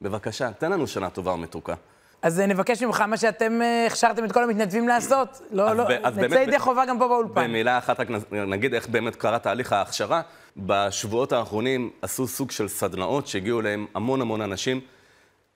בבקשה, 0.01 0.51
תן 0.51 0.71
לנו 0.71 0.87
שנה 0.87 1.09
טובה 1.09 1.31
ומתוקה. 1.33 1.73
אז 2.21 2.39
נבקש 2.39 2.83
ממך 2.83 3.01
מה 3.01 3.17
שאתם 3.17 3.61
אה, 3.61 3.85
הכשרתם 3.87 4.25
את 4.25 4.31
כל 4.31 4.43
המתנדבים 4.43 4.87
לעשות. 4.87 5.41
לא, 5.51 5.73
לא, 5.73 5.85
נצא 6.17 6.35
ידי 6.35 6.59
חובה 6.59 6.85
גם 6.85 6.99
פה 6.99 7.07
באולפן. 7.07 7.43
במילה 7.43 7.77
אחת 7.77 7.99
רק 7.99 8.07
נגיד 8.31 8.73
איך 8.73 8.87
באמת 8.87 9.15
קרה 9.15 9.39
תהליך 9.39 9.73
ההכשרה. 9.73 10.21
בשבועות 10.57 11.31
האחרונים 11.31 11.89
עשו 12.01 12.27
סוג 12.27 12.51
של 12.51 12.67
סדנאות 12.67 13.27
שהגיעו 13.27 13.59
אליהם 13.59 13.85
המון 13.95 14.21
המון 14.21 14.41
אנשים. 14.41 14.79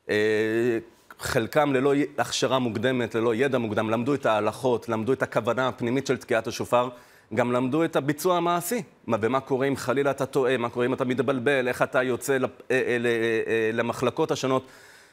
אה, 0.09 0.15
חלקם 1.19 1.73
ללא 1.73 1.93
הכשרה 2.17 2.59
מוקדמת, 2.59 3.15
ללא 3.15 3.35
ידע 3.35 3.57
מוקדם, 3.57 3.89
למדו 3.89 4.13
את 4.13 4.25
ההלכות, 4.25 4.89
למדו 4.89 5.13
את 5.13 5.23
הכוונה 5.23 5.67
הפנימית 5.67 6.07
של 6.07 6.17
תקיעת 6.17 6.47
השופר, 6.47 6.89
גם 7.33 7.51
למדו 7.51 7.83
את 7.83 7.95
הביצוע 7.95 8.37
המעשי. 8.37 8.81
מה, 9.07 9.17
ומה 9.21 9.39
קורה 9.39 9.67
אם 9.67 9.75
חלילה 9.75 10.11
אתה 10.11 10.25
טועה, 10.25 10.57
מה 10.57 10.69
קורה 10.69 10.85
אם 10.85 10.93
אתה 10.93 11.05
מתבלבל, 11.05 11.67
איך 11.67 11.81
אתה 11.81 12.03
יוצא 12.03 12.37
אה, 12.71 12.97
למחלקות 13.73 14.31
השונות. 14.31 14.67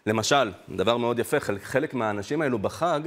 למשל, 0.07 0.53
דבר 0.69 0.97
מאוד 0.97 1.19
יפה, 1.19 1.41
חלק, 1.41 1.63
חלק 1.63 1.95
מהאנשים 1.95 2.43
האלו 2.43 2.59
בחג 2.59 3.01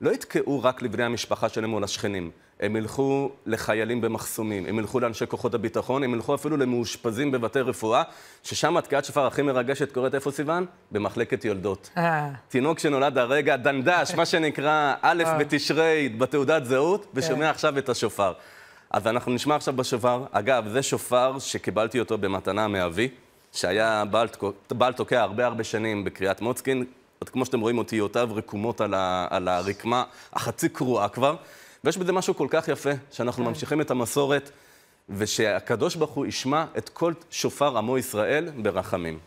לא 0.00 0.10
יתקעו 0.10 0.62
רק 0.62 0.82
לבני 0.82 1.04
המשפחה 1.04 1.48
שלהם 1.48 1.72
או 1.72 1.80
לשכנים. 1.80 2.30
הם 2.60 2.76
ילכו 2.76 3.30
לחיילים 3.46 4.00
במחסומים, 4.00 4.66
הם 4.66 4.78
ילכו 4.78 5.00
לאנשי 5.00 5.26
כוחות 5.26 5.54
הביטחון, 5.54 6.04
הם 6.04 6.14
ילכו 6.14 6.34
אפילו 6.34 6.56
למאושפזים 6.56 7.30
בבתי 7.30 7.60
רפואה, 7.60 8.02
ששם 8.42 8.76
התקיעת 8.76 9.04
שופר 9.04 9.26
הכי 9.26 9.42
מרגשת 9.42 9.92
קורית 9.92 10.14
איפה 10.14 10.30
סיוון? 10.30 10.66
במחלקת 10.92 11.44
יולדות. 11.44 11.90
אה, 11.96 12.30
תינוק 12.48 12.78
שנולד 12.78 13.18
הרגע, 13.18 13.56
דנדש, 13.56 14.14
מה 14.14 14.26
שנקרא 14.26 14.94
א' 15.02 15.22
אה. 15.26 15.38
בתשרי 15.38 16.08
בתעודת 16.18 16.64
זהות, 16.64 17.06
ושומע 17.14 17.50
עכשיו 17.50 17.78
את 17.78 17.88
השופר. 17.88 18.32
אז 18.90 19.06
אנחנו 19.06 19.32
נשמע 19.32 19.54
עכשיו 19.54 19.74
בשופר. 19.76 20.24
אגב, 20.30 20.68
זה 20.68 20.82
שופר 20.82 21.38
שקיבלתי 21.38 22.00
אותו 22.00 22.18
במתנה 22.18 22.68
מאבי, 22.68 23.08
שהיה 23.52 24.04
בעל, 24.04 24.28
בעל 24.70 24.92
תוקע 24.92 25.22
הרבה 25.22 25.46
הרבה 25.46 25.64
שנים 25.64 26.04
בקריאת 26.04 26.40
מוצקין. 26.40 26.84
כמו 27.26 27.44
שאתם 27.44 27.60
רואים, 27.60 27.78
אותיותיו 27.78 28.28
רקומות 28.32 28.80
על, 28.80 28.94
ה, 28.94 29.26
על 29.30 29.48
הרקמה 29.48 30.04
החצי 30.32 30.68
קרועה 30.68 31.08
כבר. 31.08 31.36
ויש 31.84 31.96
בזה 31.98 32.12
משהו 32.12 32.34
כל 32.36 32.46
כך 32.50 32.68
יפה, 32.68 32.90
שאנחנו 33.10 33.44
ממשיכים 33.44 33.80
את 33.80 33.90
המסורת, 33.90 34.50
ושהקדוש 35.08 35.96
ברוך 35.96 36.10
הוא 36.10 36.26
ישמע 36.26 36.64
את 36.78 36.88
כל 36.88 37.12
שופר 37.30 37.78
עמו 37.78 37.98
ישראל 37.98 38.50
ברחמים. 38.62 39.18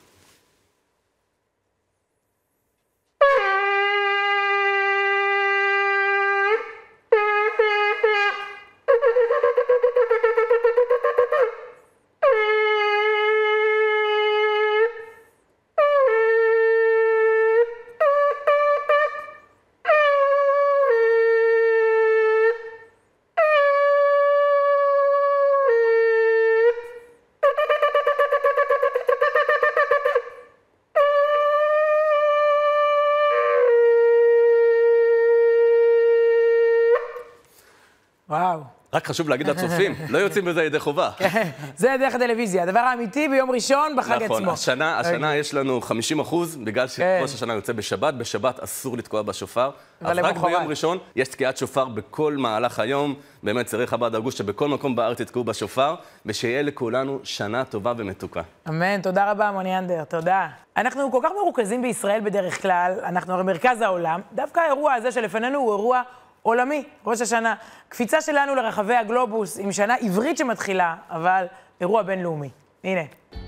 וואו. 38.29 38.63
רק 39.05 39.09
חשוב 39.09 39.29
להגיד 39.29 39.47
לצופים, 39.47 39.95
לא 40.09 40.17
יוצאים 40.17 40.45
בזה 40.45 40.63
ידי 40.63 40.79
חובה. 40.79 41.09
זה 41.77 41.95
דרך 41.99 42.15
הטלוויזיה. 42.15 42.63
הדבר 42.63 42.79
האמיתי 42.79 43.27
ביום 43.27 43.51
ראשון 43.51 43.95
בחג 43.97 44.23
נכון, 44.23 44.41
עצמו. 44.41 44.51
השנה, 44.51 44.99
השנה 44.99 45.15
אוקיי. 45.15 45.39
יש 45.39 45.53
לנו 45.53 45.81
50 45.81 46.19
אחוז, 46.19 46.55
בגלל 46.55 46.87
כן. 46.87 47.17
שראש 47.19 47.33
השנה 47.33 47.53
יוצא 47.53 47.73
בשבת, 47.73 48.13
בשבת 48.13 48.59
אסור 48.59 48.97
לתקוע 48.97 49.21
בשופר. 49.21 49.69
אבל 50.01 50.19
אז 50.19 50.25
רק. 50.25 50.37
ביום 50.37 50.67
ראשון 50.67 50.97
יש 51.15 51.27
תקיעת 51.27 51.57
שופר 51.57 51.85
בכל 51.85 52.35
מהלך 52.37 52.79
היום. 52.79 53.15
באמת, 53.43 53.65
צריך 53.65 53.89
חב"ד 53.89 54.15
הגוש 54.15 54.37
שבכל 54.37 54.67
מקום 54.67 54.95
בארץ 54.95 55.19
יתקעו 55.19 55.43
בשופר, 55.43 55.95
ושיהיה 56.25 56.61
לכולנו 56.61 57.19
שנה 57.23 57.65
טובה 57.65 57.93
ומתוקה. 57.97 58.41
אמן, 58.69 59.01
תודה 59.01 59.31
רבה, 59.31 59.51
מוני 59.51 59.77
אנדר, 59.77 60.03
תודה. 60.03 60.47
אנחנו 60.77 61.11
כל 61.11 61.19
כך 61.23 61.29
מרוכזים 61.41 61.81
בישראל 61.81 62.21
בדרך 62.21 62.61
כלל, 62.61 62.93
אנחנו 63.03 63.33
הרי 63.33 63.43
מרכז 63.43 63.81
העולם, 63.81 64.21
דווקא 64.33 64.59
האירוע 64.59 64.93
הזה 64.93 65.11
שלפנינו 65.11 65.59
הוא 65.59 65.71
אירוע 65.71 66.01
עולמי, 66.45 66.83
ראש 67.05 67.21
השנה. 67.21 67.55
קפיצה 67.89 68.21
שלנו 68.21 68.55
לרחבי 68.55 68.95
הגלובוס 68.95 69.59
עם 69.59 69.71
שנה 69.71 69.95
עברית 69.95 70.37
שמתחילה, 70.37 70.95
אבל 71.09 71.45
אירוע 71.81 72.01
בינלאומי. 72.01 72.49
הנה. 72.83 73.01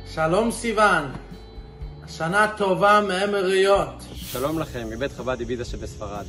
שלום 0.06 0.52
סיוון, 0.52 1.12
השנה 2.04 2.48
טובה 2.58 3.02
מאמריות. 3.08 4.04
שלום 4.14 4.60
לכם, 4.60 4.90
מבית 4.90 5.12
חב"ד 5.12 5.40
איביזה 5.40 5.66
שבספרד. 5.66 6.26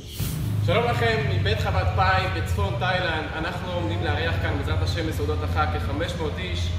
שלום 0.65 0.83
לכם, 0.83 1.17
מבית 1.29 1.59
חב"ד 1.59 1.85
פאי 1.95 2.23
בצפון 2.35 2.73
תאילנד. 2.79 3.25
אנחנו 3.35 3.71
עומדים 3.71 4.03
לארח 4.03 4.35
כאן 4.41 4.57
בעזרת 4.57 4.81
השם 4.81 5.07
בסעודות 5.07 5.39
החג 5.43 5.67
כ-500 5.73 6.37
איש 6.37 6.69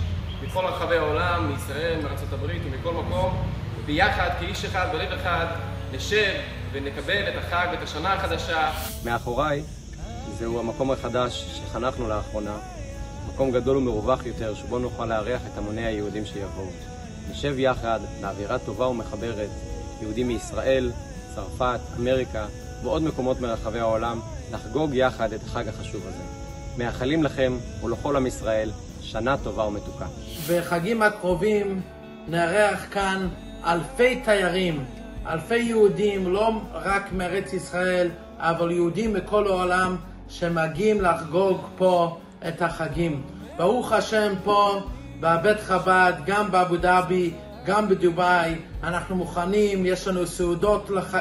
מכל 0.42 0.64
רחבי 0.64 0.96
העולם, 0.96 1.52
מישראל, 1.52 2.00
מארצות 2.02 2.32
הברית 2.32 2.62
ומכל 2.64 2.92
מקום, 2.92 3.42
ביחד, 3.86 4.28
כאיש 4.38 4.64
אחד, 4.64 4.86
בלב 4.92 5.12
אחד, 5.12 5.46
נשב 5.92 6.32
ונקבל 6.72 7.28
את 7.28 7.34
החג 7.38 7.66
ואת 7.70 7.82
השנה 7.82 8.12
החדשה. 8.12 8.70
מאחוריי 9.04 9.62
זהו 10.40 10.60
המקום 10.60 10.90
החדש 10.90 11.44
שחנכנו 11.54 12.08
לאחרונה, 12.08 12.56
מקום 13.28 13.50
גדול 13.50 13.76
ומרווח 13.76 14.26
יותר 14.26 14.54
שבו 14.54 14.78
נוכל 14.78 15.06
לארח 15.06 15.40
את 15.52 15.58
המוני 15.58 15.86
היהודים 15.86 16.24
שיבואו. 16.26 16.66
נשב 17.30 17.58
יחד 17.58 18.00
באווירה 18.20 18.58
טובה 18.58 18.86
ומחברת, 18.86 19.48
יהודים 20.02 20.28
מישראל, 20.28 20.92
צרפת, 21.34 21.80
אמריקה 21.98 22.46
ועוד 22.82 23.02
מקומות 23.02 23.40
מרחבי 23.40 23.78
העולם, 23.78 24.20
לחגוג 24.52 24.90
יחד 24.94 25.32
את 25.32 25.42
החג 25.42 25.68
החשוב 25.68 26.02
הזה. 26.06 26.22
מאחלים 26.78 27.22
לכם 27.22 27.52
ולכל 27.84 28.16
עם 28.16 28.26
ישראל 28.26 28.70
שנה 29.00 29.36
טובה 29.36 29.64
ומתוקה. 29.64 30.06
בחגים 30.48 31.02
הקרובים 31.02 31.80
נארח 32.28 32.86
כאן 32.90 33.28
אלפי 33.64 34.20
תיירים, 34.24 34.84
אלפי 35.26 35.58
יהודים, 35.58 36.32
לא 36.32 36.50
רק 36.72 37.12
מארץ 37.12 37.52
ישראל, 37.52 38.08
אבל 38.38 38.70
יהודים 38.70 39.14
מכל 39.14 39.46
העולם 39.46 39.96
שמגיעים 40.30 41.00
לחגוג 41.00 41.60
פה 41.78 42.18
את 42.48 42.62
החגים. 42.62 43.22
ברוך 43.56 43.92
השם 43.92 44.32
פה 44.44 44.80
בבית 45.20 45.60
חב"ד, 45.60 46.12
גם 46.26 46.50
באבו 46.50 46.76
דאבי, 46.76 47.30
גם 47.66 47.88
בדובאי, 47.88 48.54
אנחנו 48.82 49.16
מוכנים, 49.16 49.86
יש 49.86 50.08
לנו 50.08 50.26
סעודות 50.26 50.90
לח... 50.90 51.14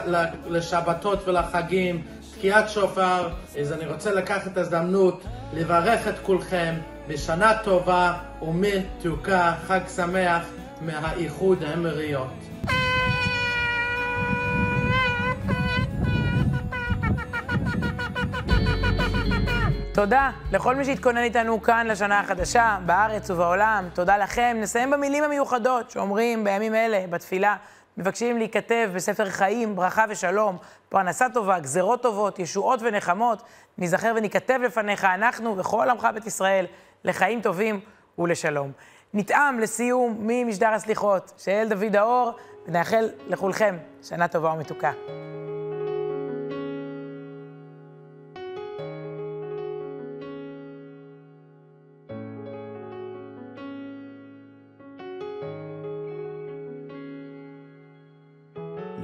לשבתות 0.48 1.28
ולחגים, 1.28 2.02
תקיעת 2.38 2.70
שופר, 2.70 3.30
אז 3.60 3.74
אני 3.74 3.86
רוצה 3.86 4.14
לקחת 4.14 4.48
את 4.48 4.58
ההזדמנות 4.58 5.24
לברך 5.54 6.08
את 6.08 6.20
כולכם 6.24 6.76
בשנה 7.08 7.54
טובה 7.64 8.14
ומתוקה, 8.42 9.54
חג 9.68 9.80
שמח 9.96 10.44
מהאיחוד 10.82 11.64
האמירויות. 11.64 12.49
תודה 19.94 20.32
לכל 20.52 20.76
מי 20.76 20.86
שהתכונן 20.86 21.24
איתנו 21.24 21.62
כאן 21.62 21.88
לשנה 21.88 22.20
החדשה, 22.20 22.78
בארץ 22.86 23.30
ובעולם. 23.30 23.90
תודה 23.94 24.18
לכם. 24.18 24.58
נסיים 24.60 24.92
במילים 24.92 25.24
המיוחדות 25.24 25.92
שאומרים 25.92 26.44
בימים 26.44 26.76
אלה, 26.76 27.06
בתפילה, 27.10 27.56
מבקשים 27.98 28.38
להיכתב 28.38 28.90
בספר 28.96 29.30
חיים, 29.30 29.76
ברכה 29.76 30.06
ושלום, 30.10 30.58
פרנסה 30.90 31.26
טובה, 31.34 31.60
גזרות 31.60 32.02
טובות, 32.02 32.40
ישועות 32.40 32.80
ונחמות. 32.82 33.44
ניזכר 33.78 34.14
וניכתב 34.16 34.60
לפניך, 34.64 35.04
אנחנו 35.04 35.58
וכל 35.58 35.90
עמך 35.90 36.08
בית 36.14 36.28
ישראל, 36.28 36.66
לחיים 37.04 37.42
טובים 37.42 37.80
ולשלום. 38.20 38.72
נטעם 39.14 39.60
לסיום 39.60 40.18
ממשדר 40.20 40.70
הסליחות 40.70 41.34
של 41.38 41.68
דוד 41.70 41.96
האור, 41.96 42.32
ונאחל 42.68 43.10
לכולכם 43.28 43.78
שנה 44.04 44.28
טובה 44.28 44.54
ומתוקה. 44.54 44.92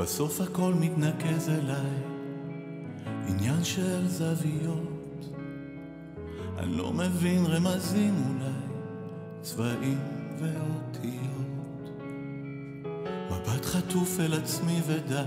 בסוף 0.06 0.42
הכל 0.42 0.74
מתנקז 0.74 1.50
אליי, 1.50 1.98
עניין 3.28 3.64
של 3.64 4.08
זוויות. 4.08 5.36
אני 6.58 6.78
לא 6.78 6.94
מבין 6.94 7.46
רמזים 7.46 8.14
אולי, 8.30 8.52
צבעים 9.42 10.00
ואותיות. 10.40 11.90
מבט 13.32 13.66
חטוף 13.66 14.20
אל 14.20 14.34
עצמי 14.34 14.82
ודי, 14.88 15.24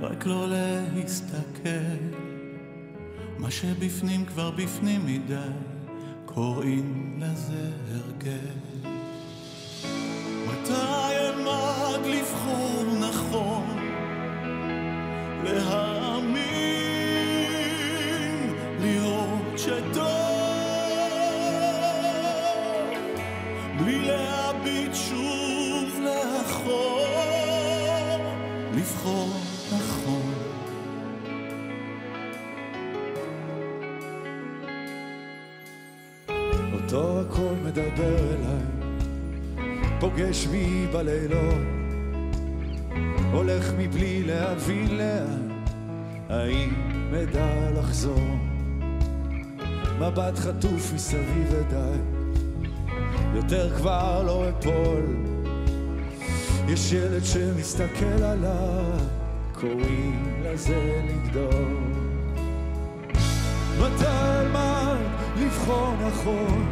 רק 0.00 0.26
לא 0.26 0.46
להסתכל. 0.48 1.96
מה 3.38 3.50
שבפנים 3.50 4.26
כבר 4.26 4.50
בפנים 4.50 5.06
מדי, 5.06 5.36
קוראים 6.24 7.18
לזה 7.20 7.70
הרגל. 7.90 8.99
לחזור? 48.00 48.38
מבט 49.98 50.38
חטוף 50.38 50.92
מסביב 50.94 51.46
ודי, 51.50 51.98
יותר 53.34 53.76
כבר 53.76 54.22
לא 54.26 54.44
אפול. 54.48 55.16
יש 56.68 56.92
ילד 56.92 57.24
שמסתכל 57.24 58.22
עליי, 58.22 59.06
קוראים 59.52 60.42
לזה 60.44 61.02
לגדול. 61.08 61.78
מתי 63.78 64.06
אלמד 64.06 64.96
לבחור 65.36 65.94
נכון? 66.06 66.66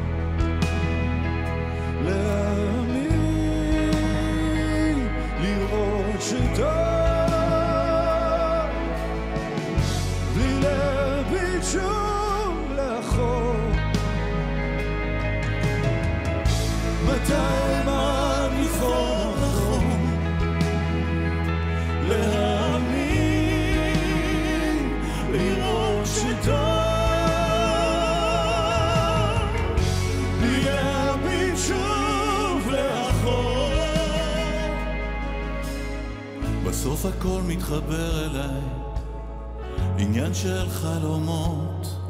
גן 40.28 40.34
של 40.34 40.70
חלומות, 40.70 42.00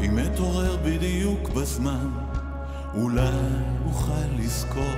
אם 0.00 0.18
אתעורר 0.18 0.76
בדיוק 0.84 1.48
בזמן, 1.48 2.10
אולי 2.94 3.30
אוכל 3.86 4.26
לזכור. 4.38 4.96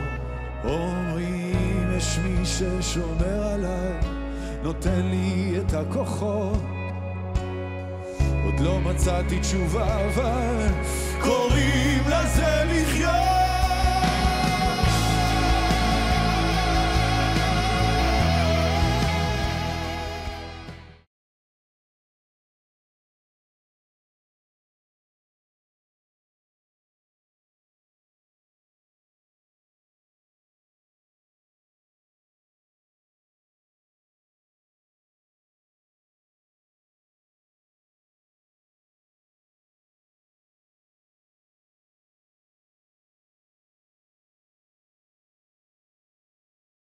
או 0.64 0.78
אם 1.18 1.96
יש 1.96 2.18
מי 2.18 2.46
ששומר 2.46 3.42
עליי, 3.42 4.00
נותן 4.62 5.00
לי 5.10 5.54
את 5.60 5.74
הכוחות. 5.74 6.62
עוד 8.44 8.60
לא 8.60 8.80
מצאתי 8.80 9.40
תשובה, 9.40 10.06
אבל 10.06 10.68
קוראים 11.20 12.02
לזה 12.06 12.64
לחיות. 12.66 13.41